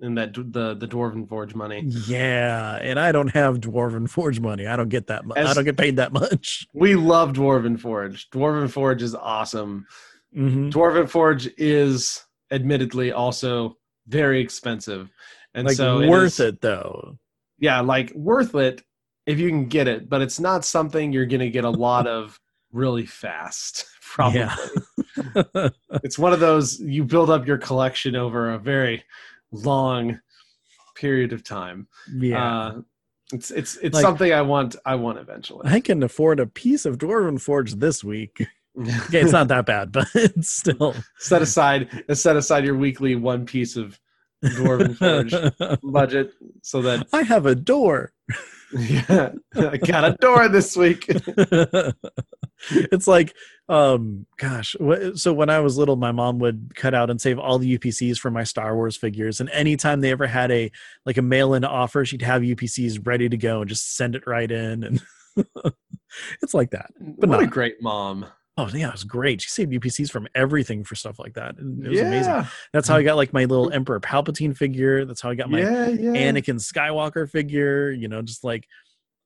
in 0.00 0.14
that 0.16 0.34
the 0.34 0.74
the 0.74 0.88
dwarven 0.88 1.28
forge 1.28 1.54
money. 1.54 1.82
Yeah, 1.86 2.76
and 2.76 2.98
I 2.98 3.12
don't 3.12 3.28
have 3.28 3.60
Dwarven 3.60 4.10
Forge 4.10 4.40
money. 4.40 4.66
I 4.66 4.74
don't 4.76 4.88
get 4.88 5.06
that 5.06 5.24
much. 5.24 5.38
I 5.38 5.54
don't 5.54 5.64
get 5.64 5.76
paid 5.76 5.96
that 5.96 6.12
much. 6.12 6.66
We 6.74 6.96
love 6.96 7.32
dwarven 7.32 7.78
forge. 7.78 8.28
Dwarven 8.30 8.68
forge 8.70 9.02
is 9.02 9.14
awesome. 9.14 9.86
hmm 10.34 10.70
Dwarven 10.70 11.08
forge 11.08 11.48
is 11.56 12.24
admittedly 12.52 13.10
also 13.12 13.76
very 14.06 14.40
expensive, 14.40 15.10
and 15.54 15.66
Like 15.66 15.76
so 15.76 16.06
worth 16.08 16.38
is- 16.38 16.40
it 16.40 16.60
though. 16.60 17.18
Yeah, 17.58 17.80
like 17.80 18.12
worth 18.14 18.54
it 18.54 18.82
if 19.26 19.38
you 19.38 19.48
can 19.48 19.66
get 19.66 19.86
it, 19.88 20.08
but 20.08 20.20
it's 20.20 20.38
not 20.40 20.64
something 20.64 21.12
you're 21.12 21.26
going 21.26 21.40
to 21.40 21.50
get 21.50 21.64
a 21.64 21.70
lot 21.70 22.06
of 22.06 22.38
really 22.72 23.06
fast. 23.06 23.86
Probably. 24.02 24.40
Yeah. 24.40 24.56
it's 26.02 26.18
one 26.18 26.32
of 26.32 26.40
those 26.40 26.78
you 26.80 27.04
build 27.04 27.30
up 27.30 27.46
your 27.46 27.58
collection 27.58 28.14
over 28.16 28.50
a 28.50 28.58
very 28.58 29.02
long 29.52 30.20
period 30.96 31.32
of 31.32 31.42
time. 31.44 31.86
yeah. 32.14 32.66
Uh, 32.66 32.80
it's 33.32 33.50
it's 33.50 33.76
it's 33.78 33.94
Like- 33.94 34.02
something 34.02 34.32
I 34.32 34.42
want 34.42 34.76
I 34.84 34.94
want 34.96 35.18
eventually. 35.18 35.62
I 35.64 35.80
can 35.80 36.02
afford 36.02 36.38
a 36.40 36.46
piece 36.46 36.84
of 36.84 36.98
Dwarven 36.98 37.40
Forge 37.40 37.74
this 37.76 38.02
week. 38.04 38.46
Okay, 38.78 39.20
it's 39.20 39.32
not 39.32 39.48
that 39.48 39.66
bad, 39.66 39.92
but 39.92 40.08
it's 40.14 40.50
still 40.50 40.94
set 41.18 41.42
aside 41.42 42.04
set 42.12 42.36
aside 42.36 42.64
your 42.64 42.76
weekly 42.76 43.14
one 43.16 43.44
piece 43.44 43.76
of 43.76 43.98
dwarven 44.42 44.96
forge 44.98 45.34
budget 45.82 46.32
so 46.62 46.80
that 46.82 47.06
I 47.12 47.22
have 47.22 47.46
a 47.46 47.54
door. 47.54 48.12
yeah 48.72 49.32
I 49.54 49.76
got 49.76 50.04
a 50.04 50.16
door 50.20 50.48
this 50.48 50.74
week. 50.76 51.04
it's 52.70 53.06
like 53.06 53.34
um 53.68 54.24
gosh 54.38 54.76
so 55.14 55.32
when 55.32 55.50
i 55.50 55.58
was 55.58 55.76
little 55.76 55.96
my 55.96 56.12
mom 56.12 56.38
would 56.38 56.72
cut 56.76 56.94
out 56.94 57.10
and 57.10 57.20
save 57.20 57.38
all 57.38 57.58
the 57.58 57.76
upcs 57.76 58.18
for 58.18 58.30
my 58.30 58.44
star 58.44 58.76
wars 58.76 58.96
figures 58.96 59.40
and 59.40 59.50
anytime 59.50 60.00
they 60.00 60.10
ever 60.12 60.26
had 60.28 60.50
a 60.52 60.70
like 61.04 61.16
a 61.16 61.22
mail-in 61.22 61.64
offer 61.64 62.04
she'd 62.04 62.22
have 62.22 62.42
upcs 62.42 63.04
ready 63.04 63.28
to 63.28 63.36
go 63.36 63.60
and 63.60 63.68
just 63.68 63.96
send 63.96 64.14
it 64.14 64.22
right 64.26 64.50
in 64.50 64.84
and 64.84 65.02
it's 66.42 66.54
like 66.54 66.70
that 66.70 66.90
But 67.00 67.28
what 67.28 67.42
a 67.42 67.46
great 67.46 67.82
mom. 67.82 68.26
Oh 68.58 68.68
yeah 68.74 68.88
it 68.88 68.92
was 68.92 69.04
great 69.04 69.40
she 69.40 69.48
saved 69.48 69.72
upcs 69.72 70.10
from 70.10 70.28
everything 70.34 70.84
for 70.84 70.94
stuff 70.94 71.18
like 71.18 71.34
that 71.34 71.56
and 71.58 71.84
it 71.84 71.88
was 71.88 71.98
yeah. 71.98 72.06
amazing 72.06 72.50
that's 72.72 72.86
how 72.86 72.96
i 72.96 73.02
got 73.02 73.16
like 73.16 73.32
my 73.32 73.44
little 73.46 73.70
emperor 73.72 73.98
palpatine 73.98 74.56
figure 74.56 75.04
that's 75.04 75.20
how 75.20 75.30
i 75.30 75.34
got 75.34 75.50
my 75.50 75.60
yeah, 75.60 75.88
yeah. 75.88 76.10
anakin 76.10 76.56
skywalker 76.60 77.28
figure 77.28 77.90
you 77.90 78.08
know 78.08 78.20
just 78.20 78.44
like 78.44 78.66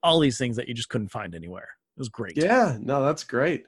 all 0.02 0.20
these 0.20 0.38
things 0.38 0.56
that 0.56 0.68
you 0.68 0.74
just 0.74 0.88
couldn't 0.88 1.08
find 1.08 1.34
anywhere 1.34 1.68
it 1.96 2.00
was 2.00 2.08
great 2.10 2.36
Yeah, 2.36 2.76
no, 2.80 3.02
that's 3.02 3.24
great. 3.24 3.66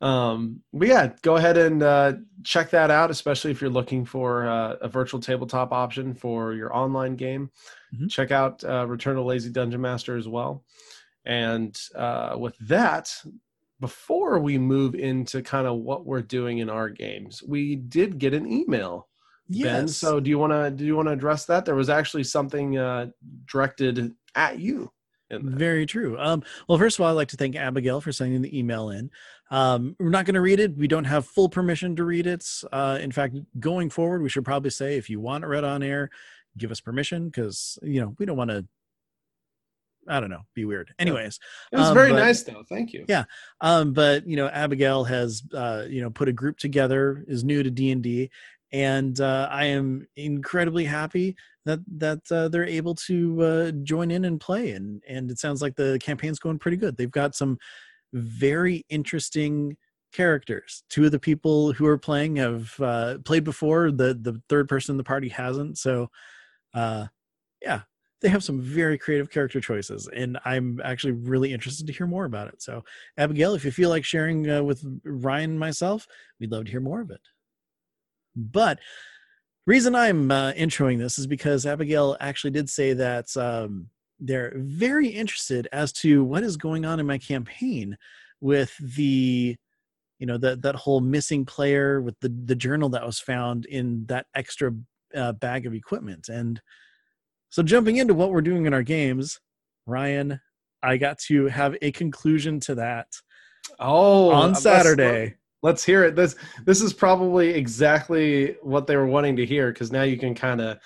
Um, 0.00 0.62
but 0.72 0.88
yeah, 0.88 1.12
go 1.22 1.36
ahead 1.36 1.56
and 1.56 1.82
uh, 1.82 2.14
check 2.42 2.70
that 2.70 2.90
out, 2.90 3.10
especially 3.10 3.52
if 3.52 3.60
you're 3.60 3.70
looking 3.70 4.04
for 4.04 4.46
uh, 4.46 4.76
a 4.82 4.88
virtual 4.88 5.20
tabletop 5.20 5.72
option 5.72 6.12
for 6.12 6.54
your 6.54 6.74
online 6.76 7.14
game. 7.14 7.50
Mhm. 7.94 8.10
Check 8.10 8.32
out 8.32 8.62
uh, 8.64 8.86
Return 8.86 9.16
of 9.16 9.24
Lazy 9.24 9.48
Dungeon 9.50 9.80
Master 9.80 10.16
as 10.16 10.26
well. 10.28 10.64
And 11.24 11.78
uh, 11.94 12.36
with 12.36 12.56
that, 12.62 13.14
before 13.80 14.38
we 14.38 14.58
move 14.58 14.94
into 14.94 15.42
kind 15.42 15.66
of 15.66 15.76
what 15.78 16.06
we're 16.06 16.22
doing 16.22 16.58
in 16.58 16.70
our 16.70 16.88
games, 16.88 17.42
we 17.42 17.76
did 17.76 18.18
get 18.18 18.34
an 18.34 18.50
email. 18.50 19.08
Ben. 19.48 19.86
yes 19.86 19.96
So 19.96 20.18
do 20.18 20.30
you 20.30 20.38
want 20.38 20.52
to 20.52 20.70
do 20.70 20.84
you 20.84 20.96
want 20.96 21.08
to 21.08 21.12
address 21.12 21.44
that? 21.46 21.64
There 21.64 21.74
was 21.74 21.90
actually 21.90 22.24
something 22.24 22.78
uh, 22.78 23.08
directed 23.46 24.14
at 24.34 24.58
you. 24.58 24.90
Very 25.30 25.86
true. 25.86 26.16
Um, 26.20 26.42
well, 26.68 26.78
first 26.78 26.98
of 26.98 27.04
all, 27.04 27.10
I'd 27.10 27.14
like 27.14 27.28
to 27.28 27.36
thank 27.36 27.56
Abigail 27.56 28.00
for 28.00 28.12
sending 28.12 28.42
the 28.42 28.56
email 28.56 28.90
in. 28.90 29.10
Um, 29.50 29.96
we're 29.98 30.10
not 30.10 30.24
going 30.24 30.34
to 30.34 30.40
read 30.40 30.60
it. 30.60 30.76
We 30.76 30.86
don't 30.86 31.04
have 31.04 31.26
full 31.26 31.48
permission 31.48 31.96
to 31.96 32.04
read 32.04 32.26
it. 32.26 32.44
Uh, 32.72 32.98
in 33.00 33.10
fact, 33.10 33.36
going 33.58 33.90
forward, 33.90 34.22
we 34.22 34.28
should 34.28 34.44
probably 34.44 34.70
say 34.70 34.96
if 34.96 35.10
you 35.10 35.20
want 35.20 35.44
it 35.44 35.48
read 35.48 35.64
on 35.64 35.82
air, 35.82 36.10
give 36.56 36.70
us 36.70 36.80
permission 36.80 37.26
because 37.26 37.78
you 37.82 38.00
know 38.00 38.14
we 38.18 38.26
don't 38.26 38.36
want 38.36 38.50
to. 38.50 38.64
I 40.08 40.20
don't 40.20 40.30
know, 40.30 40.42
be 40.54 40.64
weird. 40.64 40.94
Anyways, 40.98 41.38
It 41.72 41.76
was 41.78 41.88
Um, 41.88 41.94
very 41.94 42.10
but- 42.10 42.18
nice 42.20 42.42
though. 42.42 42.62
Thank 42.68 42.92
you. 42.92 43.04
Yeah. 43.08 43.24
um, 43.60 43.92
but 43.92 44.26
you 44.26 44.36
know, 44.36 44.48
Abigail 44.48 45.04
has 45.04 45.42
uh, 45.54 45.84
you 45.88 46.00
know 46.02 46.10
put 46.10 46.28
a 46.28 46.32
group 46.32 46.58
together, 46.58 47.24
is 47.28 47.44
new 47.44 47.62
to 47.62 47.70
D 47.70 47.90
and 47.90 48.02
D, 48.02 48.30
and 48.72 49.20
uh, 49.20 49.48
I 49.50 49.66
am 49.66 50.06
incredibly 50.16 50.84
happy 50.84 51.36
that 51.64 51.80
that 51.98 52.20
uh, 52.30 52.48
they're 52.48 52.64
able 52.66 52.94
to 52.94 53.42
uh, 53.42 53.70
join 53.82 54.10
in 54.10 54.24
and 54.24 54.40
play. 54.40 54.70
And 54.72 55.02
and 55.08 55.30
it 55.30 55.38
sounds 55.38 55.60
like 55.62 55.74
the 55.76 55.98
campaign's 56.00 56.38
going 56.38 56.58
pretty 56.58 56.76
good. 56.76 56.96
They've 56.96 57.10
got 57.10 57.34
some 57.34 57.58
very 58.12 58.84
interesting 58.88 59.76
characters. 60.12 60.82
Two 60.88 61.04
of 61.06 61.10
the 61.12 61.18
people 61.18 61.72
who 61.72 61.84
are 61.86 61.98
playing 61.98 62.36
have 62.36 62.74
uh, 62.80 63.18
played 63.24 63.44
before. 63.44 63.90
The 63.90 64.14
the 64.14 64.40
third 64.48 64.68
person 64.68 64.92
in 64.94 64.96
the 64.96 65.04
party 65.04 65.28
hasn't. 65.28 65.78
So, 65.78 66.10
uh, 66.72 67.06
yeah, 67.60 67.82
they 68.20 68.28
have 68.28 68.44
some 68.44 68.60
very 68.60 68.96
creative 68.96 69.30
character 69.30 69.60
choices, 69.60 70.08
and 70.14 70.38
I'm 70.44 70.80
actually 70.82 71.12
really 71.12 71.52
interested 71.52 71.86
to 71.86 71.92
hear 71.92 72.06
more 72.06 72.24
about 72.24 72.48
it. 72.48 72.62
So, 72.62 72.82
Abigail, 73.18 73.54
if 73.54 73.64
you 73.64 73.70
feel 73.70 73.90
like 73.90 74.04
sharing 74.04 74.50
uh, 74.50 74.62
with 74.62 74.82
Ryan 75.04 75.58
myself, 75.58 76.06
we'd 76.40 76.50
love 76.50 76.64
to 76.64 76.70
hear 76.70 76.80
more 76.80 77.00
of 77.00 77.10
it. 77.10 77.20
But 78.34 78.78
reason 79.66 79.94
I'm 79.94 80.30
uh, 80.30 80.52
introing 80.52 80.98
this 80.98 81.18
is 81.18 81.26
because 81.26 81.66
Abigail 81.66 82.16
actually 82.20 82.52
did 82.52 82.70
say 82.70 82.94
that 82.94 83.36
um, 83.36 83.88
they're 84.18 84.54
very 84.56 85.08
interested 85.08 85.68
as 85.72 85.92
to 85.92 86.24
what 86.24 86.42
is 86.42 86.56
going 86.56 86.84
on 86.84 87.00
in 87.00 87.06
my 87.06 87.18
campaign 87.18 87.96
with 88.40 88.74
the 88.78 89.56
you 90.18 90.26
know 90.26 90.38
that 90.38 90.62
that 90.62 90.74
whole 90.74 91.00
missing 91.00 91.44
player 91.44 92.00
with 92.00 92.18
the 92.20 92.28
the 92.44 92.54
journal 92.54 92.88
that 92.90 93.04
was 93.04 93.18
found 93.18 93.66
in 93.66 94.06
that 94.06 94.26
extra 94.34 94.72
uh, 95.14 95.32
bag 95.32 95.66
of 95.66 95.74
equipment 95.74 96.28
and 96.28 96.60
so 97.48 97.62
jumping 97.62 97.96
into 97.96 98.14
what 98.14 98.30
we're 98.30 98.40
doing 98.40 98.66
in 98.66 98.74
our 98.74 98.82
games 98.82 99.40
ryan 99.86 100.40
i 100.82 100.96
got 100.96 101.18
to 101.18 101.46
have 101.46 101.76
a 101.82 101.92
conclusion 101.92 102.60
to 102.60 102.74
that 102.74 103.08
oh 103.80 104.30
on 104.30 104.54
saturday. 104.54 105.34
let's, 105.62 105.84
hear 105.84 106.04
it. 106.04 106.14
This 106.14 106.36
this 106.64 106.80
is 106.80 106.92
probably 106.92 107.50
exactly 107.50 108.56
what 108.62 108.86
they 108.86 108.96
were 108.96 109.06
wanting 109.06 109.36
to 109.36 109.46
hear 109.46 109.72
because 109.72 109.90
now 109.90 110.02
you 110.02 110.16
can 110.16 110.34
kind 110.34 110.60
of 110.60 110.78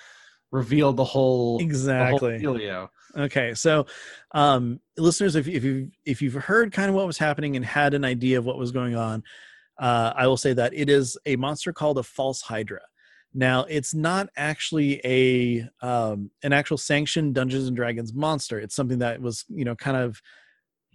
reveal 0.51 0.91
the 0.91 1.03
whole 1.03 1.61
exactly 1.61 2.37
the 2.37 2.43
whole 2.43 2.57
Okay, 3.15 3.53
so 3.53 3.85
um, 4.33 4.79
listeners, 4.97 5.35
if, 5.35 5.47
if 5.47 5.63
you 5.63 5.91
if 6.05 6.21
you've 6.21 6.33
heard 6.33 6.71
kind 6.71 6.89
of 6.89 6.95
what 6.95 7.07
was 7.07 7.17
happening 7.17 7.55
and 7.55 7.65
had 7.65 7.93
an 7.93 8.05
idea 8.05 8.37
of 8.37 8.45
what 8.45 8.57
was 8.57 8.71
going 8.71 8.95
on, 8.95 9.23
uh, 9.79 10.13
I 10.15 10.27
will 10.27 10.37
say 10.37 10.53
that 10.53 10.73
it 10.73 10.89
is 10.89 11.17
a 11.25 11.35
monster 11.35 11.73
called 11.73 11.97
a 11.97 12.03
false 12.03 12.41
hydra. 12.41 12.81
Now, 13.33 13.63
it's 13.69 13.93
not 13.93 14.29
actually 14.35 14.99
a 15.05 15.67
um, 15.85 16.31
an 16.43 16.53
actual 16.53 16.77
sanctioned 16.77 17.35
Dungeons 17.35 17.67
and 17.67 17.75
Dragons 17.75 18.13
monster. 18.13 18.59
It's 18.59 18.75
something 18.75 18.99
that 18.99 19.21
was 19.21 19.45
you 19.49 19.65
know 19.65 19.75
kind 19.75 19.97
of 19.97 20.21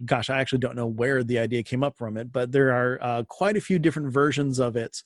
gosh, 0.05 0.29
I 0.29 0.39
actually 0.39 0.59
don't 0.59 0.75
know 0.75 0.85
where 0.85 1.23
the 1.23 1.39
idea 1.39 1.63
came 1.63 1.83
up 1.83 1.97
from 1.97 2.17
it, 2.17 2.31
but 2.31 2.51
there 2.51 2.71
are 2.71 2.99
uh, 3.01 3.23
quite 3.23 3.57
a 3.57 3.61
few 3.61 3.79
different 3.79 4.13
versions 4.13 4.59
of 4.59 4.75
it 4.75 5.01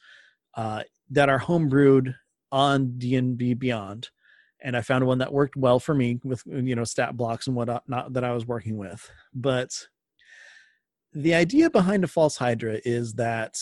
uh, 0.55 0.84
that 1.09 1.29
are 1.29 1.39
homebrewed 1.39 2.13
on 2.51 2.97
D 2.97 3.15
and 3.15 3.38
D 3.38 3.53
Beyond 3.53 4.09
and 4.61 4.77
I 4.77 4.82
found 4.82 5.05
one 5.05 5.17
that 5.17 5.34
worked 5.34 5.55
well 5.55 5.79
for 5.79 5.93
me 5.93 6.19
with 6.23 6.43
you 6.45 6.75
know 6.75 6.84
stat 6.84 7.17
blocks 7.17 7.47
and 7.47 7.55
whatnot 7.55 8.13
that 8.13 8.23
I 8.23 8.32
was 8.32 8.45
working 8.45 8.77
with. 8.77 9.09
But 9.34 9.88
the 11.13 11.34
idea 11.34 11.69
behind 11.69 12.03
a 12.03 12.07
false 12.07 12.38
hydra 12.38 12.79
is 12.86 13.13
that 13.13 13.57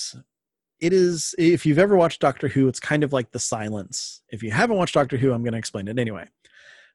it 0.81 0.93
is 0.93 1.35
if 1.37 1.65
you've 1.65 1.79
ever 1.79 1.95
watched 1.95 2.21
Doctor 2.21 2.47
Who, 2.47 2.67
it's 2.67 2.79
kind 2.79 3.03
of 3.03 3.13
like 3.13 3.31
the 3.31 3.39
silence. 3.39 4.21
If 4.29 4.43
you 4.43 4.51
haven't 4.51 4.77
watched 4.77 4.93
Doctor 4.93 5.17
Who, 5.17 5.33
I'm 5.33 5.43
going 5.43 5.53
to 5.53 5.59
explain 5.59 5.87
it 5.87 5.99
anyway. 5.99 6.25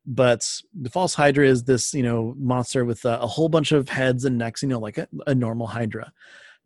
But 0.07 0.51
the 0.75 0.91
false 0.91 1.15
hydra 1.15 1.47
is 1.47 1.65
this 1.65 1.95
you 1.95 2.03
know 2.03 2.35
monster 2.39 2.85
with 2.85 3.05
a, 3.05 3.21
a 3.21 3.27
whole 3.27 3.49
bunch 3.49 3.73
of 3.73 3.89
heads 3.89 4.25
and 4.25 4.39
necks, 4.39 4.63
you 4.63 4.69
know, 4.69 4.79
like 4.79 4.99
a, 4.99 5.09
a 5.27 5.35
normal 5.35 5.67
hydra. 5.67 6.13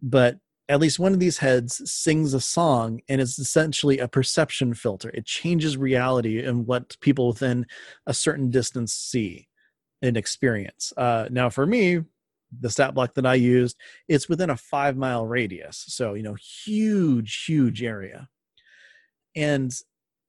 But 0.02 0.38
at 0.68 0.80
least 0.80 0.98
one 0.98 1.14
of 1.14 1.18
these 1.18 1.38
heads 1.38 1.90
sings 1.90 2.34
a 2.34 2.40
song 2.40 3.00
and 3.08 3.20
it's 3.20 3.38
essentially 3.38 3.98
a 3.98 4.08
perception 4.08 4.74
filter. 4.74 5.10
It 5.14 5.24
changes 5.24 5.76
reality 5.78 6.44
and 6.44 6.66
what 6.66 6.96
people 7.00 7.28
within 7.28 7.66
a 8.06 8.12
certain 8.12 8.50
distance 8.50 8.92
see 8.92 9.48
and 10.02 10.16
experience. 10.16 10.92
Uh, 10.96 11.28
now, 11.30 11.48
for 11.48 11.64
me, 11.64 12.00
the 12.60 12.70
stat 12.70 12.94
block 12.94 13.14
that 13.14 13.26
I 13.26 13.34
used, 13.34 13.76
it's 14.08 14.28
within 14.28 14.50
a 14.50 14.56
five 14.56 14.96
mile 14.96 15.26
radius. 15.26 15.84
So, 15.88 16.14
you 16.14 16.22
know, 16.22 16.34
huge, 16.34 17.44
huge 17.44 17.82
area. 17.82 18.28
And 19.36 19.72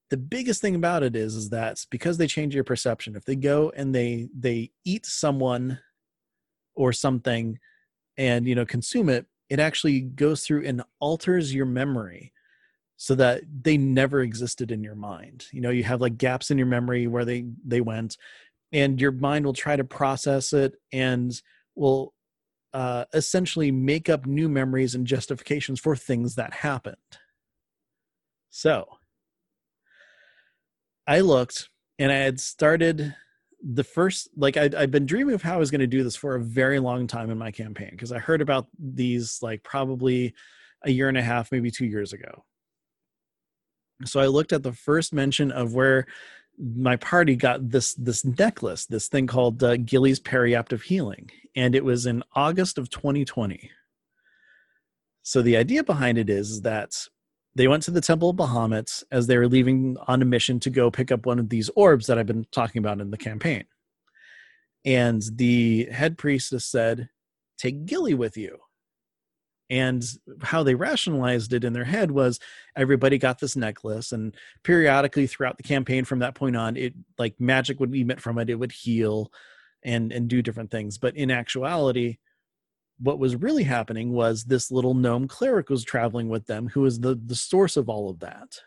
the 0.09 0.17
biggest 0.17 0.61
thing 0.61 0.75
about 0.75 1.03
it 1.03 1.15
is, 1.15 1.35
is 1.35 1.49
that 1.49 1.85
because 1.89 2.17
they 2.17 2.27
change 2.27 2.55
your 2.55 2.63
perception, 2.63 3.15
if 3.15 3.25
they 3.25 3.35
go 3.35 3.71
and 3.75 3.93
they 3.93 4.27
they 4.37 4.71
eat 4.83 5.05
someone 5.05 5.79
or 6.75 6.93
something 6.93 7.59
and 8.17 8.47
you 8.47 8.55
know 8.55 8.65
consume 8.65 9.09
it 9.09 9.25
it 9.49 9.59
actually 9.59 10.01
goes 10.01 10.45
through 10.45 10.65
and 10.65 10.81
alters 10.99 11.53
your 11.53 11.65
memory 11.65 12.31
so 12.97 13.15
that 13.15 13.41
they 13.63 13.77
never 13.77 14.21
existed 14.21 14.71
in 14.71 14.83
your 14.83 14.95
mind 14.95 15.45
you 15.51 15.61
know 15.61 15.69
you 15.69 15.83
have 15.83 16.01
like 16.01 16.17
gaps 16.17 16.51
in 16.51 16.57
your 16.57 16.67
memory 16.67 17.05
where 17.07 17.25
they 17.25 17.45
they 17.65 17.81
went 17.81 18.17
and 18.71 19.01
your 19.01 19.11
mind 19.11 19.45
will 19.45 19.53
try 19.53 19.75
to 19.75 19.83
process 19.83 20.53
it 20.53 20.75
and 20.93 21.41
will 21.79 22.13
uh, 22.73 23.05
essentially 23.13 23.71
make 23.71 24.09
up 24.09 24.25
new 24.25 24.47
memories 24.47 24.93
and 24.93 25.07
justifications 25.07 25.79
for 25.79 25.95
things 25.95 26.35
that 26.35 26.53
happened. 26.53 26.97
So 28.51 28.99
i 31.09 31.21
looked 31.21 31.69
and 31.97 32.11
i 32.11 32.15
had 32.15 32.39
started 32.39 33.15
the 33.63 33.83
first 33.83 34.29
like 34.37 34.55
i 34.55 34.69
have 34.79 34.91
been 34.91 35.07
dreaming 35.07 35.33
of 35.33 35.41
how 35.41 35.55
i 35.55 35.57
was 35.57 35.71
going 35.71 35.81
to 35.81 35.87
do 35.87 36.03
this 36.03 36.15
for 36.15 36.35
a 36.35 36.41
very 36.41 36.79
long 36.79 37.07
time 37.07 37.31
in 37.31 37.37
my 37.37 37.51
campaign 37.51 37.89
because 37.91 38.11
i 38.11 38.19
heard 38.19 38.41
about 38.41 38.67
these 38.77 39.39
like 39.41 39.61
probably 39.63 40.33
a 40.83 40.91
year 40.91 41.09
and 41.09 41.17
a 41.17 41.21
half 41.21 41.51
maybe 41.51 41.69
two 41.69 41.85
years 41.85 42.13
ago. 42.13 42.45
So 44.05 44.21
i 44.21 44.27
looked 44.27 44.53
at 44.53 44.63
the 44.63 44.71
first 44.71 45.11
mention 45.11 45.51
of 45.51 45.73
where 45.73 46.05
my 46.59 46.95
party 46.97 47.35
got 47.35 47.69
this 47.69 47.93
this 47.93 48.25
necklace 48.25 48.85
this 48.85 49.07
thing 49.07 49.27
called 49.27 49.63
uh, 49.63 49.77
gilly's 49.77 50.19
periapt 50.19 50.71
of 50.71 50.81
healing 50.81 51.29
and 51.55 51.73
it 51.73 51.85
was 51.85 52.05
in 52.05 52.21
august 52.35 52.77
of 52.77 52.89
2020 52.89 53.71
so 55.29 55.43
the 55.43 55.57
idea 55.57 55.83
behind 55.83 56.17
it 56.17 56.27
is, 56.27 56.49
is 56.49 56.61
that 56.61 56.95
they 57.53 57.67
went 57.67 57.83
to 57.83 57.91
the 57.91 58.01
Temple 58.01 58.31
of 58.31 58.35
Bahamut 58.35 59.03
as 59.11 59.27
they 59.27 59.37
were 59.37 59.47
leaving 59.47 59.95
on 60.07 60.23
a 60.23 60.25
mission 60.25 60.59
to 60.61 60.71
go 60.71 60.89
pick 60.89 61.11
up 61.11 61.27
one 61.27 61.37
of 61.37 61.49
these 61.49 61.69
orbs 61.75 62.07
that 62.07 62.17
I've 62.17 62.25
been 62.25 62.47
talking 62.51 62.79
about 62.79 62.99
in 62.99 63.11
the 63.11 63.17
campaign. 63.17 63.65
And 64.85 65.21
the 65.35 65.85
head 65.91 66.17
priestess 66.17 66.65
said, 66.65 67.09
Take 67.59 67.85
Gilly 67.85 68.13
with 68.15 68.37
you. 68.37 68.57
And 69.69 70.03
how 70.41 70.63
they 70.63 70.73
rationalized 70.73 71.53
it 71.53 71.63
in 71.63 71.73
their 71.73 71.83
head 71.83 72.09
was 72.09 72.39
everybody 72.75 73.17
got 73.17 73.39
this 73.39 73.55
necklace, 73.55 74.11
and 74.11 74.35
periodically 74.63 75.27
throughout 75.27 75.57
the 75.57 75.63
campaign 75.63 76.05
from 76.05 76.19
that 76.19 76.35
point 76.35 76.55
on, 76.55 76.75
it 76.75 76.93
like 77.17 77.39
magic 77.39 77.79
would 77.79 77.93
emit 77.93 78.19
from 78.19 78.39
it, 78.39 78.49
it 78.49 78.55
would 78.55 78.71
heal 78.71 79.31
and 79.83 80.11
and 80.11 80.27
do 80.27 80.41
different 80.41 80.71
things. 80.71 80.97
But 80.97 81.15
in 81.15 81.29
actuality, 81.29 82.17
what 82.99 83.19
was 83.19 83.35
really 83.35 83.63
happening 83.63 84.11
was 84.11 84.43
this 84.43 84.71
little 84.71 84.93
gnome 84.93 85.27
cleric 85.27 85.69
was 85.69 85.83
traveling 85.83 86.29
with 86.29 86.45
them 86.45 86.67
who 86.67 86.81
was 86.81 86.99
the 86.99 87.19
the 87.25 87.35
source 87.35 87.77
of 87.77 87.89
all 87.89 88.09
of 88.09 88.19
that 88.19 88.59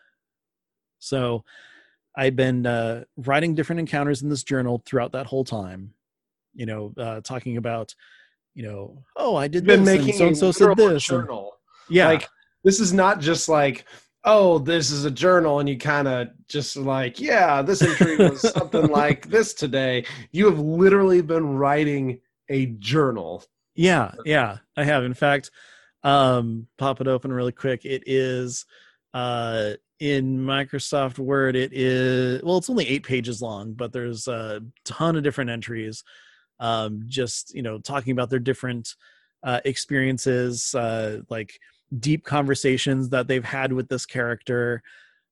so 0.98 1.44
i've 2.16 2.36
been 2.36 2.66
uh, 2.66 3.04
writing 3.16 3.54
different 3.54 3.80
encounters 3.80 4.22
in 4.22 4.28
this 4.28 4.42
journal 4.42 4.82
throughout 4.84 5.12
that 5.12 5.26
whole 5.26 5.44
time 5.44 5.92
you 6.54 6.66
know 6.66 6.92
uh, 6.96 7.20
talking 7.20 7.56
about 7.56 7.94
you 8.54 8.62
know 8.62 9.02
oh 9.16 9.36
i 9.36 9.48
did 9.48 9.64
been 9.64 9.84
this 9.84 9.98
making 9.98 10.14
so 10.14 10.26
and 10.26 10.36
so 10.36 10.52
said 10.52 10.76
this 10.76 11.04
journal 11.04 11.52
and, 11.88 11.96
yeah 11.96 12.08
like 12.08 12.28
this 12.64 12.80
is 12.80 12.92
not 12.92 13.20
just 13.20 13.48
like 13.48 13.84
oh 14.24 14.58
this 14.58 14.90
is 14.90 15.04
a 15.04 15.10
journal 15.10 15.58
and 15.58 15.68
you 15.68 15.78
kind 15.78 16.06
of 16.06 16.28
just 16.48 16.76
like 16.76 17.18
yeah 17.20 17.62
this 17.62 17.82
entry 17.82 18.16
was 18.16 18.40
something 18.52 18.86
like 18.88 19.28
this 19.28 19.54
today 19.54 20.04
you 20.30 20.46
have 20.46 20.58
literally 20.58 21.22
been 21.22 21.56
writing 21.56 22.20
a 22.48 22.66
journal 22.78 23.44
yeah, 23.74 24.12
yeah, 24.24 24.58
I 24.76 24.84
have. 24.84 25.04
In 25.04 25.14
fact, 25.14 25.50
um, 26.02 26.66
pop 26.78 27.00
it 27.00 27.08
open 27.08 27.32
really 27.32 27.52
quick. 27.52 27.84
It 27.84 28.02
is 28.06 28.66
uh, 29.14 29.72
in 29.98 30.38
Microsoft 30.38 31.18
Word. 31.18 31.56
It 31.56 31.72
is 31.72 32.42
well, 32.42 32.58
it's 32.58 32.70
only 32.70 32.86
eight 32.86 33.04
pages 33.04 33.40
long, 33.40 33.72
but 33.72 33.92
there's 33.92 34.28
a 34.28 34.60
ton 34.84 35.16
of 35.16 35.22
different 35.22 35.50
entries. 35.50 36.04
Um, 36.60 37.04
just 37.06 37.54
you 37.54 37.62
know, 37.62 37.78
talking 37.78 38.12
about 38.12 38.30
their 38.30 38.38
different 38.38 38.94
uh, 39.42 39.60
experiences, 39.64 40.74
uh, 40.74 41.20
like 41.28 41.58
deep 41.98 42.24
conversations 42.24 43.10
that 43.10 43.28
they've 43.28 43.44
had 43.44 43.72
with 43.72 43.88
this 43.88 44.06
character. 44.06 44.82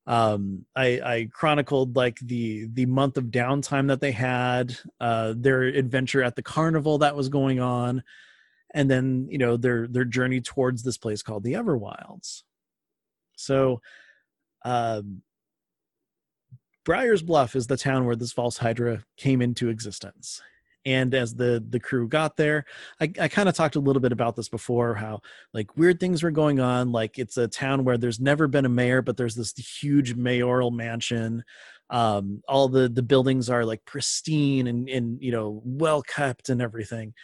Um, 0.06 0.64
I, 0.74 0.86
I 1.04 1.28
chronicled 1.32 1.94
like 1.94 2.18
the 2.20 2.66
the 2.72 2.86
month 2.86 3.16
of 3.16 3.26
downtime 3.26 3.88
that 3.88 4.00
they 4.00 4.12
had, 4.12 4.76
uh, 5.00 5.34
their 5.36 5.62
adventure 5.62 6.22
at 6.22 6.36
the 6.36 6.42
carnival 6.42 6.98
that 6.98 7.14
was 7.14 7.28
going 7.28 7.60
on 7.60 8.02
and 8.72 8.90
then 8.90 9.26
you 9.30 9.38
know 9.38 9.56
their 9.56 9.86
their 9.86 10.04
journey 10.04 10.40
towards 10.40 10.82
this 10.82 10.98
place 10.98 11.22
called 11.22 11.42
the 11.42 11.54
Everwilds. 11.54 12.42
So, 13.36 13.80
um, 14.64 15.22
Briar's 16.84 17.22
Bluff 17.22 17.56
is 17.56 17.66
the 17.66 17.76
town 17.76 18.04
where 18.04 18.16
this 18.16 18.32
false 18.32 18.58
hydra 18.58 19.04
came 19.16 19.42
into 19.42 19.68
existence. 19.68 20.42
And 20.86 21.14
as 21.14 21.34
the 21.34 21.64
the 21.68 21.80
crew 21.80 22.08
got 22.08 22.36
there, 22.36 22.64
I, 23.00 23.12
I 23.20 23.28
kind 23.28 23.48
of 23.48 23.54
talked 23.54 23.76
a 23.76 23.80
little 23.80 24.00
bit 24.00 24.12
about 24.12 24.36
this 24.36 24.48
before, 24.48 24.94
how 24.94 25.20
like 25.52 25.76
weird 25.76 26.00
things 26.00 26.22
were 26.22 26.30
going 26.30 26.58
on. 26.58 26.90
Like 26.92 27.18
it's 27.18 27.36
a 27.36 27.48
town 27.48 27.84
where 27.84 27.98
there's 27.98 28.20
never 28.20 28.46
been 28.46 28.64
a 28.64 28.70
mayor, 28.70 29.02
but 29.02 29.16
there's 29.16 29.34
this 29.34 29.52
huge 29.56 30.14
mayoral 30.14 30.70
mansion. 30.70 31.44
Um, 31.90 32.42
all 32.48 32.68
the 32.68 32.88
the 32.88 33.02
buildings 33.02 33.50
are 33.50 33.64
like 33.64 33.84
pristine 33.84 34.66
and 34.68 34.88
and 34.88 35.22
you 35.22 35.32
know 35.32 35.60
well 35.64 36.02
kept 36.02 36.48
and 36.48 36.62
everything. 36.62 37.14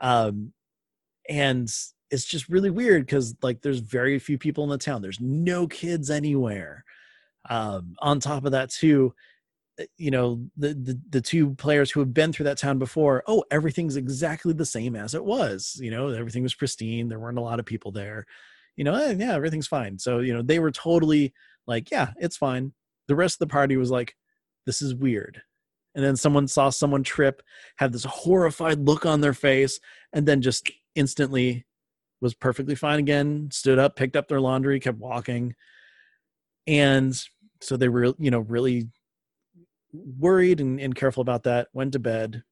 Um, 0.00 0.52
and 1.28 1.68
it's 2.12 2.26
just 2.26 2.48
really 2.48 2.70
weird 2.70 3.06
because 3.06 3.34
like 3.42 3.62
there's 3.62 3.78
very 3.80 4.18
few 4.18 4.38
people 4.38 4.64
in 4.64 4.70
the 4.70 4.78
town 4.78 5.00
there's 5.02 5.20
no 5.20 5.66
kids 5.66 6.10
anywhere 6.10 6.84
um, 7.48 7.94
on 8.00 8.20
top 8.20 8.44
of 8.44 8.52
that 8.52 8.70
too 8.70 9.14
you 9.96 10.10
know 10.10 10.44
the, 10.56 10.74
the 10.74 11.00
the 11.10 11.20
two 11.20 11.54
players 11.54 11.90
who 11.90 12.00
have 12.00 12.12
been 12.12 12.32
through 12.32 12.44
that 12.44 12.58
town 12.58 12.78
before 12.78 13.24
oh 13.26 13.42
everything's 13.50 13.96
exactly 13.96 14.52
the 14.52 14.66
same 14.66 14.94
as 14.94 15.14
it 15.14 15.24
was 15.24 15.78
you 15.80 15.90
know 15.90 16.08
everything 16.08 16.42
was 16.42 16.54
pristine 16.54 17.08
there 17.08 17.18
weren't 17.18 17.38
a 17.38 17.42
lot 17.42 17.58
of 17.58 17.64
people 17.64 17.90
there 17.90 18.26
you 18.76 18.84
know 18.84 18.94
eh, 18.94 19.14
yeah 19.18 19.34
everything's 19.34 19.66
fine 19.66 19.98
so 19.98 20.18
you 20.18 20.34
know 20.34 20.42
they 20.42 20.58
were 20.58 20.70
totally 20.70 21.32
like 21.66 21.90
yeah 21.90 22.10
it's 22.18 22.36
fine 22.36 22.72
the 23.08 23.16
rest 23.16 23.36
of 23.36 23.40
the 23.40 23.52
party 23.52 23.76
was 23.76 23.90
like, 23.90 24.16
"This 24.66 24.82
is 24.82 24.94
weird." 24.94 25.42
And 25.94 26.04
then 26.04 26.16
someone 26.16 26.48
saw 26.48 26.70
someone 26.70 27.02
trip, 27.02 27.42
had 27.76 27.92
this 27.92 28.04
horrified 28.04 28.80
look 28.80 29.04
on 29.04 29.20
their 29.20 29.34
face, 29.34 29.78
and 30.12 30.26
then 30.26 30.40
just 30.40 30.70
instantly 30.94 31.66
was 32.20 32.34
perfectly 32.34 32.74
fine 32.74 32.98
again. 32.98 33.50
Stood 33.52 33.78
up, 33.78 33.96
picked 33.96 34.16
up 34.16 34.28
their 34.28 34.40
laundry, 34.40 34.80
kept 34.80 34.98
walking, 34.98 35.54
and 36.66 37.14
so 37.60 37.76
they 37.76 37.88
were, 37.88 38.14
you 38.18 38.30
know, 38.30 38.40
really 38.40 38.88
worried 39.92 40.60
and, 40.60 40.80
and 40.80 40.94
careful 40.94 41.20
about 41.20 41.44
that. 41.44 41.68
Went 41.72 41.92
to 41.92 41.98
bed. 41.98 42.42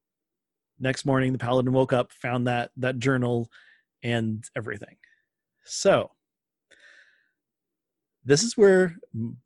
Next 0.79 1.05
morning, 1.05 1.31
the 1.31 1.37
paladin 1.37 1.73
woke 1.73 1.93
up, 1.93 2.11
found 2.11 2.47
that 2.47 2.71
that 2.77 2.99
journal, 2.99 3.49
and 4.03 4.43
everything. 4.55 4.97
So 5.63 6.11
this 8.23 8.43
is 8.43 8.55
where 8.55 8.95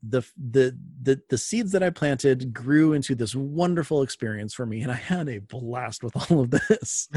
the, 0.04 0.22
the 0.38 0.78
the 1.02 1.22
the 1.30 1.38
seeds 1.38 1.72
that 1.72 1.84
I 1.84 1.90
planted 1.90 2.54
grew 2.54 2.94
into 2.94 3.16
this 3.16 3.34
wonderful 3.34 4.02
experience 4.02 4.54
for 4.54 4.66
me, 4.66 4.82
and 4.82 4.92
I 4.92 4.96
had 4.96 5.30
a 5.30 5.40
blast 5.40 6.04
with 6.04 6.16
all 6.32 6.42
of 6.42 6.52
this. 6.52 7.08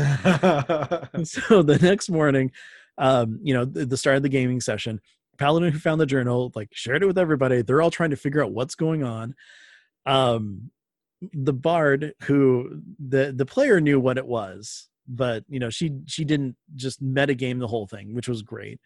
so 1.24 1.62
the 1.62 1.78
next 1.82 2.10
morning, 2.10 2.52
um, 2.96 3.40
you 3.42 3.54
know, 3.54 3.64
the, 3.64 3.86
the 3.86 3.96
start 3.96 4.16
of 4.16 4.22
the 4.22 4.28
gaming 4.28 4.60
session, 4.60 5.00
Paladin 5.36 5.72
who 5.72 5.78
found 5.78 6.00
the 6.00 6.06
journal 6.06 6.52
like 6.54 6.68
shared 6.72 7.02
it 7.02 7.06
with 7.06 7.18
everybody. 7.18 7.62
They're 7.62 7.82
all 7.82 7.90
trying 7.90 8.10
to 8.10 8.16
figure 8.16 8.44
out 8.44 8.52
what's 8.52 8.74
going 8.76 9.02
on. 9.02 9.34
Um, 10.08 10.70
the 11.32 11.52
bard 11.52 12.14
who 12.22 12.82
the 12.98 13.32
the 13.34 13.46
player 13.46 13.80
knew 13.80 13.98
what 14.00 14.18
it 14.18 14.26
was, 14.26 14.88
but 15.06 15.44
you 15.48 15.58
know 15.58 15.70
she 15.70 15.98
she 16.06 16.24
didn't 16.24 16.56
just 16.76 17.02
metagame 17.02 17.58
the 17.58 17.66
whole 17.66 17.86
thing, 17.86 18.14
which 18.14 18.28
was 18.28 18.42
great. 18.42 18.80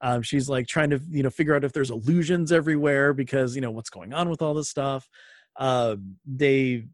Um, 0.00 0.22
she's 0.22 0.48
like 0.48 0.66
trying 0.66 0.90
to 0.90 1.00
you 1.10 1.22
know 1.22 1.30
figure 1.30 1.54
out 1.54 1.64
if 1.64 1.72
there's 1.72 1.90
illusions 1.90 2.52
everywhere 2.52 3.12
because 3.12 3.54
you 3.54 3.60
know 3.60 3.70
what's 3.70 3.90
going 3.90 4.12
on 4.12 4.28
with 4.28 4.42
all 4.42 4.54
this 4.54 4.70
stuff. 4.70 5.08
Uh, 5.56 5.96
they 6.26 6.84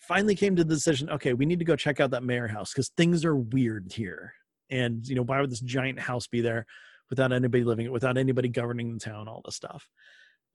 finally 0.00 0.34
came 0.34 0.56
to 0.56 0.64
the 0.64 0.74
decision 0.74 1.10
okay 1.10 1.34
we 1.34 1.44
need 1.44 1.58
to 1.58 1.66
go 1.66 1.76
check 1.76 2.00
out 2.00 2.10
that 2.10 2.22
mayor 2.22 2.48
house 2.48 2.72
because 2.72 2.88
things 2.96 3.26
are 3.26 3.36
weird 3.36 3.92
here 3.92 4.32
and 4.70 5.06
you 5.06 5.14
know 5.14 5.22
why 5.22 5.38
would 5.38 5.50
this 5.50 5.60
giant 5.60 6.00
house 6.00 6.26
be 6.26 6.40
there 6.40 6.64
without 7.10 7.30
anybody 7.30 7.62
living 7.62 7.84
it 7.84 7.92
without 7.92 8.16
anybody 8.16 8.48
governing 8.48 8.94
the 8.94 8.98
town 8.98 9.28
all 9.28 9.42
this 9.44 9.54
stuff 9.56 9.86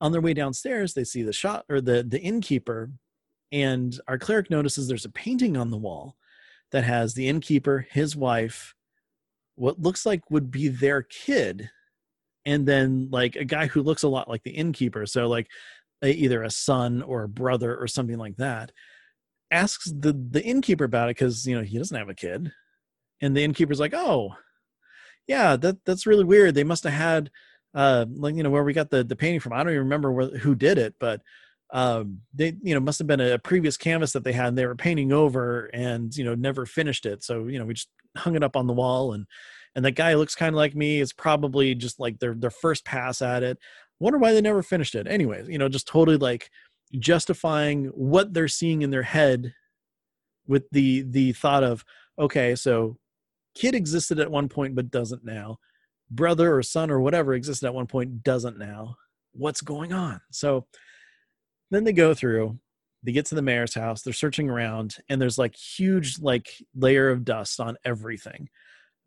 on 0.04 0.12
their 0.12 0.22
way 0.22 0.36
downstairs 0.36 0.94
they 0.94 1.04
see 1.04 1.24
the 1.24 1.34
shot 1.34 1.66
or 1.68 1.82
the 1.82 2.04
the 2.04 2.22
innkeeper 2.22 2.92
and 3.52 4.00
our 4.08 4.20
cleric 4.20 4.52
notices 4.52 4.88
there's 4.88 5.06
a 5.06 5.10
painting 5.10 5.58
on 5.58 5.72
the 5.72 5.78
wall 5.78 6.16
that 6.72 6.84
has 6.84 7.16
the 7.16 7.28
innkeeper 7.28 7.88
his 7.90 8.16
wife 8.16 8.76
what 9.56 9.82
looks 9.82 10.06
like 10.06 10.30
would 10.30 10.52
be 10.52 10.68
their 10.68 11.02
kid 11.02 11.70
and 12.46 12.66
then 12.66 13.10
like 13.12 13.36
a 13.36 13.46
guy 13.46 13.68
who 13.68 13.82
looks 13.82 14.04
a 14.04 14.08
lot 14.08 14.30
like 14.30 14.44
the 14.44 14.52
innkeeper. 14.52 15.06
So 15.06 15.28
like 15.28 15.48
either 16.04 16.44
a 16.44 16.50
son 16.50 17.02
or 17.02 17.24
a 17.24 17.30
brother 17.30 17.76
or 17.76 17.88
something 17.88 18.18
like 18.18 18.36
that 18.38 18.72
asks 19.52 19.92
the 19.92 20.14
the 20.14 20.44
innkeeper 20.44 20.84
about 20.84 21.10
it 21.10 21.16
because 21.16 21.46
you 21.46 21.56
know 21.56 21.64
he 21.64 21.78
doesn't 21.78 21.98
have 21.98 22.10
a 22.10 22.16
kid. 22.16 22.52
And 23.22 23.36
the 23.36 23.44
innkeeper's 23.44 23.80
like 23.80 23.94
oh 23.94 24.34
yeah 25.28 25.56
that 25.58 25.84
that's 25.86 26.08
really 26.08 26.26
weird. 26.26 26.56
They 26.56 26.64
must 26.64 26.84
have 26.84 26.94
had 26.94 27.32
uh 27.74 28.06
like 28.16 28.36
you 28.36 28.44
know 28.44 28.50
where 28.50 28.64
we 28.64 28.74
got 28.74 28.90
the 28.90 29.04
the 29.04 29.16
painting 29.16 29.40
from. 29.40 29.54
I 29.54 29.58
don't 29.58 29.74
even 29.74 29.84
remember 29.84 30.12
where, 30.12 30.30
who 30.30 30.56
did 30.56 30.78
it 30.78 30.96
but 31.00 31.22
um 31.72 32.20
they 32.34 32.56
you 32.62 32.74
know 32.74 32.80
must 32.80 33.00
have 33.00 33.08
been 33.08 33.20
a 33.20 33.40
previous 33.40 33.78
canvas 33.78 34.14
that 34.14 34.24
they 34.24 34.34
had 34.34 34.50
and 34.50 34.58
they 34.58 34.66
were 34.66 34.76
painting 34.76 35.12
over 35.12 35.66
and 35.74 36.16
you 36.16 36.24
know 36.24 36.36
never 36.36 36.66
finished 36.66 37.06
it. 37.06 37.24
So 37.24 37.48
you 37.48 37.60
know 37.60 37.66
we 37.66 37.74
just 37.74 37.90
hung 38.18 38.36
it 38.36 38.44
up 38.44 38.56
on 38.56 38.68
the 38.68 38.74
wall 38.74 39.14
and 39.14 39.26
and 39.76 39.84
that 39.86 39.94
guy 39.94 40.14
looks 40.14 40.36
kind 40.36 40.54
of 40.54 40.58
like 40.58 40.76
me. 40.76 41.02
It's 41.02 41.14
probably 41.14 41.74
just 41.74 42.00
like 42.00 42.20
their 42.20 42.36
their 42.36 42.52
first 42.52 42.86
pass 42.86 43.22
at 43.22 43.44
it. 43.44 43.58
Wonder 44.00 44.20
why 44.20 44.34
they 44.34 44.42
never 44.42 44.62
finished 44.62 44.96
it. 44.96 45.08
Anyways 45.08 45.48
you 45.48 45.58
know 45.58 45.70
just 45.70 45.88
totally 45.88 46.18
like 46.18 46.50
justifying 47.00 47.86
what 47.88 48.34
they're 48.34 48.48
seeing 48.48 48.82
in 48.82 48.92
their 48.92 49.04
head 49.04 49.54
with 50.48 50.70
the 50.72 51.04
the 51.04 51.32
thought 51.34 51.64
of 51.64 51.84
okay 52.20 52.56
so 52.56 52.98
kid 53.56 53.76
existed 53.76 54.20
at 54.20 54.32
one 54.32 54.50
point 54.50 54.76
but 54.76 54.92
doesn't 54.92 55.24
now 55.24 55.58
brother 56.16 56.56
or 56.56 56.64
son 56.64 56.92
or 56.92 57.00
whatever 57.00 57.34
existed 57.34 57.66
at 57.68 57.74
one 57.74 57.88
point 57.88 58.24
doesn't 58.24 58.58
now. 58.58 58.96
What's 59.34 59.62
going 59.62 59.94
on? 59.94 60.22
So 60.32 60.68
then 61.72 61.84
they 61.84 61.94
go 61.94 62.14
through 62.14 62.60
they 63.04 63.12
get 63.12 63.26
to 63.28 63.36
the 63.36 63.42
mayor's 63.42 63.74
house 63.74 64.02
they're 64.02 64.14
searching 64.14 64.50
around 64.50 64.96
and 65.10 65.22
there's 65.22 65.38
like 65.38 65.56
huge 65.56 66.20
like 66.20 66.50
layer 66.76 67.10
of 67.10 67.26
dust 67.26 67.60
on 67.60 67.78
everything. 67.86 68.50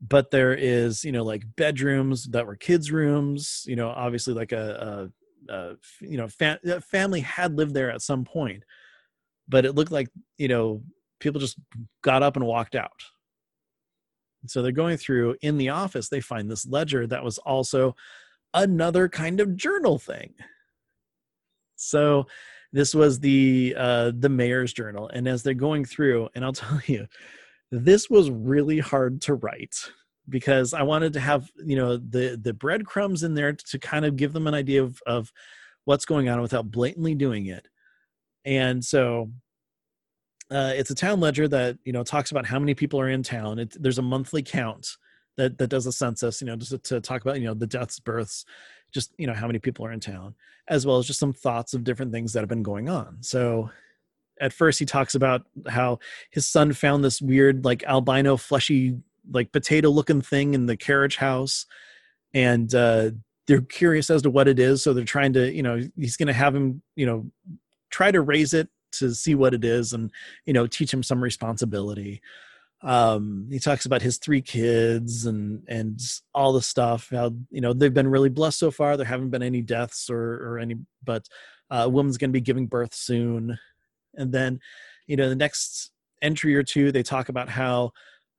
But 0.00 0.30
there 0.30 0.52
is 0.52 1.04
you 1.04 1.12
know 1.12 1.24
like 1.24 1.44
bedrooms 1.56 2.26
that 2.26 2.46
were 2.46 2.56
kids 2.56 2.92
rooms 2.92 3.64
you 3.66 3.76
know 3.76 3.88
obviously 3.88 4.34
like 4.34 4.52
a, 4.52 5.10
a, 5.48 5.52
a 5.52 5.76
you 6.00 6.18
know 6.18 6.28
fa- 6.28 6.60
family 6.90 7.20
had 7.20 7.56
lived 7.56 7.74
there 7.74 7.90
at 7.90 8.02
some 8.02 8.24
point. 8.24 8.62
But 9.48 9.64
it 9.64 9.74
looked 9.74 9.92
like 9.92 10.08
you 10.36 10.48
know 10.48 10.82
people 11.18 11.40
just 11.40 11.58
got 12.02 12.22
up 12.22 12.36
and 12.36 12.44
walked 12.44 12.74
out 12.74 13.02
so 14.50 14.62
they're 14.62 14.72
going 14.72 14.96
through 14.96 15.36
in 15.42 15.58
the 15.58 15.68
office 15.68 16.08
they 16.08 16.20
find 16.20 16.50
this 16.50 16.66
ledger 16.66 17.06
that 17.06 17.24
was 17.24 17.38
also 17.38 17.94
another 18.54 19.08
kind 19.08 19.40
of 19.40 19.56
journal 19.56 19.98
thing 19.98 20.34
so 21.76 22.26
this 22.72 22.94
was 22.94 23.20
the 23.20 23.74
uh, 23.76 24.12
the 24.18 24.28
mayor's 24.28 24.72
journal, 24.72 25.08
and 25.08 25.28
as 25.28 25.42
they're 25.42 25.54
going 25.54 25.84
through, 25.84 26.28
and 26.34 26.44
I'll 26.44 26.52
tell 26.64 26.80
you, 26.86 27.06
this 27.70 28.10
was 28.10 28.30
really 28.30 28.78
hard 28.78 29.22
to 29.22 29.34
write 29.34 29.76
because 30.28 30.74
I 30.74 30.82
wanted 30.82 31.12
to 31.14 31.20
have 31.20 31.50
you 31.64 31.76
know 31.76 31.96
the 31.96 32.38
the 32.40 32.52
breadcrumbs 32.52 33.22
in 33.22 33.34
there 33.34 33.52
to 33.52 33.78
kind 33.78 34.04
of 34.04 34.16
give 34.16 34.32
them 34.32 34.46
an 34.46 34.54
idea 34.54 34.82
of 34.82 35.00
of 35.06 35.32
what's 35.84 36.04
going 36.04 36.28
on 36.28 36.40
without 36.40 36.70
blatantly 36.70 37.14
doing 37.14 37.46
it. 37.46 37.68
And 38.44 38.84
so 38.84 39.30
uh, 40.50 40.72
it's 40.74 40.90
a 40.90 40.94
town 40.94 41.20
ledger 41.20 41.48
that 41.48 41.78
you 41.84 41.92
know 41.92 42.02
talks 42.02 42.30
about 42.30 42.46
how 42.46 42.58
many 42.58 42.74
people 42.74 43.00
are 43.00 43.08
in 43.08 43.22
town. 43.22 43.58
It, 43.58 43.76
there's 43.80 43.98
a 43.98 44.02
monthly 44.02 44.42
count 44.42 44.96
that 45.36 45.58
that 45.58 45.68
does 45.68 45.86
a 45.86 45.92
census, 45.92 46.40
you 46.40 46.46
know, 46.46 46.56
just 46.56 46.70
to, 46.70 46.78
to 46.78 47.00
talk 47.00 47.22
about 47.22 47.40
you 47.40 47.46
know 47.46 47.54
the 47.54 47.66
deaths, 47.66 47.98
births, 47.98 48.44
just 48.92 49.12
you 49.18 49.26
know 49.26 49.34
how 49.34 49.46
many 49.46 49.58
people 49.58 49.84
are 49.84 49.92
in 49.92 50.00
town 50.00 50.34
as 50.68 50.86
well 50.86 50.98
as 50.98 51.06
just 51.06 51.20
some 51.20 51.32
thoughts 51.32 51.74
of 51.74 51.84
different 51.84 52.12
things 52.12 52.32
that 52.32 52.40
have 52.40 52.48
been 52.48 52.62
going 52.62 52.88
on 52.88 53.18
so 53.20 53.70
at 54.40 54.52
first 54.52 54.78
he 54.78 54.84
talks 54.84 55.14
about 55.14 55.42
how 55.68 55.98
his 56.30 56.46
son 56.46 56.72
found 56.72 57.04
this 57.04 57.20
weird 57.20 57.64
like 57.64 57.82
albino 57.84 58.36
fleshy 58.36 58.96
like 59.30 59.52
potato 59.52 59.90
looking 59.90 60.20
thing 60.20 60.54
in 60.54 60.66
the 60.66 60.76
carriage 60.76 61.16
house 61.16 61.66
and 62.34 62.74
uh 62.74 63.10
they're 63.46 63.60
curious 63.60 64.10
as 64.10 64.22
to 64.22 64.30
what 64.30 64.48
it 64.48 64.58
is 64.58 64.82
so 64.82 64.92
they're 64.92 65.04
trying 65.04 65.32
to 65.32 65.52
you 65.52 65.62
know 65.62 65.80
he's 65.96 66.16
going 66.16 66.26
to 66.26 66.32
have 66.32 66.54
him 66.54 66.82
you 66.94 67.06
know 67.06 67.26
try 67.90 68.10
to 68.10 68.20
raise 68.20 68.54
it 68.54 68.68
to 68.92 69.14
see 69.14 69.34
what 69.34 69.54
it 69.54 69.64
is 69.64 69.92
and 69.92 70.10
you 70.44 70.52
know 70.52 70.66
teach 70.66 70.92
him 70.92 71.02
some 71.02 71.22
responsibility. 71.22 72.20
Um 72.82 73.48
he 73.50 73.58
talks 73.58 73.86
about 73.86 74.02
his 74.02 74.18
three 74.18 74.42
kids 74.42 75.26
and 75.26 75.62
and 75.68 76.00
all 76.34 76.52
the 76.52 76.62
stuff 76.62 77.08
how 77.10 77.32
you 77.50 77.60
know 77.60 77.72
they've 77.72 77.94
been 77.94 78.08
really 78.08 78.28
blessed 78.28 78.58
so 78.58 78.70
far. 78.70 78.96
There 78.96 79.06
haven't 79.06 79.30
been 79.30 79.42
any 79.42 79.62
deaths 79.62 80.10
or 80.10 80.34
or 80.46 80.58
any 80.58 80.76
but 81.04 81.28
uh, 81.70 81.82
a 81.84 81.88
woman's 81.88 82.16
going 82.16 82.30
to 82.30 82.36
be 82.36 82.40
giving 82.40 82.66
birth 82.66 82.94
soon. 82.94 83.58
And 84.14 84.32
then 84.32 84.60
you 85.06 85.16
know 85.16 85.28
the 85.28 85.36
next 85.36 85.90
entry 86.22 86.54
or 86.54 86.62
two 86.62 86.92
they 86.92 87.02
talk 87.02 87.28
about 87.28 87.48
how 87.48 87.92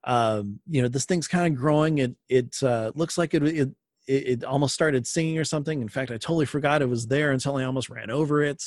um 0.04 0.60
you 0.68 0.82
know 0.82 0.88
this 0.88 1.06
thing's 1.06 1.28
kind 1.28 1.52
of 1.54 1.60
growing. 1.60 1.98
It 1.98 2.16
it 2.30 2.64
uh 2.64 2.92
looks 2.96 3.18
like 3.18 3.34
it, 3.34 3.44
it 3.44 3.70
it 4.08 4.44
almost 4.46 4.74
started 4.74 5.06
singing 5.06 5.38
or 5.38 5.44
something. 5.44 5.82
In 5.82 5.90
fact 5.90 6.12
i 6.12 6.18
totally 6.18 6.46
forgot 6.46 6.82
it 6.82 6.90
was 6.90 7.08
there 7.08 7.32
until 7.32 7.58
i 7.58 7.64
almost 7.66 7.90
ran 7.90 8.10
over 8.10 8.42
it 8.44 8.64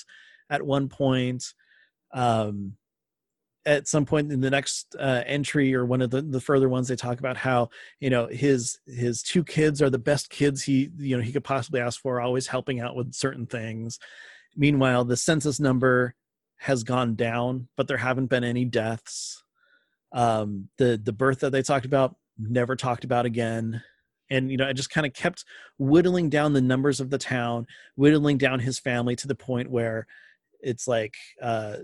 at 0.50 0.62
one 0.62 0.88
point 0.88 1.54
um 2.12 2.76
at 3.66 3.86
some 3.86 4.06
point 4.06 4.32
in 4.32 4.40
the 4.40 4.50
next 4.50 4.96
uh, 4.98 5.22
entry 5.26 5.74
or 5.74 5.84
one 5.84 6.00
of 6.00 6.10
the, 6.10 6.22
the 6.22 6.40
further 6.40 6.68
ones 6.68 6.88
they 6.88 6.96
talk 6.96 7.18
about 7.18 7.36
how 7.36 7.68
you 7.98 8.08
know 8.08 8.26
his 8.26 8.78
his 8.86 9.22
two 9.22 9.44
kids 9.44 9.82
are 9.82 9.90
the 9.90 9.98
best 9.98 10.30
kids 10.30 10.62
he 10.62 10.90
you 10.96 11.16
know 11.16 11.22
he 11.22 11.32
could 11.32 11.44
possibly 11.44 11.80
ask 11.80 12.00
for 12.00 12.20
always 12.20 12.46
helping 12.46 12.80
out 12.80 12.96
with 12.96 13.12
certain 13.14 13.46
things. 13.46 13.98
Meanwhile 14.56 15.04
the 15.04 15.16
census 15.16 15.60
number 15.60 16.14
has 16.56 16.84
gone 16.84 17.14
down 17.14 17.68
but 17.76 17.86
there 17.86 17.96
haven't 17.98 18.26
been 18.26 18.44
any 18.44 18.64
deaths. 18.64 19.42
Um 20.12 20.68
the 20.78 21.00
the 21.02 21.12
birth 21.12 21.40
that 21.40 21.50
they 21.50 21.62
talked 21.62 21.86
about 21.86 22.16
never 22.38 22.76
talked 22.76 23.04
about 23.04 23.26
again. 23.26 23.82
And 24.30 24.50
you 24.50 24.56
know 24.56 24.66
i 24.66 24.72
just 24.72 24.90
kind 24.90 25.06
of 25.06 25.12
kept 25.12 25.44
whittling 25.78 26.30
down 26.30 26.54
the 26.54 26.60
numbers 26.62 27.00
of 27.00 27.10
the 27.10 27.18
town 27.18 27.66
whittling 27.94 28.38
down 28.38 28.60
his 28.60 28.78
family 28.78 29.16
to 29.16 29.28
the 29.28 29.34
point 29.34 29.70
where 29.70 30.06
it's 30.60 30.86
like 30.86 31.14
uh 31.42 31.76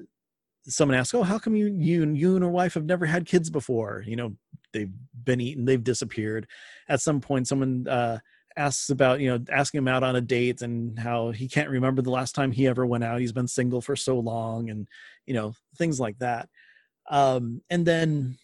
someone 0.69 0.97
asks, 0.97 1.15
"Oh, 1.15 1.23
how 1.23 1.39
come 1.39 1.55
you 1.55 1.67
you 1.67 2.03
and 2.03 2.17
you 2.17 2.35
and 2.37 2.43
your 2.43 2.51
wife 2.51 2.75
have 2.75 2.85
never 2.85 3.07
had 3.07 3.27
kids 3.27 3.51
before?" 3.51 4.03
You 4.07 4.17
know, 4.17 4.37
they've 4.73 4.93
been 5.25 5.41
eaten, 5.41 5.65
they've 5.65 5.83
disappeared. 5.83 6.47
At 6.89 7.01
some 7.01 7.21
point, 7.21 7.49
someone 7.49 7.87
uh, 7.89 8.19
asks 8.57 8.91
about 8.91 9.21
you 9.21 9.29
know 9.31 9.45
asking 9.51 9.79
him 9.79 9.89
out 9.89 10.03
on 10.03 10.17
a 10.17 10.21
date 10.21 10.63
and 10.63 10.99
how 10.99 11.31
he 11.31 11.49
can't 11.49 11.71
remember 11.71 12.03
the 12.03 12.11
last 12.11 12.35
time 12.35 12.53
he 12.53 12.67
ever 12.67 12.87
went 12.87 13.05
out. 13.05 13.21
He's 13.21 13.33
been 13.33 13.49
single 13.49 13.81
for 13.81 13.97
so 13.97 14.19
long, 14.19 14.71
and 14.71 14.89
you 15.27 15.35
know 15.35 15.55
things 15.77 16.01
like 16.01 16.19
that. 16.19 16.49
Um, 17.09 17.63
and 17.71 17.87
then 17.87 18.37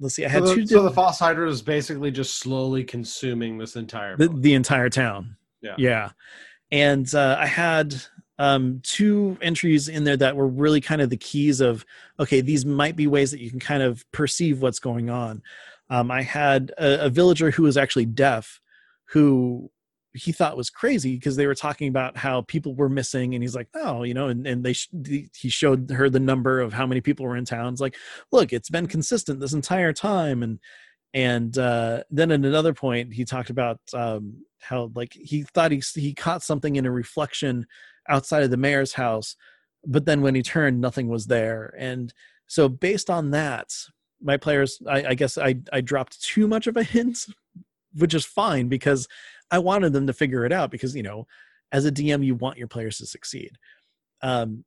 let's 0.00 0.14
see, 0.14 0.24
I 0.24 0.28
had 0.28 0.46
so 0.46 0.54
the, 0.54 0.54
two. 0.54 0.66
So 0.66 0.82
the 0.82 0.90
False 0.90 1.18
Hydra 1.18 1.48
is 1.48 1.62
basically 1.62 2.10
just 2.10 2.38
slowly 2.38 2.84
consuming 2.84 3.58
this 3.58 3.76
entire 3.76 4.16
the, 4.16 4.28
the 4.28 4.54
entire 4.54 4.88
town. 4.88 5.36
Yeah, 5.60 5.74
yeah, 5.78 6.10
and 6.70 7.12
uh, 7.14 7.36
I 7.38 7.46
had 7.46 7.94
um, 8.42 8.80
two 8.82 9.38
entries 9.40 9.88
in 9.88 10.02
there 10.02 10.16
that 10.16 10.34
were 10.34 10.48
really 10.48 10.80
kind 10.80 11.00
of 11.00 11.10
the 11.10 11.16
keys 11.16 11.60
of 11.60 11.86
okay, 12.18 12.40
these 12.40 12.66
might 12.66 12.96
be 12.96 13.06
ways 13.06 13.30
that 13.30 13.40
you 13.40 13.48
can 13.48 13.60
kind 13.60 13.84
of 13.84 14.04
perceive 14.10 14.60
what's 14.60 14.80
going 14.80 15.08
on. 15.10 15.42
Um, 15.88 16.10
I 16.10 16.22
had 16.22 16.72
a, 16.76 17.06
a 17.06 17.08
villager 17.08 17.52
who 17.52 17.62
was 17.62 17.76
actually 17.76 18.06
deaf, 18.06 18.60
who 19.10 19.70
he 20.12 20.32
thought 20.32 20.56
was 20.56 20.70
crazy 20.70 21.14
because 21.14 21.36
they 21.36 21.46
were 21.46 21.54
talking 21.54 21.86
about 21.86 22.16
how 22.16 22.42
people 22.42 22.74
were 22.74 22.88
missing 22.88 23.34
and 23.34 23.42
he's 23.42 23.54
like 23.54 23.68
oh 23.74 24.02
you 24.02 24.12
know 24.12 24.28
and, 24.28 24.46
and 24.46 24.62
they 24.62 24.74
sh- 24.74 24.90
he 25.34 25.48
showed 25.48 25.88
her 25.90 26.10
the 26.10 26.20
number 26.20 26.60
of 26.60 26.74
how 26.74 26.86
many 26.86 27.00
people 27.00 27.24
were 27.24 27.36
in 27.36 27.46
town 27.46 27.72
it's 27.72 27.80
like 27.80 27.96
look 28.30 28.52
it's 28.52 28.68
been 28.68 28.86
consistent 28.86 29.40
this 29.40 29.54
entire 29.54 29.90
time 29.90 30.42
and 30.42 30.58
and 31.14 31.56
uh, 31.56 32.02
then 32.10 32.30
at 32.30 32.44
another 32.44 32.74
point 32.74 33.14
he 33.14 33.24
talked 33.24 33.48
about 33.48 33.78
um, 33.94 34.44
how 34.60 34.90
like 34.94 35.14
he 35.14 35.44
thought 35.54 35.72
he 35.72 35.82
he 35.94 36.12
caught 36.12 36.42
something 36.42 36.76
in 36.76 36.84
a 36.84 36.90
reflection 36.90 37.66
outside 38.08 38.42
of 38.42 38.50
the 38.50 38.56
mayor's 38.56 38.94
house 38.94 39.36
but 39.84 40.04
then 40.04 40.22
when 40.22 40.34
he 40.34 40.42
turned 40.42 40.80
nothing 40.80 41.08
was 41.08 41.26
there 41.26 41.74
and 41.78 42.12
so 42.46 42.68
based 42.68 43.10
on 43.10 43.30
that 43.30 43.68
my 44.20 44.36
players 44.36 44.80
I, 44.88 45.04
I 45.06 45.14
guess 45.14 45.38
I, 45.38 45.56
I 45.72 45.80
dropped 45.80 46.22
too 46.22 46.46
much 46.46 46.66
of 46.66 46.76
a 46.76 46.82
hint 46.82 47.26
which 47.94 48.14
is 48.14 48.24
fine 48.24 48.68
because 48.68 49.08
I 49.50 49.58
wanted 49.58 49.92
them 49.92 50.06
to 50.06 50.12
figure 50.12 50.44
it 50.44 50.52
out 50.52 50.70
because 50.70 50.96
you 50.96 51.02
know, 51.02 51.26
as 51.70 51.84
a 51.86 51.92
DM, 51.92 52.24
you 52.24 52.34
want 52.34 52.58
your 52.58 52.68
players 52.68 52.98
to 52.98 53.06
succeed. 53.06 53.58
Um, 54.22 54.64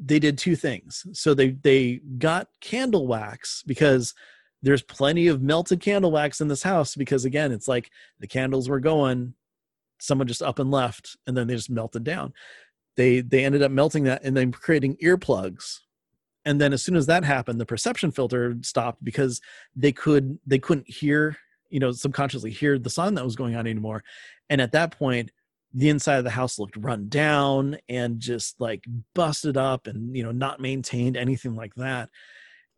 they 0.00 0.18
did 0.18 0.38
two 0.38 0.56
things. 0.56 1.06
So 1.12 1.34
they 1.34 1.50
they 1.50 2.00
got 2.18 2.48
candle 2.60 3.06
wax 3.06 3.62
because 3.66 4.14
there's 4.62 4.82
plenty 4.82 5.28
of 5.28 5.42
melted 5.42 5.80
candle 5.80 6.10
wax 6.10 6.40
in 6.40 6.48
this 6.48 6.62
house 6.62 6.94
because 6.94 7.24
again, 7.24 7.52
it's 7.52 7.68
like 7.68 7.90
the 8.18 8.26
candles 8.26 8.68
were 8.68 8.80
going, 8.80 9.34
someone 9.98 10.28
just 10.28 10.42
up 10.42 10.58
and 10.58 10.70
left, 10.70 11.16
and 11.26 11.36
then 11.36 11.46
they 11.46 11.54
just 11.54 11.70
melted 11.70 12.04
down. 12.04 12.32
They 12.96 13.20
they 13.20 13.44
ended 13.44 13.62
up 13.62 13.70
melting 13.70 14.04
that 14.04 14.24
and 14.24 14.36
then 14.36 14.52
creating 14.52 14.96
earplugs. 14.96 15.78
And 16.44 16.60
then 16.60 16.72
as 16.72 16.82
soon 16.82 16.96
as 16.96 17.06
that 17.06 17.24
happened 17.24 17.60
the 17.60 17.66
perception 17.66 18.10
filter 18.10 18.56
stopped 18.62 19.04
because 19.04 19.40
they 19.76 19.92
could 19.92 20.38
they 20.46 20.58
couldn't 20.58 20.88
hear 20.88 21.36
you 21.70 21.78
know 21.78 21.92
subconsciously 21.92 22.50
hear 22.50 22.78
the 22.78 22.90
song 22.90 23.14
that 23.14 23.24
was 23.24 23.36
going 23.36 23.54
on 23.54 23.66
anymore. 23.66 24.02
And 24.50 24.60
at 24.60 24.72
that 24.72 24.98
point 24.98 25.30
the 25.74 25.90
inside 25.90 26.16
of 26.16 26.24
the 26.24 26.30
house 26.30 26.58
looked 26.58 26.76
run 26.76 27.08
down 27.08 27.76
and 27.88 28.18
just 28.18 28.60
like 28.60 28.84
busted 29.14 29.56
up 29.56 29.86
and 29.86 30.16
you 30.16 30.22
know 30.22 30.32
not 30.32 30.60
maintained 30.60 31.16
anything 31.16 31.54
like 31.54 31.74
that. 31.76 32.08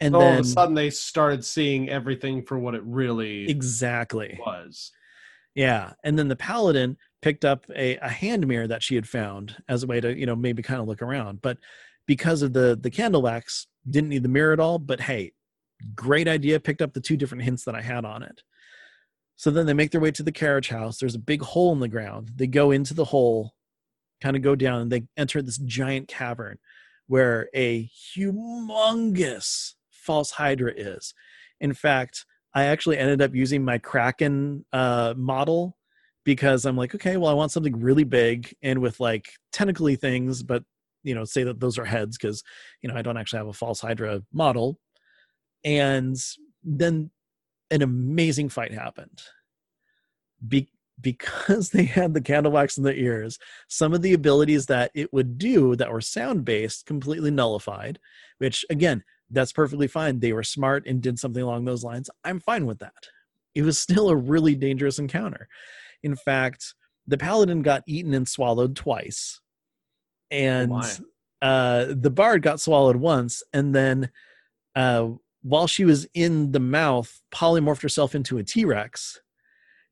And 0.00 0.14
all 0.14 0.22
then 0.22 0.40
of 0.40 0.44
a 0.44 0.48
sudden 0.48 0.74
they 0.74 0.90
started 0.90 1.44
seeing 1.44 1.88
everything 1.88 2.42
for 2.42 2.58
what 2.58 2.74
it 2.74 2.82
really 2.84 3.48
exactly. 3.48 4.38
was. 4.44 4.92
Yeah. 5.54 5.92
And 6.04 6.18
then 6.18 6.28
the 6.28 6.36
paladin 6.36 6.96
picked 7.22 7.44
up 7.44 7.64
a, 7.74 7.96
a 7.96 8.08
hand 8.08 8.46
mirror 8.46 8.66
that 8.66 8.82
she 8.82 8.94
had 8.94 9.08
found 9.08 9.56
as 9.68 9.82
a 9.82 9.86
way 9.86 10.00
to 10.00 10.16
you 10.18 10.26
know 10.26 10.36
maybe 10.36 10.62
kind 10.62 10.80
of 10.80 10.88
look 10.88 11.02
around 11.02 11.40
but 11.42 11.58
because 12.06 12.42
of 12.42 12.52
the 12.52 12.78
the 12.80 12.90
candle 12.90 13.22
wax 13.22 13.66
didn't 13.88 14.10
need 14.10 14.22
the 14.22 14.28
mirror 14.28 14.52
at 14.52 14.60
all 14.60 14.78
but 14.78 15.00
hey 15.00 15.32
great 15.94 16.28
idea 16.28 16.60
picked 16.60 16.82
up 16.82 16.92
the 16.92 17.00
two 17.00 17.16
different 17.16 17.44
hints 17.44 17.64
that 17.64 17.74
i 17.74 17.80
had 17.80 18.04
on 18.04 18.22
it 18.22 18.42
so 19.40 19.50
then 19.50 19.64
they 19.64 19.72
make 19.72 19.90
their 19.90 20.02
way 20.02 20.10
to 20.10 20.22
the 20.22 20.32
carriage 20.32 20.68
house. 20.68 20.98
There's 20.98 21.14
a 21.14 21.18
big 21.18 21.40
hole 21.40 21.72
in 21.72 21.80
the 21.80 21.88
ground. 21.88 22.32
They 22.36 22.46
go 22.46 22.72
into 22.72 22.92
the 22.92 23.06
hole, 23.06 23.54
kind 24.20 24.36
of 24.36 24.42
go 24.42 24.54
down, 24.54 24.82
and 24.82 24.92
they 24.92 25.04
enter 25.16 25.40
this 25.40 25.56
giant 25.56 26.08
cavern 26.08 26.58
where 27.06 27.48
a 27.54 27.88
humongous 28.14 29.76
false 29.88 30.32
hydra 30.32 30.74
is. 30.76 31.14
In 31.58 31.72
fact, 31.72 32.26
I 32.54 32.64
actually 32.64 32.98
ended 32.98 33.22
up 33.22 33.34
using 33.34 33.64
my 33.64 33.78
Kraken 33.78 34.66
uh, 34.74 35.14
model 35.16 35.78
because 36.24 36.64
I'm 36.64 36.76
like, 36.76 36.94
okay, 36.94 37.16
well, 37.16 37.30
I 37.30 37.34
want 37.34 37.52
something 37.52 37.80
really 37.80 38.04
big 38.04 38.54
and 38.62 38.80
with 38.80 39.00
like 39.00 39.30
tentacly 39.52 39.96
things, 39.96 40.42
but 40.42 40.64
you 41.02 41.14
know, 41.14 41.24
say 41.24 41.44
that 41.44 41.60
those 41.60 41.78
are 41.78 41.84
heads 41.84 42.18
because 42.18 42.42
you 42.82 42.88
know 42.88 42.96
I 42.96 43.02
don't 43.02 43.16
actually 43.16 43.38
have 43.38 43.48
a 43.48 43.52
false 43.52 43.80
hydra 43.80 44.22
model. 44.32 44.78
And 45.64 46.16
then 46.62 47.10
an 47.70 47.82
amazing 47.82 48.48
fight 48.48 48.72
happened. 48.72 49.22
Be- 50.46 50.70
because 51.00 51.70
they 51.70 51.84
had 51.84 52.14
the 52.14 52.20
candle 52.20 52.52
wax 52.52 52.76
in 52.76 52.84
their 52.84 52.94
ears, 52.94 53.38
some 53.68 53.94
of 53.94 54.02
the 54.02 54.12
abilities 54.12 54.66
that 54.66 54.90
it 54.94 55.12
would 55.12 55.38
do 55.38 55.76
that 55.76 55.92
were 55.92 56.00
sound 56.00 56.44
based 56.44 56.86
completely 56.86 57.30
nullified, 57.30 57.98
which 58.38 58.64
again, 58.70 59.02
that's 59.30 59.52
perfectly 59.52 59.86
fine. 59.86 60.18
They 60.18 60.32
were 60.32 60.42
smart 60.42 60.86
and 60.86 61.00
did 61.00 61.18
something 61.18 61.42
along 61.42 61.64
those 61.64 61.84
lines. 61.84 62.10
I'm 62.24 62.40
fine 62.40 62.66
with 62.66 62.80
that. 62.80 63.08
It 63.54 63.62
was 63.62 63.78
still 63.78 64.08
a 64.08 64.16
really 64.16 64.54
dangerous 64.54 64.98
encounter. 64.98 65.48
In 66.03 66.16
fact, 66.16 66.74
the 67.07 67.18
paladin 67.18 67.62
got 67.62 67.82
eaten 67.86 68.14
and 68.14 68.28
swallowed 68.28 68.76
twice. 68.76 69.40
And 70.30 70.72
oh 70.72 70.82
uh, 71.42 71.86
the 71.88 72.11
bard 72.11 72.42
got 72.42 72.61
swallowed 72.61 72.96
once. 72.96 73.42
And 73.53 73.74
then 73.74 74.11
uh, 74.76 75.09
while 75.42 75.66
she 75.66 75.84
was 75.84 76.07
in 76.14 76.53
the 76.53 76.61
mouth, 76.61 77.20
polymorphed 77.32 77.82
herself 77.82 78.14
into 78.14 78.38
a 78.38 78.44
T 78.44 78.64
Rex, 78.64 79.20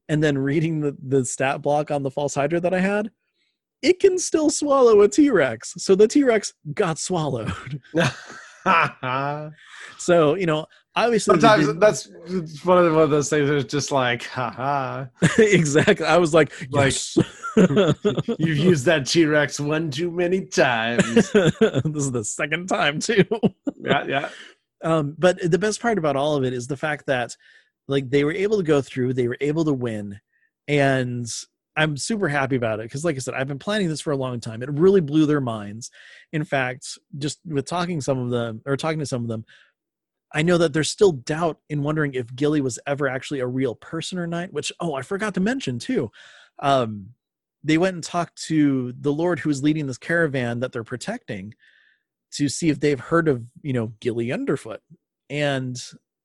and 0.09 0.23
then 0.23 0.39
reading 0.39 0.81
the, 0.81 0.97
the 1.03 1.25
stat 1.25 1.63
block 1.63 1.91
on 1.91 2.03
the 2.03 2.11
false 2.11 2.35
hydra 2.35 2.61
that 2.61 2.75
I 2.75 2.81
had, 2.81 3.11
it 3.83 4.01
can 4.01 4.19
still 4.19 4.51
swallow 4.51 5.01
a 5.03 5.09
T 5.09 5.31
Rex. 5.31 5.75
So 5.79 5.95
the 5.95 6.09
T 6.09 6.25
Rex 6.25 6.55
got 6.75 6.99
swallowed. 6.99 7.53
so, 9.99 10.35
you 10.35 10.47
know, 10.47 10.67
obviously. 11.05 11.41
Sometimes 11.41 11.75
that's 11.79 12.09
one 12.65 12.85
of, 12.85 12.95
one 12.95 13.03
of 13.03 13.11
those 13.11 13.31
things 13.31 13.49
that's 13.49 13.65
just 13.65 13.93
like, 13.93 14.25
haha. 14.25 15.07
exactly. 15.39 16.07
I 16.07 16.17
was 16.17 16.35
like, 16.35 16.53
yes. 16.71 17.17
like 17.57 17.97
you've 18.39 18.59
used 18.59 18.85
that 18.87 19.07
T 19.07 19.25
Rex 19.27 19.59
one 19.61 19.91
too 19.91 20.11
many 20.11 20.47
times. 20.47 21.31
this 21.33 21.95
is 21.95 22.13
the 22.13 22.25
second 22.25 22.69
time, 22.69 23.01
too. 23.01 23.25
yeah, 23.81 24.05
yeah. 24.07 24.29
Um, 24.83 25.17
but 25.19 25.39
the 25.51 25.59
best 25.59 25.81
part 25.81 25.99
about 25.99 26.17
all 26.17 26.37
of 26.37 26.45
it 26.45 26.53
is 26.53 26.67
the 26.67 26.77
fact 26.77 27.07
that 27.07 27.37
like 27.89 28.11
they 28.11 28.25
were 28.25 28.33
able 28.33 28.59
to 28.59 28.63
go 28.63 28.81
through, 28.81 29.15
they 29.15 29.29
were 29.29 29.39
able 29.41 29.65
to 29.65 29.73
win, 29.73 30.21
and 30.69 31.27
I'm 31.79 31.97
super 31.97 32.29
happy 32.29 32.57
about 32.57 32.81
it 32.81 32.87
because, 32.87 33.05
like 33.05 33.15
I 33.15 33.21
said, 33.21 33.35
I've 33.35 33.47
been 33.47 33.61
planning 33.61 33.89
this 33.89 34.01
for 34.01 34.11
a 34.11 34.17
long 34.17 34.41
time. 34.41 34.63
It 34.65 34.71
really 34.73 35.01
blew 35.01 35.27
their 35.27 35.41
minds. 35.41 35.93
In 36.33 36.43
fact, 36.43 36.99
just 37.19 37.39
with 37.47 37.67
talking 37.67 38.01
some 38.01 38.19
of 38.19 38.31
them 38.31 38.63
or 38.67 38.77
talking 38.77 38.99
to 38.99 39.07
some 39.07 39.23
of 39.23 39.29
them, 39.29 39.45
I 40.33 40.43
know 40.43 40.59
that 40.59 40.73
there's 40.73 40.91
still 40.91 41.13
doubt 41.13 41.59
in 41.69 41.83
wondering 41.83 42.15
if 42.15 42.35
Gilly 42.35 42.61
was 42.61 42.79
ever 42.87 43.09
actually 43.09 43.41
a 43.41 43.47
real 43.47 43.75
person 43.75 44.19
or 44.19 44.27
not. 44.27 44.53
Which 44.53 44.73
oh, 44.81 44.95
I 44.95 45.03
forgot 45.03 45.35
to 45.35 45.41
mention 45.41 45.79
too. 45.79 46.11
Um, 46.59 47.11
they 47.65 47.79
went 47.79 47.95
and 47.95 48.05
talked 48.05 48.43
to 48.45 48.93
the 48.99 49.13
Lord 49.13 49.41
who 49.41 49.51
is 49.51 49.63
leading 49.63 49.87
this 49.87 49.99
caravan 49.99 50.61
that 50.61 50.73
they're 50.73 50.85
protecting 50.85 51.55
to 52.33 52.49
see 52.49 52.69
if 52.69 52.79
they've 52.81 53.01
heard 53.01 53.29
of 53.29 53.45
you 53.63 53.73
know 53.73 53.93
Gilly 54.01 54.31
Underfoot, 54.33 54.83
and 55.31 55.81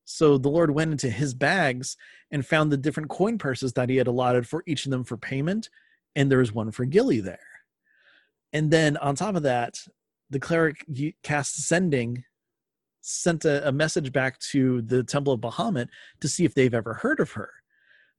so 0.06 0.38
the 0.38 0.50
Lord 0.50 0.72
went 0.72 0.92
into 0.92 1.10
his 1.10 1.34
bags 1.34 1.96
and 2.30 2.46
found 2.46 2.72
the 2.72 2.78
different 2.78 3.10
coin 3.10 3.38
purses 3.38 3.74
that 3.74 3.90
he 3.90 3.96
had 3.96 4.08
allotted 4.08 4.48
for 4.48 4.64
each 4.68 4.86
of 4.86 4.92
them 4.92 5.04
for 5.04 5.18
payment, 5.18 5.70
and 6.16 6.30
there 6.30 6.40
was 6.40 6.52
one 6.52 6.72
for 6.72 6.86
Gilly 6.86 7.22
there. 7.22 7.40
And 8.52 8.70
then 8.70 8.98
on 8.98 9.16
top 9.16 9.36
of 9.36 9.44
that, 9.44 9.80
the 10.30 10.40
cleric 10.40 10.86
cast 11.24 11.56
sending 11.68 12.26
sent 13.04 13.44
a, 13.44 13.68
a 13.68 13.72
message 13.72 14.12
back 14.12 14.40
to 14.40 14.82
the 14.82 15.04
Temple 15.04 15.34
of 15.34 15.42
Bahamut 15.42 15.90
to 16.22 16.28
see 16.28 16.46
if 16.46 16.56
they've 16.56 16.74
ever 16.74 16.94
heard 16.96 17.20
of 17.20 17.32
her. 17.32 17.50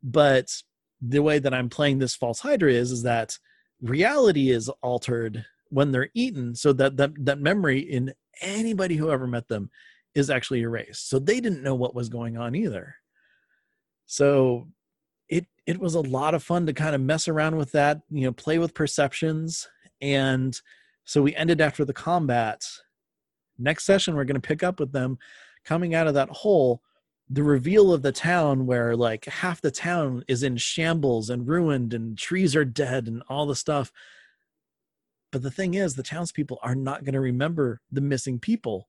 But 0.03 0.63
the 1.01 1.23
way 1.23 1.39
that 1.39 1.55
I'm 1.55 1.71
playing 1.71 1.99
this 1.99 2.15
false 2.15 2.41
hydra 2.41 2.71
is 2.71 2.93
is 2.93 3.03
that 3.03 3.39
reality 3.81 4.51
is 4.51 4.69
altered 4.83 5.45
when 5.71 5.91
they're 5.91 6.11
eaten 6.15 6.55
so 6.55 6.73
that 6.75 6.99
that, 6.99 7.13
that 7.25 7.41
memory 7.41 7.81
in 7.81 8.13
anybody 8.43 8.97
who 8.97 9.11
ever 9.11 9.27
met 9.27 9.49
them 9.49 9.71
is 10.15 10.31
actually 10.31 10.61
erased. 10.61 11.09
So 11.09 11.19
they 11.19 11.41
didn't 11.41 11.63
know 11.63 11.75
what 11.75 11.95
was 11.95 12.09
going 12.09 12.37
on 12.37 12.55
either. 12.55 12.95
So 14.07 14.69
it 15.31 15.47
it 15.67 15.81
was 15.81 15.95
a 15.95 16.01
lot 16.01 16.35
of 16.35 16.43
fun 16.43 16.67
to 16.67 16.75
kind 16.75 16.95
of 16.95 17.01
mess 17.01 17.27
around 17.27 17.57
with 17.57 17.73
that 17.73 18.03
you 18.11 18.25
know 18.25 18.33
play 18.33 18.59
with 18.59 18.75
perceptions. 18.75 19.67
And 20.03 20.59
so 21.05 21.23
we 21.23 21.35
ended 21.35 21.63
after 21.63 21.87
the 21.87 21.95
combat 21.95 22.63
next 23.59 23.85
session 23.85 24.15
we're 24.15 24.25
going 24.25 24.41
to 24.41 24.49
pick 24.49 24.63
up 24.63 24.81
with 24.81 24.93
them 24.93 25.19
coming 25.65 25.95
out 25.95 26.07
of 26.07 26.15
that 26.15 26.29
hole 26.29 26.83
the 27.31 27.43
reveal 27.43 27.93
of 27.93 28.03
the 28.03 28.13
town 28.13 28.67
where 28.67 28.95
like 28.95 29.25
half 29.25 29.61
the 29.61 29.71
town 29.71 30.23
is 30.29 30.43
in 30.43 30.57
shambles 30.57 31.31
and 31.31 31.49
ruined 31.49 31.95
and 31.95 32.19
trees 32.19 32.55
are 32.55 32.65
dead 32.65 33.07
and 33.07 33.23
all 33.29 33.47
the 33.47 33.57
stuff 33.57 33.91
but 35.35 35.43
the 35.43 35.51
thing 35.51 35.75
is, 35.75 35.97
the 35.97 36.05
townspeople 36.05 36.61
are 36.63 36.77
not 36.77 37.03
going 37.03 37.15
to 37.15 37.21
remember 37.21 37.81
the 37.91 38.01
missing 38.01 38.39
people, 38.39 38.89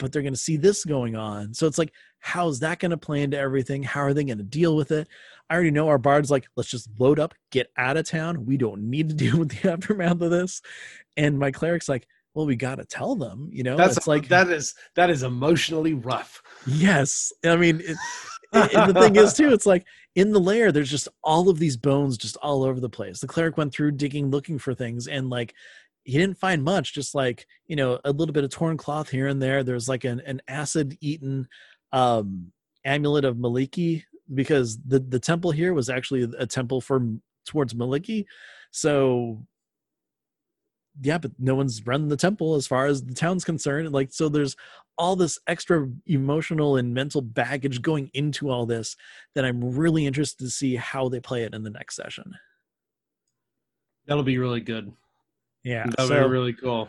but 0.00 0.10
they're 0.10 0.20
going 0.20 0.34
to 0.34 0.36
see 0.36 0.56
this 0.56 0.84
going 0.84 1.14
on. 1.14 1.54
So 1.54 1.68
it's 1.68 1.78
like, 1.78 1.92
how's 2.18 2.58
that 2.58 2.80
going 2.80 2.90
to 2.90 2.96
play 2.96 3.22
into 3.22 3.38
everything? 3.38 3.84
How 3.84 4.00
are 4.00 4.12
they 4.12 4.24
going 4.24 4.38
to 4.38 4.42
deal 4.42 4.74
with 4.74 4.90
it? 4.90 5.06
I 5.48 5.54
already 5.54 5.70
know 5.70 5.86
our 5.86 5.96
bard's 5.96 6.28
like, 6.28 6.48
let's 6.56 6.68
just 6.68 6.88
load 6.98 7.20
up, 7.20 7.34
get 7.52 7.70
out 7.76 7.96
of 7.96 8.08
town. 8.08 8.46
We 8.46 8.56
don't 8.56 8.90
need 8.90 9.10
to 9.10 9.14
deal 9.24 9.38
with 9.38 9.50
the 9.50 9.70
aftermath 9.74 10.20
of 10.22 10.32
this. 10.32 10.60
And 11.16 11.38
my 11.38 11.52
cleric's 11.52 11.88
like, 11.88 12.08
well, 12.36 12.44
we 12.44 12.54
got 12.54 12.74
to 12.74 12.84
tell 12.84 13.16
them, 13.16 13.48
you 13.50 13.62
know, 13.62 13.78
that's 13.78 13.96
it's 13.96 14.06
like, 14.06 14.28
that 14.28 14.50
is, 14.50 14.74
that 14.94 15.08
is 15.08 15.22
emotionally 15.22 15.94
rough. 15.94 16.42
Yes. 16.66 17.32
I 17.42 17.56
mean, 17.56 17.80
it, 17.80 17.96
and 18.52 18.94
the 18.94 19.00
thing 19.00 19.16
is 19.16 19.32
too, 19.32 19.54
it's 19.54 19.64
like 19.64 19.86
in 20.16 20.32
the 20.32 20.38
lair, 20.38 20.70
there's 20.70 20.90
just 20.90 21.08
all 21.24 21.48
of 21.48 21.58
these 21.58 21.78
bones 21.78 22.18
just 22.18 22.36
all 22.42 22.62
over 22.62 22.78
the 22.78 22.90
place. 22.90 23.20
The 23.20 23.26
cleric 23.26 23.56
went 23.56 23.72
through 23.72 23.92
digging, 23.92 24.30
looking 24.30 24.58
for 24.58 24.74
things, 24.74 25.08
and 25.08 25.30
like 25.30 25.54
he 26.04 26.18
didn't 26.18 26.38
find 26.38 26.62
much, 26.62 26.92
just 26.92 27.14
like, 27.14 27.46
you 27.68 27.74
know, 27.74 27.98
a 28.04 28.12
little 28.12 28.34
bit 28.34 28.44
of 28.44 28.50
torn 28.50 28.76
cloth 28.76 29.08
here 29.08 29.28
and 29.28 29.40
there. 29.40 29.64
There's 29.64 29.88
like 29.88 30.04
an, 30.04 30.20
an 30.26 30.42
acid 30.46 30.98
eaten 31.00 31.48
um 31.92 32.52
amulet 32.84 33.24
of 33.24 33.36
Mielikki 33.36 34.04
because 34.34 34.78
the 34.86 34.98
the 34.98 35.20
temple 35.20 35.52
here 35.52 35.72
was 35.72 35.88
actually 35.88 36.30
a 36.38 36.46
temple 36.46 36.82
for 36.82 37.00
towards 37.46 37.72
Mielikki. 37.72 38.26
So 38.72 39.46
yeah, 41.02 41.18
but 41.18 41.32
no 41.38 41.54
one's 41.54 41.86
run 41.86 42.08
the 42.08 42.16
temple 42.16 42.54
as 42.54 42.66
far 42.66 42.86
as 42.86 43.02
the 43.02 43.14
town's 43.14 43.44
concerned. 43.44 43.92
Like, 43.92 44.12
so 44.12 44.28
there's 44.28 44.56
all 44.98 45.16
this 45.16 45.38
extra 45.46 45.88
emotional 46.06 46.76
and 46.76 46.94
mental 46.94 47.20
baggage 47.20 47.82
going 47.82 48.10
into 48.14 48.50
all 48.50 48.66
this 48.66 48.96
that 49.34 49.44
I'm 49.44 49.62
really 49.62 50.06
interested 50.06 50.44
to 50.44 50.50
see 50.50 50.76
how 50.76 51.08
they 51.08 51.20
play 51.20 51.42
it 51.42 51.54
in 51.54 51.62
the 51.62 51.70
next 51.70 51.96
session. 51.96 52.34
That'll 54.06 54.22
be 54.22 54.38
really 54.38 54.60
good. 54.60 54.92
Yeah, 55.64 55.86
that'll 55.86 56.08
so, 56.08 56.24
be 56.24 56.30
really 56.30 56.52
cool. 56.52 56.88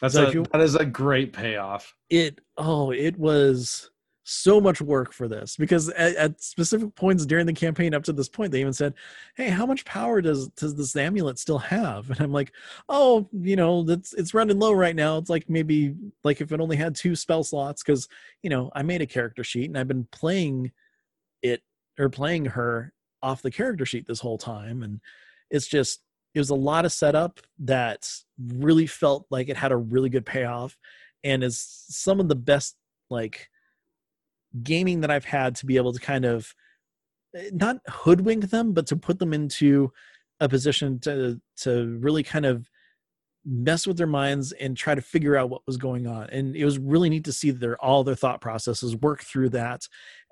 That's 0.00 0.14
so 0.14 0.26
a, 0.26 0.32
you, 0.32 0.44
that 0.52 0.60
is 0.60 0.74
a 0.74 0.84
great 0.84 1.32
payoff. 1.32 1.94
It 2.10 2.40
oh, 2.58 2.90
it 2.90 3.16
was 3.18 3.90
so 4.28 4.60
much 4.60 4.80
work 4.80 5.12
for 5.12 5.28
this 5.28 5.56
because 5.56 5.88
at, 5.90 6.16
at, 6.16 6.40
specific 6.42 6.94
points 6.96 7.24
during 7.24 7.46
the 7.46 7.52
campaign 7.52 7.94
up 7.94 8.02
to 8.02 8.12
this 8.12 8.28
point 8.28 8.50
they 8.50 8.60
even 8.60 8.72
said 8.72 8.92
hey 9.36 9.48
how 9.48 9.64
much 9.64 9.84
power 9.84 10.20
does 10.20 10.48
does 10.48 10.74
this 10.74 10.96
amulet 10.96 11.38
still 11.38 11.58
have? 11.58 12.10
And 12.16 12.20
i'm 12.20 12.32
like 12.32 12.52
oh 12.88 13.28
you 13.32 13.56
know 13.56 13.84
that's 13.84 14.12
it's 14.14 14.34
running 14.34 14.58
low 14.58 14.72
right 14.72 14.96
now. 14.96 15.18
It's 15.18 15.30
like 15.30 15.48
maybe 15.48 15.94
like 16.24 16.40
if 16.40 16.50
it 16.52 16.60
only 16.60 16.76
had 16.76 16.94
two 16.94 17.14
spell 17.14 17.44
slots 17.44 17.82
because 17.82 18.08
you 18.42 18.50
know 18.50 18.70
i 18.74 18.82
made 18.82 19.02
a 19.02 19.06
character 19.06 19.44
sheet 19.44 19.66
and 19.66 19.78
i've 19.78 19.88
been 19.88 20.08
playing 20.10 20.72
it 21.42 21.62
or 21.98 22.08
playing 22.08 22.46
her 22.46 22.92
off 23.22 23.42
the 23.42 23.50
character 23.50 23.86
sheet 23.86 24.06
this 24.06 24.20
whole 24.20 24.38
time. 24.38 24.82
And 24.82 25.00
it's 25.50 25.66
just 25.66 26.00
it 26.34 26.38
was 26.38 26.50
a 26.50 26.54
lot 26.54 26.84
of 26.84 26.92
setup 26.92 27.40
that 27.60 28.08
really 28.38 28.86
felt 28.86 29.26
like 29.30 29.48
it 29.48 29.56
had 29.56 29.72
a 29.72 29.76
really 29.76 30.10
good 30.10 30.26
payoff 30.26 30.76
and 31.24 31.42
is 31.42 31.58
some 31.58 32.20
of 32.20 32.28
the 32.28 32.34
best 32.36 32.76
like 33.08 33.48
gaming 34.62 35.00
that 35.00 35.10
I've 35.10 35.24
had 35.24 35.54
to 35.56 35.66
be 35.66 35.76
able 35.76 35.92
to 35.92 36.00
kind 36.00 36.24
of 36.24 36.54
eh, 37.34 37.50
not 37.52 37.78
hoodwink 37.88 38.50
them, 38.50 38.72
but 38.72 38.86
to 38.88 38.96
put 38.96 39.18
them 39.18 39.32
into 39.32 39.92
a 40.40 40.48
position 40.48 40.98
to 41.00 41.40
to 41.58 41.98
really 42.00 42.22
kind 42.22 42.46
of 42.46 42.68
mess 43.48 43.86
with 43.86 43.96
their 43.96 44.08
minds 44.08 44.50
and 44.52 44.76
try 44.76 44.94
to 44.94 45.00
figure 45.00 45.36
out 45.36 45.48
what 45.48 45.62
was 45.66 45.76
going 45.76 46.06
on. 46.06 46.28
And 46.30 46.56
it 46.56 46.64
was 46.64 46.78
really 46.78 47.08
neat 47.08 47.24
to 47.24 47.32
see 47.32 47.52
their 47.52 47.82
all 47.82 48.02
their 48.02 48.16
thought 48.16 48.40
processes 48.40 48.96
work 48.96 49.22
through 49.22 49.50
that, 49.50 49.82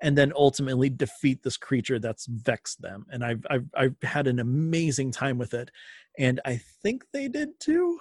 and 0.01 0.17
then 0.17 0.33
ultimately 0.35 0.89
defeat 0.89 1.41
this 1.41 1.57
creature 1.57 1.97
that's 1.97 2.25
vexed 2.25 2.81
them. 2.81 3.05
And 3.11 3.23
I've 3.23 3.45
I've 3.49 3.65
I've 3.75 3.95
had 4.03 4.27
an 4.27 4.39
amazing 4.39 5.11
time 5.11 5.37
with 5.37 5.53
it, 5.53 5.71
and 6.19 6.41
I 6.45 6.61
think 6.83 7.05
they 7.13 7.27
did 7.27 7.59
too. 7.59 7.99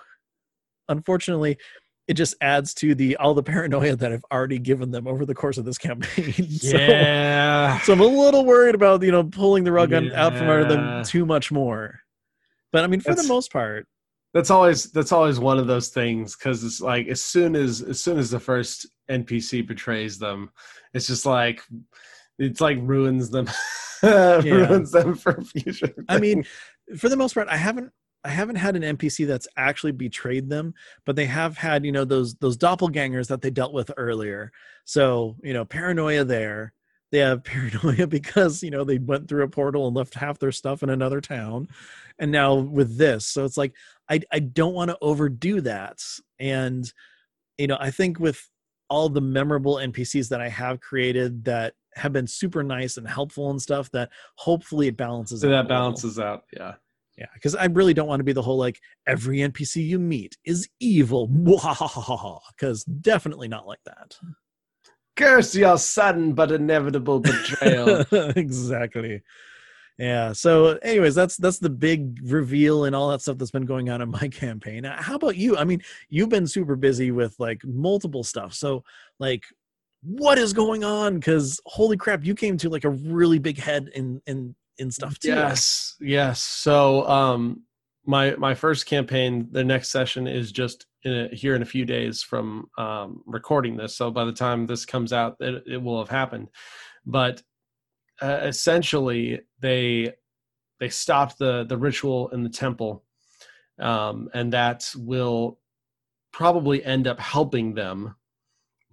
Unfortunately, 0.89 1.57
it 2.07 2.15
just 2.15 2.35
adds 2.41 2.75
to 2.75 2.95
the 2.95 3.17
all 3.17 3.35
the 3.35 3.43
paranoia 3.43 3.97
that 3.97 4.13
I've 4.13 4.25
already 4.31 4.59
given 4.59 4.91
them 4.91 5.07
over 5.07 5.25
the 5.25 5.35
course 5.35 5.57
of 5.57 5.65
this 5.65 5.79
campaign. 5.79 6.51
so, 6.51 6.77
yeah. 6.77 7.81
So 7.81 7.93
I'm 7.93 8.01
a 8.01 8.05
little 8.05 8.45
worried 8.45 8.75
about 8.75 9.03
you 9.03 9.13
know 9.13 9.25
pulling 9.25 9.65
the 9.65 9.73
rug 9.73 9.91
yeah. 9.91 10.11
out 10.15 10.37
from 10.37 10.49
under 10.49 10.69
them 10.69 11.05
too 11.05 11.25
much 11.25 11.51
more. 11.51 12.01
But 12.73 12.85
I 12.85 12.89
mean, 12.89 13.01
for 13.01 13.15
that's, 13.15 13.23
the 13.23 13.33
most 13.33 13.53
part, 13.53 13.87
that's 14.35 14.51
always 14.51 14.91
that's 14.91 15.13
always 15.13 15.39
one 15.39 15.59
of 15.59 15.67
those 15.67 15.89
things 15.89 16.37
because 16.37 16.63
it's 16.65 16.81
like 16.81 17.07
as 17.09 17.23
soon 17.23 17.57
as 17.57 17.81
as 17.81 18.01
soon 18.01 18.19
as 18.19 18.31
the 18.31 18.41
first 18.41 18.87
NPC 19.11 19.67
betrays 19.67 20.19
them, 20.19 20.51
it's 20.93 21.07
just 21.07 21.25
like 21.25 21.63
it's 22.39 22.61
like 22.61 22.79
ruins 22.81 23.31
them, 23.31 23.49
ruins 24.03 24.91
them 24.91 25.15
for 25.15 25.41
future. 25.41 25.87
Things. 25.87 26.07
I 26.09 26.19
mean, 26.19 26.45
for 26.99 27.09
the 27.09 27.17
most 27.17 27.35
part, 27.35 27.49
I 27.49 27.57
haven't 27.57 27.93
I 28.25 28.31
haven't 28.31 28.57
had 28.57 28.75
an 28.75 28.97
NPC 28.97 29.27
that's 29.27 29.47
actually 29.57 29.93
betrayed 29.93 30.49
them, 30.49 30.75
but 31.05 31.15
they 31.15 31.27
have 31.27 31.59
had, 31.59 31.85
you 31.85 31.93
know, 31.93 32.05
those 32.05 32.35
those 32.37 32.57
doppelgangers 32.57 33.29
that 33.29 33.43
they 33.43 33.51
dealt 33.51 33.75
with 33.75 33.91
earlier. 33.97 34.51
So, 34.85 35.37
you 35.43 35.53
know, 35.53 35.65
paranoia 35.65 36.25
there. 36.25 36.73
They 37.13 37.19
have 37.19 37.45
paranoia 37.45 38.07
because, 38.07 38.63
you 38.63 38.71
know, 38.71 38.85
they 38.85 38.99
went 38.99 39.29
through 39.29 39.45
a 39.45 39.49
portal 39.49 39.87
and 39.87 39.95
left 39.95 40.15
half 40.15 40.39
their 40.39 40.53
stuff 40.53 40.83
in 40.83 40.91
another 40.91 41.21
town. 41.21 41.69
And 42.19 42.33
now 42.33 42.55
with 42.55 42.97
this. 42.97 43.27
So 43.27 43.45
it's 43.45 43.57
like 43.57 43.75
I 44.09 44.21
I 44.33 44.39
don't 44.39 44.75
want 44.75 44.91
to 44.91 44.99
overdo 45.01 45.61
that. 45.63 46.03
And 46.39 46.91
you 47.59 47.67
know, 47.67 47.77
I 47.79 47.91
think 47.91 48.19
with 48.19 48.49
all 48.89 49.09
the 49.09 49.21
memorable 49.21 49.77
NPCs 49.77 50.29
that 50.29 50.41
I 50.41 50.49
have 50.49 50.81
created 50.81 51.45
that 51.45 51.75
have 51.97 52.13
been 52.13 52.27
super 52.27 52.63
nice 52.63 52.97
and 52.97 53.07
helpful 53.07 53.51
and 53.51 53.61
stuff 53.61 53.91
that 53.93 54.11
hopefully 54.37 54.89
it 54.89 54.97
balances 54.97 55.41
so 55.41 55.49
that 55.49 55.69
balances 55.69 56.19
out 56.19 56.45
yeah 56.53 56.75
yeah, 57.17 57.27
because 57.35 57.55
I 57.55 57.67
really 57.67 57.95
don't 57.95 58.09
want 58.09 58.21
to 58.21 58.25
be 58.25 58.33
the 58.33 58.43
whole 58.43 58.59
like 58.59 58.81
every 59.07 59.39
NPC 59.39 59.87
you 59.87 59.99
meet 59.99 60.37
is 60.45 60.69
evil, 60.81 61.29
because 61.29 62.85
definitely 62.85 63.49
not 63.49 63.67
like 63.67 63.81
that. 63.85 64.17
Curse 65.17 65.55
your 65.55 65.79
sudden 65.79 66.35
but 66.35 66.51
inevitable 66.51 67.21
betrayal. 67.21 68.05
exactly. 68.37 69.23
Yeah. 69.99 70.33
So, 70.33 70.79
anyways, 70.83 71.15
that's 71.15 71.37
that's 71.37 71.61
the 71.61 71.71
big 71.71 72.19
reveal 72.25 72.85
and 72.85 72.97
all 72.97 73.11
that 73.11 73.23
stuff 73.23 73.39
that's 73.39 73.53
been 73.53 73.67
going 73.67 73.91
on 73.91 74.03
in 74.03 74.11
my 74.11 74.29
campaign. 74.33 74.85
How 74.85 75.15
about 75.15 75.37
you? 75.37 75.57
I 75.57 75.65
mean, 75.65 75.83
you've 76.09 76.31
been 76.31 76.49
super 76.49 76.75
busy 76.75 77.13
with 77.13 77.37
like 77.39 77.63
multiple 77.65 78.25
stuff. 78.25 78.55
So, 78.55 78.83
like, 79.21 79.45
what 80.03 80.37
is 80.37 80.53
going 80.53 80.83
on? 80.83 81.15
Because 81.15 81.61
holy 81.67 81.97
crap, 81.97 82.25
you 82.25 82.35
came 82.35 82.57
to 82.59 82.69
like 82.69 82.85
a 82.85 82.91
really 82.91 83.39
big 83.39 83.59
head 83.59 83.89
in 83.95 84.21
in 84.27 84.57
in 84.79 84.91
stuff 84.91 85.19
too. 85.19 85.29
Yes, 85.29 85.97
yes. 86.01 86.43
So 86.43 87.07
um, 87.09 87.63
my 88.07 88.35
my 88.37 88.55
first 88.55 88.87
campaign, 88.87 89.49
the 89.51 89.65
next 89.65 89.91
session 89.91 90.27
is 90.27 90.53
just 90.53 90.87
in 91.05 91.13
a, 91.13 91.29
here 91.35 91.55
in 91.55 91.63
a 91.63 91.67
few 91.67 91.85
days 91.85 92.23
from 92.23 92.69
um, 92.79 93.23
recording 93.27 93.77
this. 93.77 93.97
So 93.97 94.11
by 94.11 94.25
the 94.25 94.33
time 94.33 94.67
this 94.67 94.85
comes 94.85 95.13
out, 95.13 95.37
it, 95.41 95.65
it 95.67 95.83
will 95.83 95.99
have 95.99 96.09
happened. 96.09 96.49
But 97.07 97.43
uh, 98.21 98.41
essentially, 98.43 99.41
they 99.61 100.13
they 100.81 100.89
stopped 100.89 101.39
the 101.39 101.65
the 101.65 101.79
ritual 101.79 102.29
in 102.29 102.43
the 102.43 102.51
temple, 102.51 103.05
um, 103.79 104.29
and 104.35 104.53
that 104.53 104.91
will 104.97 105.59
probably 106.33 106.85
end 106.85 107.07
up 107.07 107.21
helping 107.21 107.75
them 107.75 108.17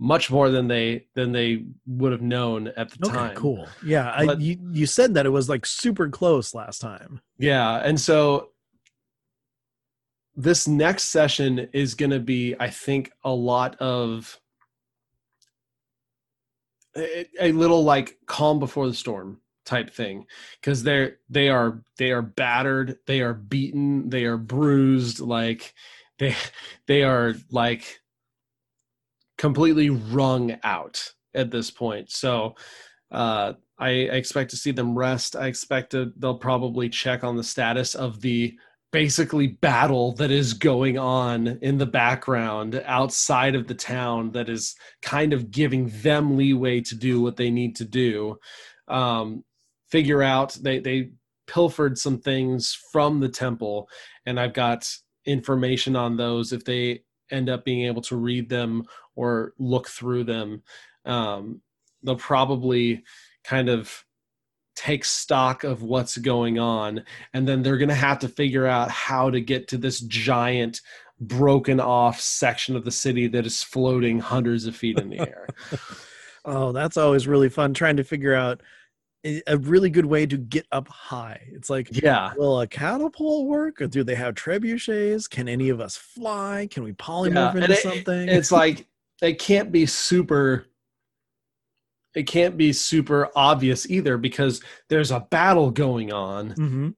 much 0.02 0.32
more 0.32 0.50
than 0.50 0.68
they 0.68 1.06
than 1.14 1.32
they 1.32 1.64
would 1.86 2.12
have 2.12 2.24
known 2.24 2.70
at 2.76 2.90
the 2.90 3.06
okay, 3.06 3.16
time. 3.16 3.36
Cool. 3.36 3.68
Yeah, 3.86 4.12
but, 4.26 4.38
I, 4.38 4.42
you 4.42 4.58
you 4.72 4.86
said 4.88 5.14
that 5.14 5.28
it 5.28 5.30
was 5.30 5.48
like 5.48 5.64
super 5.64 6.10
close 6.10 6.56
last 6.56 6.80
time. 6.80 7.22
Yeah, 7.38 7.78
and 7.78 8.02
so 8.02 8.50
this 10.36 10.68
next 10.68 11.06
session 11.06 11.70
is 11.72 11.94
going 11.94 12.10
to 12.10 12.20
be, 12.20 12.56
I 12.60 12.72
think, 12.72 13.12
a 13.24 13.32
lot 13.32 13.76
of 13.76 14.40
a, 16.98 17.28
a 17.40 17.52
little 17.52 17.84
like 17.84 18.18
calm 18.26 18.58
before 18.58 18.88
the 18.88 18.96
storm 18.96 19.40
type 19.66 19.94
thing 19.94 20.26
because 20.60 20.82
they're 20.82 21.18
they 21.30 21.50
are 21.50 21.84
they 21.98 22.12
are 22.12 22.24
battered, 22.24 22.98
they 23.06 23.22
are 23.22 23.36
beaten, 23.36 24.10
they 24.10 24.26
are 24.26 24.38
bruised, 24.38 25.20
like 25.20 25.76
they 26.18 26.36
they 26.88 27.04
are 27.04 27.36
like 27.52 28.01
completely 29.42 29.90
wrung 29.90 30.56
out 30.64 31.04
at 31.34 31.50
this 31.50 31.72
point. 31.72 32.12
So 32.12 32.54
uh, 33.10 33.54
I, 33.80 33.90
I 33.90 34.16
expect 34.22 34.52
to 34.52 34.56
see 34.56 34.70
them 34.70 34.96
rest. 34.96 35.36
I 35.36 35.48
expect 35.48 35.94
to, 35.94 36.14
they'll 36.16 36.38
probably 36.38 36.90
check 36.90 37.24
on 37.24 37.38
the 37.38 37.44
status 37.44 37.96
of 37.96 38.22
the 38.22 38.56
basically 38.92 39.48
battle 39.48 40.12
that 40.18 40.30
is 40.30 40.54
going 40.54 41.00
on 41.00 41.58
in 41.64 41.80
the 41.80 41.88
background 41.88 42.84
outside 42.86 43.56
of 43.56 43.66
the 43.66 43.74
town 43.74 44.32
that 44.34 44.48
is 44.48 44.76
kind 45.02 45.34
of 45.34 45.50
giving 45.50 45.90
them 46.04 46.38
leeway 46.38 46.80
to 46.82 46.96
do 46.96 47.20
what 47.20 47.36
they 47.36 47.50
need 47.50 47.76
to 47.78 47.86
do. 47.86 48.38
Um, 48.90 49.44
figure 49.90 50.22
out 50.22 50.54
they 50.62 50.78
they 50.78 51.14
pilfered 51.48 51.98
some 51.98 52.20
things 52.20 52.78
from 52.92 53.22
the 53.22 53.30
temple, 53.30 53.90
and 54.28 54.40
I've 54.40 54.54
got 54.54 54.88
information 55.26 55.96
on 55.96 56.18
those 56.18 56.54
if 56.54 56.64
they 56.64 57.02
end 57.32 57.50
up 57.50 57.66
being 57.66 57.86
able 57.86 58.02
to 58.02 58.16
read 58.16 58.50
them 58.50 58.84
or 59.16 59.54
look 59.58 59.88
through 59.88 60.24
them 60.24 60.62
um, 61.06 61.62
they'll 62.04 62.16
probably 62.16 63.04
kind 63.44 63.70
of 63.70 64.06
take 64.76 65.04
stock 65.04 65.64
of 65.64 65.84
what's 65.84 66.18
going 66.18 66.58
on 66.58 67.04
and 67.34 67.48
then 67.48 67.62
they're 67.62 67.78
going 67.78 67.90
to 67.90 67.96
have 67.96 68.20
to 68.20 68.28
figure 68.28 68.66
out 68.66 68.90
how 68.90 69.30
to 69.30 69.42
get 69.42 69.68
to 69.68 69.78
this 69.78 70.00
giant 70.02 70.82
broken 71.20 71.80
off 71.80 72.20
section 72.20 72.76
of 72.76 72.84
the 72.84 72.92
city 72.92 73.28
that 73.28 73.46
is 73.46 73.62
floating 73.62 74.20
hundreds 74.20 74.66
of 74.66 74.76
feet 74.76 74.98
in 75.00 75.10
the 75.10 75.20
air. 75.20 75.48
Oh 76.44 76.72
that's 76.72 76.98
always 76.98 77.28
really 77.28 77.50
fun 77.50 77.74
trying 77.74 77.98
to 77.98 78.04
figure 78.04 78.34
out 78.34 78.62
a 79.24 79.58
really 79.58 79.90
good 79.90 80.06
way 80.06 80.26
to 80.26 80.38
get 80.38 80.66
up 80.72 80.88
high. 80.88 81.42
It's 81.52 81.70
like, 81.70 81.90
yeah, 81.92 82.34
will 82.36 82.62
a 82.62 82.68
catapult 82.68 83.48
work, 83.48 83.82
or 83.82 83.88
do 83.88 84.04
they 84.04 84.16
have 84.16 84.36
trebuchets? 84.36 85.30
Can 85.30 85.48
any 85.48 85.70
of 85.70 85.80
us 85.80 85.96
fly? 85.96 86.68
Can 86.72 86.84
we 86.84 86.94
polymorph 86.94 87.56
yeah. 87.56 87.62
into 87.62 87.72
it, 87.72 87.80
something? 87.80 88.30
It's 88.30 88.52
like 88.52 88.88
it 89.22 89.38
can't 89.40 89.72
be 89.72 89.86
super 89.86 90.66
it 92.14 92.24
can't 92.24 92.58
be 92.58 92.74
super 92.74 93.30
obvious 93.36 93.90
either 93.90 94.18
because 94.18 94.62
there's 94.90 95.12
a 95.12 95.22
battle 95.32 95.72
going 95.72 96.12
on. 96.12 96.50
Mm-hmm. 96.50 96.90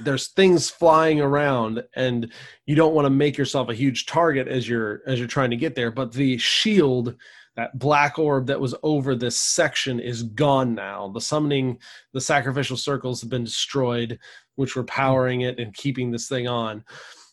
There's 0.00 0.28
things 0.28 0.68
flying 0.68 1.20
around, 1.20 1.82
and 1.96 2.30
you 2.66 2.76
don't 2.76 2.94
want 2.94 3.06
to 3.06 3.10
make 3.10 3.38
yourself 3.38 3.70
a 3.70 3.74
huge 3.74 4.06
target 4.06 4.46
as 4.46 4.68
you're 4.68 5.00
as 5.06 5.18
you're 5.18 5.26
trying 5.26 5.50
to 5.50 5.56
get 5.56 5.74
there. 5.74 5.90
But 5.90 6.12
the 6.12 6.36
shield, 6.36 7.16
that 7.60 7.78
black 7.78 8.18
orb 8.18 8.46
that 8.46 8.60
was 8.60 8.74
over 8.82 9.14
this 9.14 9.36
section, 9.36 10.00
is 10.00 10.22
gone 10.22 10.74
now. 10.74 11.08
The 11.08 11.20
summoning, 11.20 11.78
the 12.14 12.20
sacrificial 12.20 12.78
circles 12.78 13.20
have 13.20 13.28
been 13.28 13.44
destroyed, 13.44 14.18
which 14.56 14.76
were 14.76 14.84
powering 14.84 15.42
it 15.42 15.58
and 15.58 15.74
keeping 15.74 16.10
this 16.10 16.26
thing 16.26 16.48
on. 16.48 16.82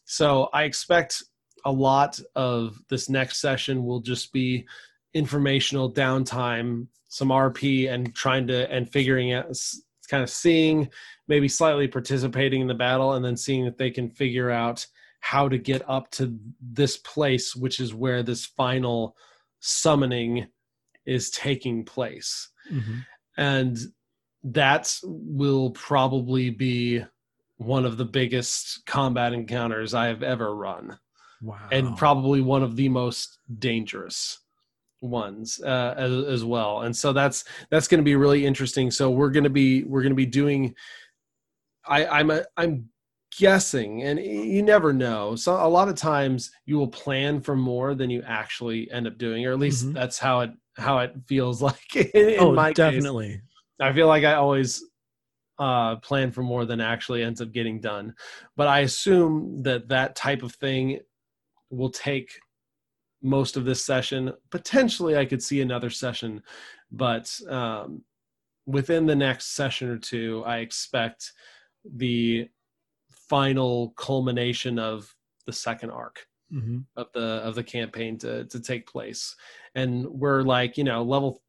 So 0.03 0.49
I 0.51 0.63
expect 0.63 1.23
a 1.63 1.71
lot 1.71 2.19
of 2.35 2.81
this 2.89 3.09
next 3.09 3.39
session 3.39 3.85
will 3.85 4.01
just 4.01 4.33
be 4.33 4.65
informational 5.13 5.91
downtime 5.91 6.87
some 7.07 7.29
rp 7.29 7.89
and 7.89 8.13
trying 8.13 8.45
to 8.45 8.69
and 8.69 8.91
figuring 8.91 9.31
out 9.31 9.45
kind 10.09 10.21
of 10.21 10.29
seeing 10.29 10.89
maybe 11.29 11.47
slightly 11.47 11.87
participating 11.87 12.61
in 12.61 12.67
the 12.67 12.73
battle 12.73 13.13
and 13.13 13.23
then 13.23 13.37
seeing 13.37 13.65
if 13.65 13.77
they 13.77 13.89
can 13.89 14.09
figure 14.09 14.51
out 14.51 14.85
how 15.21 15.47
to 15.47 15.57
get 15.57 15.81
up 15.89 16.11
to 16.11 16.37
this 16.61 16.97
place 16.97 17.55
which 17.55 17.79
is 17.79 17.93
where 17.93 18.21
this 18.21 18.45
final 18.45 19.15
summoning 19.59 20.47
is 21.05 21.29
taking 21.31 21.83
place 21.85 22.49
Mm-hmm. 22.71 22.97
and 23.37 23.77
that 24.43 24.93
will 25.03 25.71
probably 25.71 26.49
be 26.49 27.01
one 27.55 27.85
of 27.85 27.95
the 27.97 28.03
biggest 28.05 28.85
combat 28.85 29.31
encounters 29.33 29.93
i 29.93 30.07
have 30.07 30.21
ever 30.23 30.53
run 30.55 30.97
Wow. 31.41 31.59
and 31.71 31.95
probably 31.97 32.41
one 32.41 32.61
of 32.63 32.75
the 32.75 32.89
most 32.89 33.37
dangerous 33.59 34.39
ones 35.01 35.61
uh, 35.63 35.93
as, 35.95 36.11
as 36.25 36.43
well 36.43 36.81
and 36.81 36.95
so 36.95 37.13
that's 37.13 37.45
that's 37.69 37.87
going 37.87 37.99
to 37.99 38.03
be 38.03 38.15
really 38.15 38.45
interesting 38.45 38.89
so 38.91 39.09
we're 39.11 39.29
going 39.29 39.43
to 39.43 39.49
be 39.49 39.83
we're 39.83 40.01
going 40.01 40.11
to 40.11 40.15
be 40.15 40.25
doing 40.25 40.73
i 41.87 42.05
i'm 42.07 42.31
a, 42.31 42.43
i'm 42.57 42.89
guessing 43.37 44.03
and 44.03 44.19
you 44.19 44.61
never 44.63 44.91
know 44.91 45.35
so 45.35 45.53
a 45.55 45.67
lot 45.67 45.87
of 45.87 45.95
times 45.95 46.51
you 46.65 46.77
will 46.77 46.87
plan 46.87 47.39
for 47.39 47.55
more 47.55 47.93
than 47.95 48.09
you 48.09 48.23
actually 48.25 48.89
end 48.91 49.05
up 49.07 49.17
doing 49.17 49.45
or 49.45 49.51
at 49.51 49.59
least 49.59 49.85
Mhm. 49.87 49.93
that's 49.93 50.17
how 50.17 50.41
it 50.41 50.51
how 50.77 50.99
it 50.99 51.13
feels 51.27 51.61
like 51.69 51.95
in, 51.95 52.29
in 52.29 52.39
oh, 52.39 52.53
my 52.53 52.69
case. 52.69 52.75
definitely. 52.75 53.41
I 53.79 53.93
feel 53.93 54.07
like 54.07 54.23
I 54.23 54.33
always 54.33 54.83
uh, 55.59 55.95
plan 55.97 56.31
for 56.31 56.43
more 56.43 56.65
than 56.65 56.79
actually 56.81 57.23
ends 57.23 57.41
up 57.41 57.51
getting 57.51 57.79
done. 57.79 58.13
But 58.55 58.67
I 58.67 58.79
assume 58.81 59.61
that 59.63 59.87
that 59.89 60.15
type 60.15 60.43
of 60.43 60.53
thing 60.53 60.99
will 61.69 61.89
take 61.89 62.31
most 63.21 63.57
of 63.57 63.65
this 63.65 63.83
session. 63.83 64.33
Potentially, 64.51 65.17
I 65.17 65.25
could 65.25 65.41
see 65.41 65.61
another 65.61 65.89
session, 65.89 66.43
but 66.91 67.35
um, 67.49 68.03
within 68.65 69.05
the 69.05 69.15
next 69.15 69.55
session 69.55 69.89
or 69.89 69.97
two, 69.97 70.43
I 70.45 70.57
expect 70.57 71.33
the 71.85 72.47
final 73.29 73.89
culmination 73.97 74.79
of 74.79 75.13
the 75.45 75.53
second 75.53 75.91
arc 75.91 76.25
Mm-hmm. 76.53 76.77
of 76.95 77.07
the 77.13 77.19
of 77.43 77.55
the 77.55 77.63
campaign 77.63 78.17
to 78.19 78.45
to 78.45 78.61
take 78.61 78.89
place. 78.89 79.35
And 79.75 80.05
we're 80.07 80.43
like 80.43 80.77
you 80.77 80.85
know 80.85 81.03
level 81.03 81.41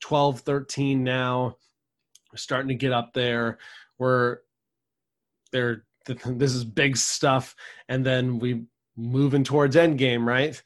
12 0.00 0.40
13 0.40 1.04
now. 1.04 1.58
We're 2.32 2.38
starting 2.38 2.68
to 2.68 2.74
get 2.74 2.92
up 2.92 3.12
there. 3.12 3.58
We're 3.98 4.38
there 5.52 5.84
this 6.06 6.54
is 6.54 6.64
big 6.64 6.96
stuff. 6.96 7.54
And 7.90 8.06
then 8.06 8.38
we 8.38 8.64
moving 8.96 9.44
towards 9.44 9.76
end 9.76 9.98
game 9.98 10.26
right? 10.26 10.60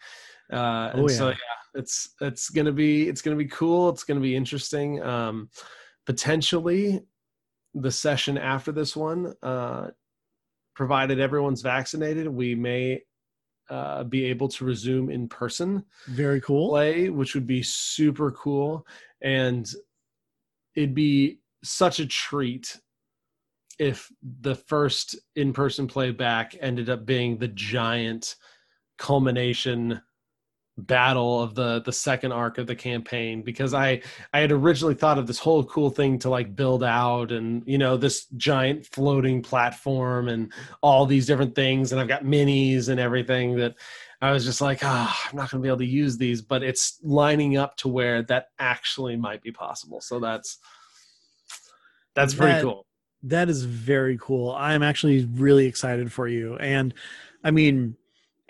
Uh 0.52 0.90
and 0.92 1.00
Oh, 1.00 1.08
so 1.08 1.28
yeah. 1.30 1.34
yeah 1.34 1.80
it's 1.80 2.10
it's 2.20 2.50
gonna 2.50 2.70
be 2.70 3.08
it's 3.08 3.20
gonna 3.20 3.34
be 3.34 3.46
cool. 3.46 3.88
It's 3.88 4.04
gonna 4.04 4.20
be 4.20 4.36
interesting. 4.36 5.02
Um 5.02 5.50
potentially 6.06 7.00
the 7.74 7.90
session 7.90 8.38
after 8.38 8.70
this 8.70 8.94
one 8.94 9.34
uh 9.42 9.88
provided 10.74 11.20
everyone's 11.20 11.62
vaccinated 11.62 12.26
we 12.28 12.54
may 12.54 13.00
uh, 13.70 14.04
be 14.04 14.24
able 14.24 14.48
to 14.48 14.64
resume 14.64 15.10
in 15.10 15.28
person 15.28 15.84
Very 16.08 16.40
cool. 16.40 16.68
play, 16.68 17.08
which 17.08 17.34
would 17.34 17.46
be 17.46 17.62
super 17.62 18.30
cool. 18.32 18.86
And 19.22 19.66
it'd 20.74 20.94
be 20.94 21.40
such 21.64 22.00
a 22.00 22.06
treat 22.06 22.78
if 23.78 24.10
the 24.40 24.54
first 24.54 25.16
in 25.36 25.52
person 25.52 25.86
play 25.86 26.10
back 26.10 26.54
ended 26.60 26.90
up 26.90 27.06
being 27.06 27.38
the 27.38 27.48
giant 27.48 28.36
culmination 28.98 30.00
battle 30.78 31.42
of 31.42 31.54
the 31.54 31.82
the 31.82 31.92
second 31.92 32.32
arc 32.32 32.56
of 32.56 32.66
the 32.66 32.74
campaign 32.74 33.42
because 33.42 33.74
i 33.74 34.00
i 34.32 34.38
had 34.38 34.50
originally 34.50 34.94
thought 34.94 35.18
of 35.18 35.26
this 35.26 35.38
whole 35.38 35.62
cool 35.64 35.90
thing 35.90 36.18
to 36.18 36.30
like 36.30 36.56
build 36.56 36.82
out 36.82 37.30
and 37.30 37.62
you 37.66 37.76
know 37.76 37.98
this 37.98 38.24
giant 38.38 38.86
floating 38.86 39.42
platform 39.42 40.28
and 40.28 40.50
all 40.80 41.04
these 41.04 41.26
different 41.26 41.54
things 41.54 41.92
and 41.92 42.00
i've 42.00 42.08
got 42.08 42.24
minis 42.24 42.88
and 42.88 42.98
everything 42.98 43.54
that 43.54 43.74
i 44.22 44.32
was 44.32 44.46
just 44.46 44.62
like 44.62 44.78
ah 44.82 45.28
i'm 45.30 45.36
not 45.36 45.50
going 45.50 45.60
to 45.60 45.62
be 45.62 45.68
able 45.68 45.76
to 45.76 45.84
use 45.84 46.16
these 46.16 46.40
but 46.40 46.62
it's 46.62 46.98
lining 47.02 47.58
up 47.58 47.76
to 47.76 47.86
where 47.88 48.22
that 48.22 48.46
actually 48.58 49.14
might 49.14 49.42
be 49.42 49.52
possible 49.52 50.00
so 50.00 50.18
that's 50.18 50.58
that's 52.14 52.34
pretty 52.34 52.54
That- 52.54 52.62
cool 52.62 52.86
That 53.24 53.48
is 53.48 53.62
very 53.62 54.18
cool. 54.20 54.50
I'm 54.50 54.82
actually 54.82 55.26
really 55.26 55.66
excited 55.66 56.10
for 56.10 56.26
you. 56.26 56.56
And 56.56 56.92
I 57.44 57.52
mean, 57.52 57.94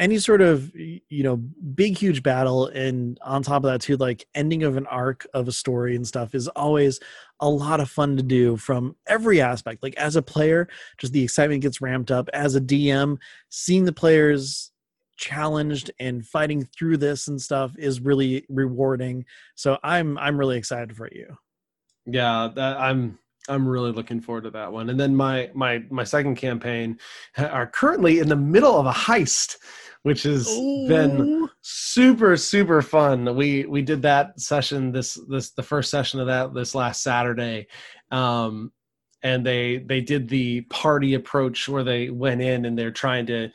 any 0.03 0.19
sort 0.19 0.41
of 0.41 0.75
you 0.75 1.23
know 1.23 1.37
big 1.37 1.97
huge 1.97 2.25
battle 2.25 2.67
and 2.67 3.21
on 3.23 3.41
top 3.41 3.63
of 3.63 3.71
that 3.71 3.81
too 3.81 3.97
like 3.97 4.27
ending 4.35 4.65
of 4.65 4.77
an 4.77 4.85
arc 4.89 5.25
of 5.33 5.47
a 5.47 5.53
story 5.53 5.95
and 5.95 6.05
stuff 6.05 6.35
is 6.35 6.49
always 6.49 6.99
a 7.39 7.49
lot 7.49 7.79
of 7.79 7.89
fun 7.89 8.17
to 8.17 8.23
do 8.23 8.57
from 8.57 8.97
every 9.07 9.41
aspect. 9.41 9.81
Like 9.81 9.95
as 9.95 10.17
a 10.17 10.23
player 10.23 10.69
just 10.99 11.13
the 11.13 11.23
excitement 11.23 11.63
gets 11.63 11.81
ramped 11.81 12.11
up. 12.11 12.29
As 12.33 12.57
a 12.57 12.61
dm 12.61 13.19
seeing 13.49 13.85
the 13.85 13.93
players 13.93 14.73
challenged 15.17 15.93
and 16.01 16.27
fighting 16.27 16.65
through 16.77 16.97
this 16.97 17.29
and 17.29 17.41
stuff 17.41 17.73
is 17.79 18.01
really 18.01 18.45
rewarding. 18.49 19.25
So 19.55 19.79
i'm 19.85 20.19
i'm 20.19 20.37
really 20.37 20.59
excited 20.59 20.97
for 20.97 21.09
you. 21.13 21.37
Yeah 22.07 22.49
that 22.57 22.77
i'm 22.79 23.21
i'm 23.49 23.67
really 23.67 23.93
looking 23.93 24.21
forward 24.21 24.45
to 24.45 24.51
that 24.51 24.73
one. 24.73 24.91
And 24.91 24.99
then 24.99 25.15
my 25.17 25.51
my 25.55 25.83
my 25.91 26.05
second 26.05 26.37
campaign 26.37 26.99
are 27.39 27.67
currently 27.67 28.19
in 28.21 28.29
the 28.29 28.37
middle 28.37 28.79
of 28.79 28.87
a 28.87 28.93
heist 28.93 29.57
which 30.05 30.25
has 30.25 30.47
been 30.89 31.49
super 31.61 32.37
super 32.37 32.83
fun. 32.83 33.37
We 33.37 33.67
we 33.67 33.83
did 33.83 34.03
that 34.03 34.41
session 34.41 34.91
this 34.93 35.19
this 35.29 35.51
the 35.51 35.63
first 35.63 35.91
session 35.91 36.19
of 36.21 36.27
that 36.27 36.55
this 36.55 36.75
last 36.75 37.03
saturday. 37.03 37.67
Um 38.11 38.73
and 39.23 39.47
they 39.47 39.79
they 39.79 40.01
did 40.01 40.29
the 40.29 40.63
party 40.63 41.15
approach 41.15 41.69
where 41.69 41.85
they 41.85 42.11
went 42.11 42.41
in 42.43 42.65
and 42.65 42.77
they're 42.77 42.91
trying 42.91 43.27
to 43.27 43.51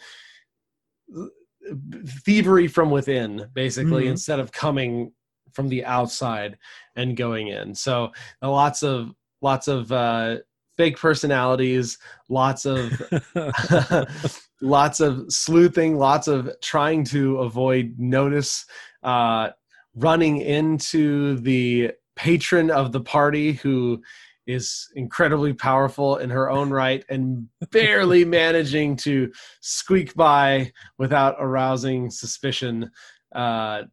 thievery 2.25 2.67
from 2.67 2.91
within 2.91 3.49
basically 3.53 4.05
Mhm. 4.05 4.11
instead 4.11 4.39
of 4.39 4.51
coming 4.51 5.11
from 5.53 5.69
the 5.69 5.83
outside 5.85 6.57
and 6.95 7.17
going 7.17 7.47
in. 7.47 7.75
So 7.75 8.11
lots 8.41 8.83
of 8.83 9.11
lots 9.47 9.67
of 9.67 9.91
uh 9.91 10.35
fake 10.77 10.97
personalities 10.97 11.97
lots 12.29 12.65
of 12.65 12.91
lots 14.61 14.99
of 14.99 15.25
sleuthing 15.29 15.97
lots 15.97 16.27
of 16.27 16.49
trying 16.61 17.03
to 17.03 17.39
avoid 17.39 17.95
notice 17.97 18.65
uh 19.03 19.49
running 19.95 20.37
into 20.41 21.37
the 21.37 21.91
patron 22.15 22.69
of 22.69 22.91
the 22.91 23.01
party 23.01 23.53
who 23.53 24.01
is 24.47 24.87
incredibly 24.95 25.53
powerful 25.53 26.17
in 26.17 26.29
her 26.29 26.49
own 26.49 26.69
right 26.69 27.03
and 27.09 27.47
barely 27.71 28.23
managing 28.23 28.95
to 28.95 29.31
squeak 29.61 30.15
by 30.15 30.71
without 30.97 31.35
arousing 31.39 32.09
suspicion. 32.09 32.89
Uh 33.35 33.83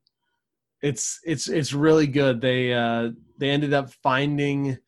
it's 0.80 1.18
it's 1.24 1.48
it's 1.48 1.72
really 1.72 2.06
good. 2.06 2.40
They 2.40 2.72
uh 2.72 3.10
they 3.38 3.50
ended 3.50 3.74
up 3.74 3.90
finding 4.02 4.78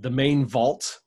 the 0.00 0.10
main 0.10 0.46
vault. 0.46 1.00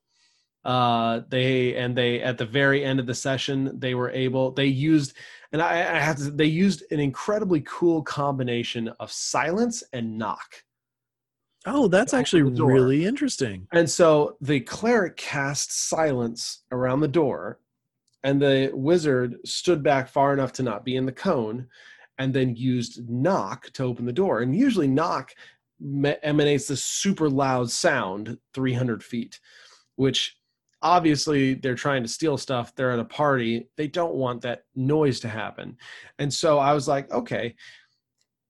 Uh 0.65 1.21
they 1.27 1.75
and 1.75 1.97
they 1.97 2.21
at 2.21 2.37
the 2.37 2.45
very 2.45 2.85
end 2.85 2.99
of 2.99 3.05
the 3.05 3.13
session 3.13 3.77
they 3.79 3.95
were 3.95 4.09
able 4.11 4.51
they 4.51 4.65
used 4.65 5.13
and 5.51 5.61
i, 5.61 5.73
I 5.73 5.99
have 5.99 6.15
to 6.17 6.31
they 6.31 6.45
used 6.45 6.85
an 6.89 7.01
incredibly 7.01 7.61
cool 7.65 8.01
combination 8.01 8.87
of 9.01 9.11
silence 9.11 9.83
and 9.91 10.17
knock. 10.17 10.63
Oh 11.65 11.87
that's 11.87 12.13
actually 12.13 12.43
really 12.43 13.05
interesting. 13.05 13.67
And 13.71 13.89
so 13.89 14.37
the 14.41 14.59
cleric 14.59 15.15
cast 15.15 15.89
silence 15.89 16.63
around 16.71 16.99
the 16.99 17.07
door, 17.07 17.59
and 18.23 18.41
the 18.41 18.71
wizard 18.73 19.37
stood 19.45 19.81
back 19.81 20.09
far 20.09 20.33
enough 20.33 20.51
to 20.53 20.63
not 20.63 20.83
be 20.83 20.95
in 20.97 21.05
the 21.05 21.11
cone, 21.11 21.67
and 22.17 22.33
then 22.33 22.55
used 22.55 23.09
knock 23.09 23.69
to 23.73 23.83
open 23.83 24.05
the 24.05 24.11
door. 24.11 24.41
And 24.41 24.55
usually, 24.55 24.87
knock 24.87 25.31
emanates 26.23 26.67
this 26.67 26.83
super 26.83 27.29
loud 27.29 27.69
sound 27.69 28.37
300 28.53 29.03
feet, 29.03 29.39
which 29.95 30.37
obviously 30.81 31.53
they're 31.55 31.75
trying 31.75 32.03
to 32.03 32.09
steal 32.09 32.37
stuff. 32.37 32.75
They're 32.75 32.91
at 32.91 32.99
a 32.99 33.05
party. 33.05 33.69
They 33.77 33.87
don't 33.87 34.15
want 34.15 34.41
that 34.41 34.65
noise 34.75 35.19
to 35.21 35.29
happen. 35.29 35.77
And 36.19 36.33
so 36.33 36.59
I 36.59 36.73
was 36.73 36.87
like, 36.87 37.11
okay, 37.11 37.55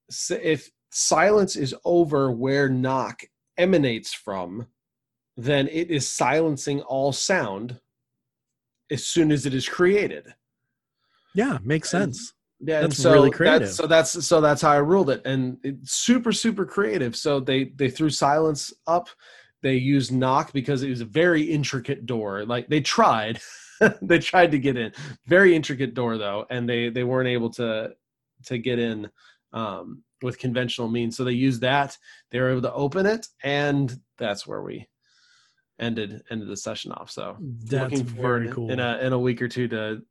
so 0.09 0.37
if 0.41 0.69
silence 0.91 1.55
is 1.55 1.75
over 1.85 2.31
where 2.31 2.69
knock 2.69 3.23
emanates 3.57 4.13
from, 4.13 4.67
then 5.37 5.67
it 5.67 5.89
is 5.89 6.07
silencing 6.07 6.81
all 6.81 7.11
sound 7.11 7.79
as 8.91 9.05
soon 9.05 9.31
as 9.31 9.45
it 9.45 9.53
is 9.53 9.67
created. 9.67 10.33
Yeah, 11.33 11.57
makes 11.63 11.89
sense. 11.89 12.33
Yeah, 12.65 12.81
That's 12.81 12.97
so 12.97 13.11
really 13.11 13.29
that's- 13.29 13.37
creative. 13.37 13.69
so 13.71 13.87
that's 13.87 14.25
so 14.25 14.39
that's 14.41 14.61
how 14.61 14.71
I 14.71 14.77
ruled 14.77 15.09
it, 15.09 15.21
and 15.25 15.57
it's 15.63 15.91
super 15.91 16.31
super 16.31 16.65
creative. 16.65 17.15
So 17.15 17.39
they 17.39 17.65
they 17.75 17.89
threw 17.89 18.09
silence 18.09 18.73
up. 18.87 19.09
They 19.61 19.75
used 19.75 20.11
knock 20.13 20.53
because 20.53 20.83
it 20.83 20.89
was 20.89 21.01
a 21.01 21.05
very 21.05 21.41
intricate 21.43 22.05
door. 22.05 22.45
Like 22.45 22.67
they 22.67 22.81
tried, 22.81 23.39
they 24.01 24.19
tried 24.19 24.51
to 24.51 24.59
get 24.59 24.77
in. 24.77 24.91
Very 25.25 25.55
intricate 25.55 25.93
door 25.93 26.17
though, 26.17 26.45
and 26.49 26.67
they 26.69 26.89
they 26.89 27.03
weren't 27.03 27.29
able 27.29 27.49
to 27.51 27.91
to 28.45 28.57
get 28.57 28.79
in 28.79 29.09
um, 29.53 30.03
with 30.21 30.37
conventional 30.39 30.89
means. 30.89 31.15
So 31.17 31.23
they 31.23 31.31
used 31.33 31.61
that. 31.61 31.97
They 32.31 32.39
were 32.39 32.49
able 32.51 32.61
to 32.63 32.73
open 32.73 33.05
it, 33.05 33.27
and 33.43 33.93
that's 34.17 34.45
where 34.47 34.61
we 34.61 34.87
ended 35.79 36.21
ended 36.29 36.47
the 36.47 36.57
session 36.57 36.91
off. 36.91 37.09
So 37.11 37.35
That's 37.39 37.91
looking 37.91 38.05
forward 38.05 38.43
very 38.43 38.53
cool. 38.53 38.71
in 38.71 38.79
a 38.79 38.97
in 38.99 39.13
a 39.13 39.19
week 39.19 39.41
or 39.41 39.47
two 39.47 39.67
to 39.69 40.01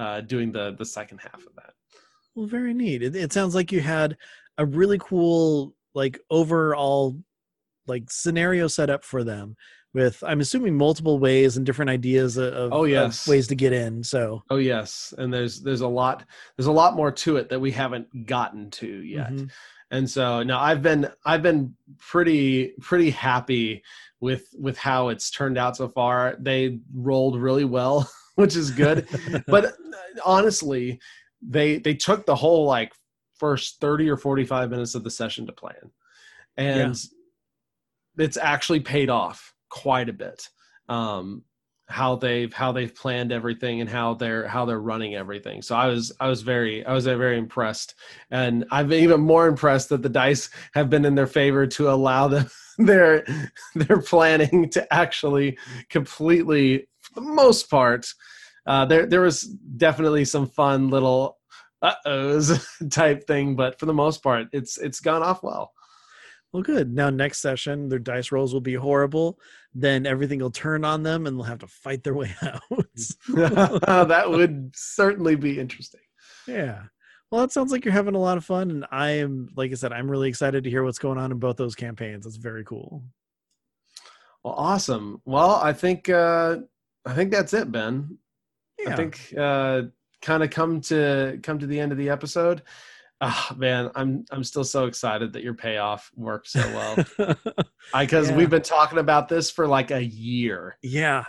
uh, 0.00 0.20
doing 0.22 0.50
the 0.52 0.74
the 0.78 0.84
second 0.84 1.18
half 1.18 1.46
of 1.46 1.54
that. 1.56 1.72
Well, 2.34 2.46
very 2.46 2.72
neat. 2.74 3.02
It, 3.02 3.14
it 3.16 3.32
sounds 3.32 3.54
like 3.54 3.70
you 3.72 3.80
had 3.80 4.16
a 4.58 4.64
really 4.64 4.98
cool, 4.98 5.74
like 5.94 6.18
overall, 6.30 7.16
like 7.86 8.10
scenario 8.10 8.66
set 8.68 8.90
up 8.90 9.04
for 9.04 9.24
them. 9.24 9.56
With 9.92 10.22
I'm 10.24 10.40
assuming 10.40 10.76
multiple 10.76 11.18
ways 11.18 11.56
and 11.56 11.66
different 11.66 11.90
ideas 11.90 12.36
of, 12.36 12.52
of- 12.54 12.72
Oh, 12.72 12.84
of 12.84 12.90
yes. 12.90 13.26
ways 13.26 13.48
to 13.48 13.56
get 13.56 13.72
in. 13.72 14.04
So 14.04 14.42
Oh 14.48 14.58
yes, 14.58 15.12
and 15.18 15.34
there's 15.34 15.60
there's 15.62 15.80
a 15.80 15.88
lot 15.88 16.24
there's 16.56 16.68
a 16.68 16.72
lot 16.72 16.94
more 16.94 17.10
to 17.10 17.36
it 17.38 17.48
that 17.48 17.60
we 17.60 17.72
haven't 17.72 18.26
gotten 18.26 18.70
to 18.70 18.86
yet. 18.86 19.32
mhm. 19.32 19.50
And 19.90 20.08
so 20.08 20.44
now 20.44 20.60
I've 20.60 20.82
been 20.82 21.10
I've 21.26 21.42
been 21.42 21.74
pretty 21.98 22.74
pretty 22.80 23.10
happy 23.10 23.82
with 24.20 24.44
with 24.56 24.78
how 24.78 25.08
it's 25.08 25.28
turned 25.32 25.58
out 25.58 25.76
so 25.76 25.88
far. 25.88 26.36
They 26.38 26.78
rolled 26.94 27.40
really 27.40 27.64
well, 27.64 28.08
which 28.40 28.56
is 28.56 28.70
good. 28.70 29.06
but 29.46 29.66
uh, 29.66 29.70
honestly, 30.24 31.00
they 31.42 31.78
they 31.78 31.94
took 31.94 32.26
the 32.26 32.34
whole 32.34 32.64
like 32.64 32.92
first 33.34 33.80
30 33.80 34.08
or 34.10 34.16
45 34.16 34.70
minutes 34.70 34.94
of 34.94 35.04
the 35.04 35.10
session 35.10 35.46
to 35.46 35.52
plan. 35.52 35.90
And 36.56 36.96
it's 38.18 38.36
actually 38.36 38.80
paid 38.80 39.08
off 39.08 39.54
quite 39.70 40.08
a 40.08 40.12
bit. 40.12 40.48
Um 40.88 41.44
how 41.90 42.14
they've 42.14 42.52
how 42.52 42.70
they've 42.70 42.94
planned 42.94 43.32
everything 43.32 43.80
and 43.80 43.90
how 43.90 44.14
they're 44.14 44.46
how 44.46 44.64
they're 44.64 44.80
running 44.80 45.16
everything. 45.16 45.60
So 45.60 45.74
I 45.74 45.88
was 45.88 46.12
I 46.20 46.28
was 46.28 46.42
very 46.42 46.86
I 46.86 46.92
was 46.92 47.04
very 47.04 47.36
impressed, 47.36 47.96
and 48.30 48.64
I've 48.70 48.88
been 48.88 49.02
even 49.02 49.20
more 49.20 49.48
impressed 49.48 49.88
that 49.88 50.02
the 50.02 50.08
dice 50.08 50.50
have 50.72 50.88
been 50.88 51.04
in 51.04 51.16
their 51.16 51.26
favor 51.26 51.66
to 51.66 51.90
allow 51.90 52.28
them 52.28 52.48
their 52.78 53.26
their 53.74 54.00
planning 54.00 54.70
to 54.70 54.94
actually 54.94 55.58
completely, 55.88 56.88
for 57.14 57.20
the 57.20 57.32
most 57.32 57.70
part, 57.70 58.06
uh, 58.66 58.84
there 58.84 59.06
there 59.06 59.20
was 59.22 59.42
definitely 59.42 60.24
some 60.24 60.46
fun 60.46 60.90
little 60.90 61.38
uh 61.82 61.94
ohs 62.06 62.66
type 62.90 63.26
thing, 63.26 63.56
but 63.56 63.78
for 63.78 63.86
the 63.86 63.94
most 63.94 64.22
part, 64.22 64.48
it's 64.52 64.78
it's 64.78 65.00
gone 65.00 65.22
off 65.22 65.42
well. 65.42 65.72
Well, 66.52 66.62
good. 66.62 66.92
Now, 66.92 67.10
next 67.10 67.40
session, 67.40 67.88
their 67.88 68.00
dice 68.00 68.32
rolls 68.32 68.52
will 68.52 68.60
be 68.60 68.74
horrible. 68.74 69.38
Then 69.72 70.04
everything 70.04 70.40
will 70.40 70.50
turn 70.50 70.84
on 70.84 71.04
them, 71.04 71.26
and 71.26 71.36
they'll 71.36 71.44
have 71.44 71.60
to 71.60 71.68
fight 71.68 72.02
their 72.02 72.14
way 72.22 72.34
out. 72.42 72.62
that 73.28 74.24
would 74.26 74.72
certainly 74.74 75.36
be 75.36 75.58
interesting. 75.58 76.00
yeah. 76.46 76.82
Well, 77.30 77.44
it 77.44 77.52
sounds 77.52 77.70
like 77.70 77.84
you're 77.84 77.94
having 77.94 78.16
a 78.16 78.20
lot 78.20 78.38
of 78.38 78.44
fun, 78.44 78.72
and 78.72 78.84
I 78.90 79.10
am, 79.10 79.50
like 79.54 79.70
I 79.70 79.74
said, 79.74 79.92
I'm 79.92 80.10
really 80.10 80.28
excited 80.28 80.64
to 80.64 80.70
hear 80.70 80.82
what's 80.82 80.98
going 80.98 81.16
on 81.16 81.30
in 81.30 81.38
both 81.38 81.56
those 81.56 81.76
campaigns. 81.76 82.26
It's 82.26 82.34
very 82.34 82.64
cool. 82.64 83.04
Well, 84.42 84.54
awesome. 84.54 85.22
Well, 85.24 85.52
I 85.54 85.72
think 85.72 86.08
uh, 86.08 86.56
I 87.06 87.14
think 87.14 87.30
that's 87.30 87.54
it, 87.54 87.70
Ben. 87.72 88.18
Yeah. 88.78 88.92
I 88.92 88.96
think 88.96 89.34
uh, 89.38 89.82
kind 90.22 90.42
of 90.42 90.50
come 90.50 90.80
to 90.82 91.38
come 91.42 91.58
to 91.58 91.66
the 91.66 91.78
end 91.80 91.92
of 91.92 91.98
the 91.98 92.10
episode. 92.10 92.62
Ah, 93.22 93.54
man, 93.56 93.90
I'm 93.94 94.24
I'm 94.30 94.44
still 94.44 94.64
so 94.64 94.86
excited 94.86 95.32
that 95.34 95.42
your 95.42 95.54
payoff 95.54 96.10
worked 96.16 96.48
so 96.48 96.60
well. 96.60 97.36
Because 97.98 98.30
Yeah. 98.30 98.36
we've 98.36 98.50
been 98.50 98.62
talking 98.62 98.98
about 98.98 99.28
this 99.28 99.50
for 99.50 99.66
like 99.66 99.90
a 99.90 100.02
year. 100.02 100.76
yeah. 100.82 101.24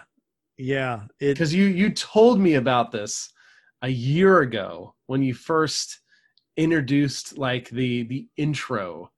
Yeah. 0.58 1.04
It, 1.20 1.34
Because 1.34 1.54
you 1.54 1.66
you 1.66 1.90
told 1.90 2.40
me 2.40 2.54
about 2.56 2.92
this 2.92 3.32
a 3.82 3.90
year 3.90 4.42
ago 4.42 4.94
when 5.08 5.24
you 5.24 5.34
first 5.34 6.00
introduced 6.58 7.38
like 7.38 7.70
the 7.70 8.04
the 8.04 8.28
intro 8.38 9.10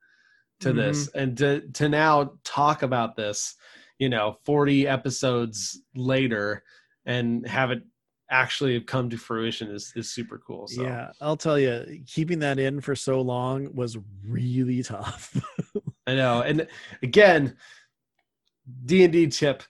to 0.61 0.71
this, 0.71 1.09
and 1.09 1.37
to 1.39 1.61
to 1.73 1.89
now 1.89 2.33
talk 2.45 2.83
about 2.83 3.15
this, 3.17 3.55
you 3.99 4.09
know, 4.09 4.37
40 4.45 4.87
episodes 4.87 5.81
later, 5.95 6.63
and 7.05 7.47
have 7.47 7.71
it 7.71 7.83
actually 8.29 8.79
come 8.81 9.09
to 9.09 9.17
fruition 9.17 9.69
is 9.69 9.93
is 9.95 10.11
super 10.13 10.39
cool. 10.45 10.67
So 10.67 10.83
Yeah, 10.83 11.11
I'll 11.21 11.37
tell 11.37 11.59
you, 11.59 12.01
keeping 12.07 12.39
that 12.39 12.57
in 12.59 12.81
for 12.81 12.95
so 12.95 13.21
long 13.21 13.73
was 13.75 13.97
really 14.25 14.81
tough. 14.93 15.35
I 16.07 16.15
know. 16.15 16.41
And 16.41 16.67
again, 17.01 17.55
D 18.85 19.03
and 19.03 19.13
D 19.13 19.27
tip: 19.27 19.63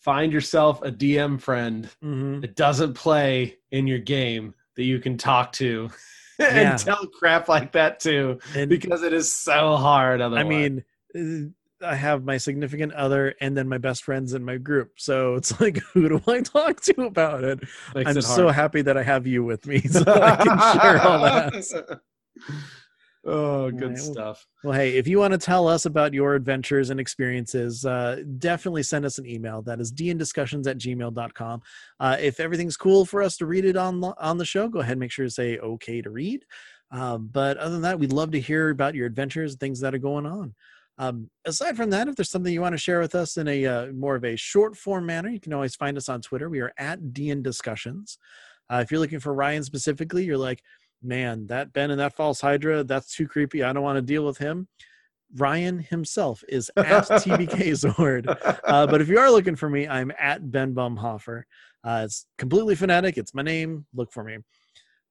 find 0.00 0.32
yourself 0.32 0.82
a 0.82 0.90
DM 0.90 1.38
friend 1.40 1.88
Mhm. 2.02 2.40
that 2.42 2.56
doesn't 2.56 2.94
play 2.94 3.58
in 3.70 3.86
your 3.86 3.98
game 3.98 4.54
that 4.76 4.84
you 4.84 4.98
can 5.00 5.16
talk 5.16 5.52
to 5.52 5.88
and 6.38 6.56
Yeah. 6.56 6.76
tell 6.76 7.06
crap 7.06 7.48
like 7.48 7.72
that 7.72 8.00
too, 8.00 8.38
And 8.56 8.68
because 8.68 9.02
it 9.02 9.12
is 9.12 9.34
so 9.34 9.76
hard. 9.76 10.20
Otherwise, 10.20 10.44
I 10.44 10.48
mean, 10.48 11.54
I 11.84 11.94
have 11.94 12.24
my 12.24 12.36
significant 12.38 12.92
other 12.94 13.34
and 13.40 13.56
then 13.56 13.68
my 13.68 13.78
best 13.78 14.02
friends 14.04 14.32
in 14.34 14.44
my 14.44 14.56
group. 14.56 14.92
So 14.96 15.34
it's 15.34 15.60
like, 15.60 15.78
who 15.92 16.08
do 16.08 16.22
I 16.26 16.40
talk 16.40 16.80
to 16.82 17.02
about 17.02 17.44
it? 17.44 17.60
makes 17.94 18.10
I'm 18.10 18.16
it 18.18 18.22
so 18.22 18.48
happy 18.48 18.82
that 18.82 18.96
I 18.96 19.02
have 19.02 19.26
you 19.26 19.44
with 19.44 19.66
me 19.66 19.80
so 19.90 20.02
I 20.06 20.36
can 20.36 20.80
share 20.80 21.02
all 21.02 21.22
that. 21.22 22.00
oh, 23.24 23.70
good 23.70 23.90
Right, 23.90 23.98
stuff. 23.98 24.46
Well, 24.62 24.74
hey, 24.74 24.96
if 24.96 25.06
you 25.06 25.18
want 25.18 25.32
to 25.32 25.38
tell 25.38 25.68
us 25.68 25.86
about 25.86 26.14
your 26.14 26.34
adventures 26.34 26.90
and 26.90 26.98
experiences, 26.98 27.84
uh, 27.84 28.22
definitely 28.38 28.82
send 28.82 29.04
us 29.04 29.18
an 29.18 29.26
email. 29.26 29.62
That 29.62 29.80
is 29.80 29.92
dndiscussions 29.92 30.66
at 30.66 30.78
gmail.com. 30.78 31.62
Uh, 32.00 32.16
if 32.20 32.40
everything's 32.40 32.76
cool 32.76 33.04
for 33.04 33.22
us 33.22 33.36
to 33.38 33.46
read 33.46 33.64
it 33.64 33.76
on, 33.76 34.00
the- 34.00 34.14
on 34.18 34.38
the 34.38 34.44
show, 34.44 34.68
go 34.68 34.80
ahead 34.80 34.92
and 34.92 35.00
make 35.00 35.12
sure 35.12 35.26
to 35.26 35.30
say 35.30 35.58
okay 35.58 36.02
to 36.02 36.10
read. 36.10 36.44
Um, 36.90 37.28
but 37.32 37.56
other 37.56 37.72
than 37.72 37.82
that, 37.82 37.98
we'd 37.98 38.12
love 38.12 38.30
to 38.32 38.40
hear 38.40 38.70
about 38.70 38.94
your 38.94 39.06
adventures, 39.06 39.52
and 39.52 39.60
things 39.60 39.80
that 39.80 39.94
are 39.94 39.98
going 39.98 40.26
on. 40.26 40.54
Um, 40.98 41.28
aside 41.44 41.76
from 41.76 41.90
that, 41.90 42.08
if 42.08 42.14
there's 42.14 42.30
something 42.30 42.52
you 42.52 42.60
want 42.60 42.74
to 42.74 42.78
share 42.78 43.00
with 43.00 43.14
us 43.14 43.36
in 43.36 43.48
a 43.48 43.66
uh, 43.66 43.86
more 43.92 44.14
of 44.14 44.24
a 44.24 44.36
short 44.36 44.76
form 44.76 45.06
manner, 45.06 45.28
you 45.28 45.40
can 45.40 45.52
always 45.52 45.74
find 45.74 45.96
us 45.96 46.08
on 46.08 46.20
Twitter. 46.20 46.48
We 46.48 46.60
are 46.60 46.72
at 46.78 47.00
DN 47.00 47.42
Discussions. 47.42 48.18
Uh, 48.72 48.76
if 48.76 48.90
you're 48.90 49.00
looking 49.00 49.20
for 49.20 49.34
Ryan 49.34 49.62
specifically, 49.64 50.24
you're 50.24 50.38
like, 50.38 50.62
man, 51.02 51.46
that 51.48 51.72
Ben 51.72 51.90
and 51.90 52.00
that 52.00 52.16
false 52.16 52.40
Hydra, 52.40 52.84
that's 52.84 53.14
too 53.14 53.26
creepy. 53.26 53.62
I 53.62 53.72
don't 53.72 53.82
want 53.82 53.96
to 53.96 54.02
deal 54.02 54.24
with 54.24 54.38
him. 54.38 54.68
Ryan 55.36 55.80
himself 55.80 56.44
is 56.48 56.70
at 56.76 57.04
TBK 57.04 57.72
Zord. 57.72 58.58
Uh, 58.64 58.86
but 58.86 59.00
if 59.00 59.08
you 59.08 59.18
are 59.18 59.30
looking 59.30 59.56
for 59.56 59.68
me, 59.68 59.88
I'm 59.88 60.12
at 60.18 60.50
Ben 60.50 60.74
Bumhofer. 60.74 61.42
Uh, 61.82 62.02
it's 62.04 62.26
completely 62.38 62.74
phonetic. 62.74 63.18
It's 63.18 63.34
my 63.34 63.42
name. 63.42 63.84
Look 63.94 64.12
for 64.12 64.24
me. 64.24 64.38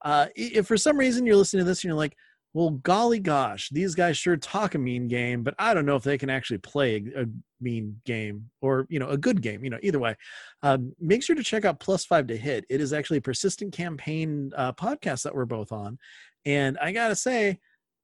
Uh, 0.03 0.27
if 0.35 0.67
for 0.67 0.77
some 0.77 0.97
reason 0.97 1.25
you're 1.25 1.35
listening 1.35 1.61
to 1.61 1.65
this 1.65 1.79
and 1.79 1.89
you're 1.89 1.97
like, 1.97 2.15
well, 2.53 2.69
golly 2.69 3.19
gosh, 3.19 3.69
these 3.69 3.95
guys 3.95 4.17
sure 4.17 4.37
talk 4.37 4.75
a 4.75 4.77
mean 4.77 5.07
game, 5.07 5.41
but 5.41 5.55
I 5.57 5.73
don't 5.73 5.87
know 5.87 5.95
if 5.95 6.03
they 6.03 6.19
can 6.19 6.29
actually 6.29 6.59
play 6.59 7.03
a, 7.15 7.25
mean 7.59 7.99
game 8.05 8.49
or 8.61 8.85
you 8.89 8.99
know 8.99 9.07
a 9.07 9.17
good 9.17 9.41
game. 9.41 9.63
You 9.63 9.71
know, 9.71 9.79
either 9.81 9.99
way, 9.99 10.15
um, 10.61 10.93
make 10.99 11.23
sure 11.23 11.35
to 11.35 11.43
check 11.43 11.65
out 11.65 11.79
Plus 11.79 12.05
Five 12.05 12.27
to 12.27 12.37
Hit. 12.37 12.65
It 12.69 12.81
is 12.81 12.93
actually 12.93 13.17
a 13.17 13.21
persistent 13.21 13.73
campaign 13.73 14.51
uh, 14.55 14.73
podcast 14.73 15.23
that 15.23 15.33
we're 15.33 15.45
both 15.45 15.71
on, 15.71 15.97
and 16.45 16.77
I 16.79 16.91
gotta 16.91 17.15
say, 17.15 17.59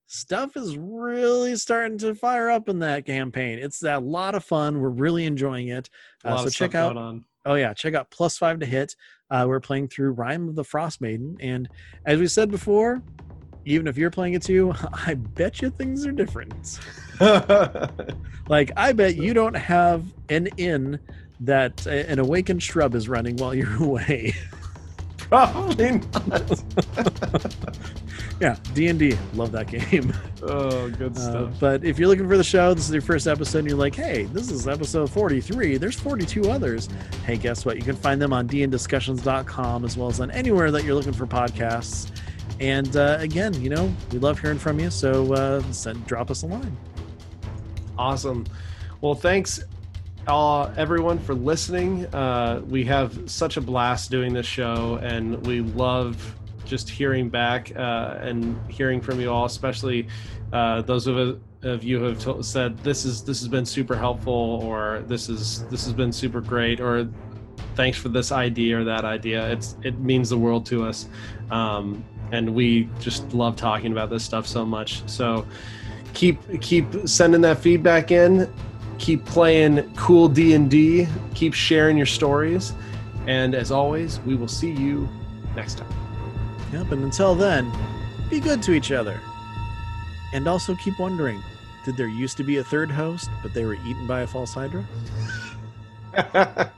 stuff 0.08 0.58
is 0.58 0.78
really 0.78 1.56
starting 1.56 2.00
to 2.00 2.16
fire 2.16 2.50
up 2.50 2.70
in 2.70 2.80
that 2.80 3.06
campaign. 3.06 3.60
It's 3.60 3.84
a 3.84 4.00
lot 4.00 4.34
of 4.34 4.44
fun. 4.44 4.80
We're 4.80 4.90
really 4.90 5.26
enjoying 5.26 5.68
it. 5.68 5.90
Uh, 6.26 6.38
so 6.44 6.50
check 6.50 6.74
out. 6.74 6.98
Oh 7.46 7.56
yeah, 7.56 7.74
check 7.74 7.94
out 7.94 8.10
Plus 8.10 8.38
Five 8.38 8.60
to 8.60 8.66
Hit. 8.66 8.96
Uh, 9.30 9.46
we're 9.48 9.60
playing 9.60 9.90
through 9.90 10.12
Rime 10.12 10.50
of 10.50 10.56
the 10.56 10.64
Frost 10.64 11.02
Maiden, 11.02 11.38
and 11.40 11.70
as 12.06 12.20
we 12.20 12.28
said 12.28 12.50
before, 12.50 13.04
even 13.70 13.88
if 13.88 13.98
you're 13.98 14.10
playing 14.12 14.34
it 14.34 14.41
too, 14.41 14.74
I 14.94 15.14
bet 15.14 15.62
you 15.62 15.70
things 15.70 16.06
are 16.06 16.12
different. 16.12 16.80
Like 18.50 18.72
I 18.76 18.94
bet 18.94 19.16
you 19.16 19.36
don't 19.36 19.54
have 19.54 20.04
an 20.30 20.48
inn 20.58 21.00
that 21.41 21.86
an 21.86 22.18
awakened 22.18 22.64
shrub 22.64 22.96
is 22.96 23.08
running 23.08 23.36
while 23.38 23.54
you're 23.54 23.76
away. 23.84 24.34
Probably 25.18 25.91
not. 25.91 26.64
yeah, 28.41 28.56
D 28.74 28.88
and 28.88 28.98
D, 28.98 29.16
love 29.36 29.52
that 29.52 29.68
game. 29.68 30.12
oh, 30.41 30.90
good 30.90 31.16
Uh, 31.16 31.20
stuff. 31.20 31.52
but 31.60 31.84
if 31.84 32.00
you're 32.00 32.08
looking 32.08 32.28
for 32.28 32.38
the 32.38 32.44
show, 32.44 32.74
this 32.74 32.88
is 32.88 32.91
your 32.91 33.04
first 33.04 33.28
episode, 33.28 33.60
and 33.60 33.68
you're 33.68 33.78
like, 33.78 33.94
hey, 33.94 34.24
this 34.34 34.50
is 34.50 34.68
episode 34.68 35.12
43. 35.12 35.78
There's 35.78 36.00
42 36.00 36.50
others. 36.50 36.90
Hey, 37.28 37.38
guess 37.38 37.66
what? 37.66 37.76
You 37.78 37.84
can 37.84 37.96
find 37.96 38.20
them 38.20 38.34
on 38.34 38.48
dndiscussions.com 38.48 39.86
as 39.86 39.96
well 39.96 40.10
as 40.10 40.20
on 40.20 40.32
anywhere 40.32 40.72
that 40.72 40.84
you're 40.84 40.96
looking 40.96 41.14
for 41.14 41.28
podcasts. 41.28 42.10
And 42.60 42.95
uh, 42.95 43.18
again, 43.19 43.53
you 43.61 43.69
know, 43.69 43.94
we 44.11 44.19
love 44.19 44.40
hearing 44.40 44.60
from 44.60 44.80
you, 44.80 44.90
so 44.90 45.34
uh, 45.34 45.61
send, 45.72 46.06
drop 46.06 46.30
us 46.30 46.44
a 46.44 46.48
line. 46.48 46.76
Awesome. 47.98 48.45
Well, 49.02 49.15
thanks 49.15 49.61
uh, 50.27 50.73
everyone 50.77 51.19
for 51.19 51.34
listening. 51.34 52.06
Uh, 52.14 52.61
we 52.68 52.84
have 52.86 53.30
such 53.30 53.57
a 53.57 53.61
blast 53.61 54.11
doing 54.11 54.34
this 54.34 54.45
show, 54.45 54.99
and 55.02 55.45
we 55.45 55.61
love 55.61 56.36
just 56.65 56.90
hearing 56.90 57.30
back 57.30 57.76
uh, 57.76 58.19
and 58.22 58.60
hearing 58.69 59.02
from 59.02 59.19
you 59.19 59.31
all, 59.31 59.45
especially 59.45 60.07
uh, 60.53 60.81
those 60.84 61.07
of, 61.07 61.41
of 61.64 61.84
you 61.84 61.98
who 61.99 62.06
have 62.06 62.45
said 62.45 62.77
this 62.80 63.06
is 63.06 63.23
this 63.23 63.40
has 63.40 63.48
been 63.48 63.65
super 63.65 63.95
helpful, 63.95 64.61
or 64.64 65.03
this 65.07 65.30
is 65.30 65.65
this 65.68 65.84
has 65.84 65.94
been 65.94 66.11
super 66.11 66.41
great, 66.41 66.80
or 66.80 67.10
thanks 67.76 67.98
for 67.98 68.10
this 68.10 68.31
idea 68.31 68.80
or 68.80 68.84
that 68.84 69.06
idea. 69.06 69.49
It's 69.52 69.77
it 69.84 69.99
means 69.99 70.30
the 70.30 70.38
world 70.38 70.65
to 70.68 70.86
us, 70.86 71.07
um, 71.49 72.03
and 72.31 72.53
we 72.53 72.89
just 72.99 73.34
love 73.34 73.56
talking 73.56 73.91
about 73.91 74.10
this 74.10 74.23
stuff 74.23 74.45
so 74.47 74.65
much. 74.65 75.07
So 75.10 75.45
keep 76.14 76.39
keep 76.61 76.85
sending 77.06 77.41
that 77.41 77.60
feedback 77.60 78.11
in 78.11 78.51
keep 78.97 79.23
playing 79.26 79.93
cool 79.95 80.27
d&d 80.27 81.07
keep 81.35 81.53
sharing 81.53 81.95
your 81.95 82.06
stories 82.06 82.73
and 83.27 83.53
as 83.53 83.72
always 83.72 84.19
we 84.22 84.35
will 84.35 84.47
see 84.47 84.72
you 84.72 85.07
next 85.56 85.77
time 85.77 85.99
Yep, 86.72 86.91
and 86.91 87.03
until 87.03 87.34
then, 87.34 87.72
be 88.30 88.39
good 88.39 88.61
to 88.64 88.73
each 88.73 88.91
other. 88.91 89.19
And 90.34 90.47
also 90.47 90.76
keep 90.76 90.99
wondering 90.99 91.43
did 91.85 91.95
there 91.97 92.07
used 92.07 92.35
to 92.38 92.43
be 92.43 92.57
a 92.57 92.64
third 92.64 92.91
host, 92.91 93.30
but 93.41 93.53
they 93.53 93.64
were 93.64 93.76
eaten 93.85 94.06
by 94.06 94.22
a 94.22 94.27
false 94.27 94.53
hydra? 94.53 94.85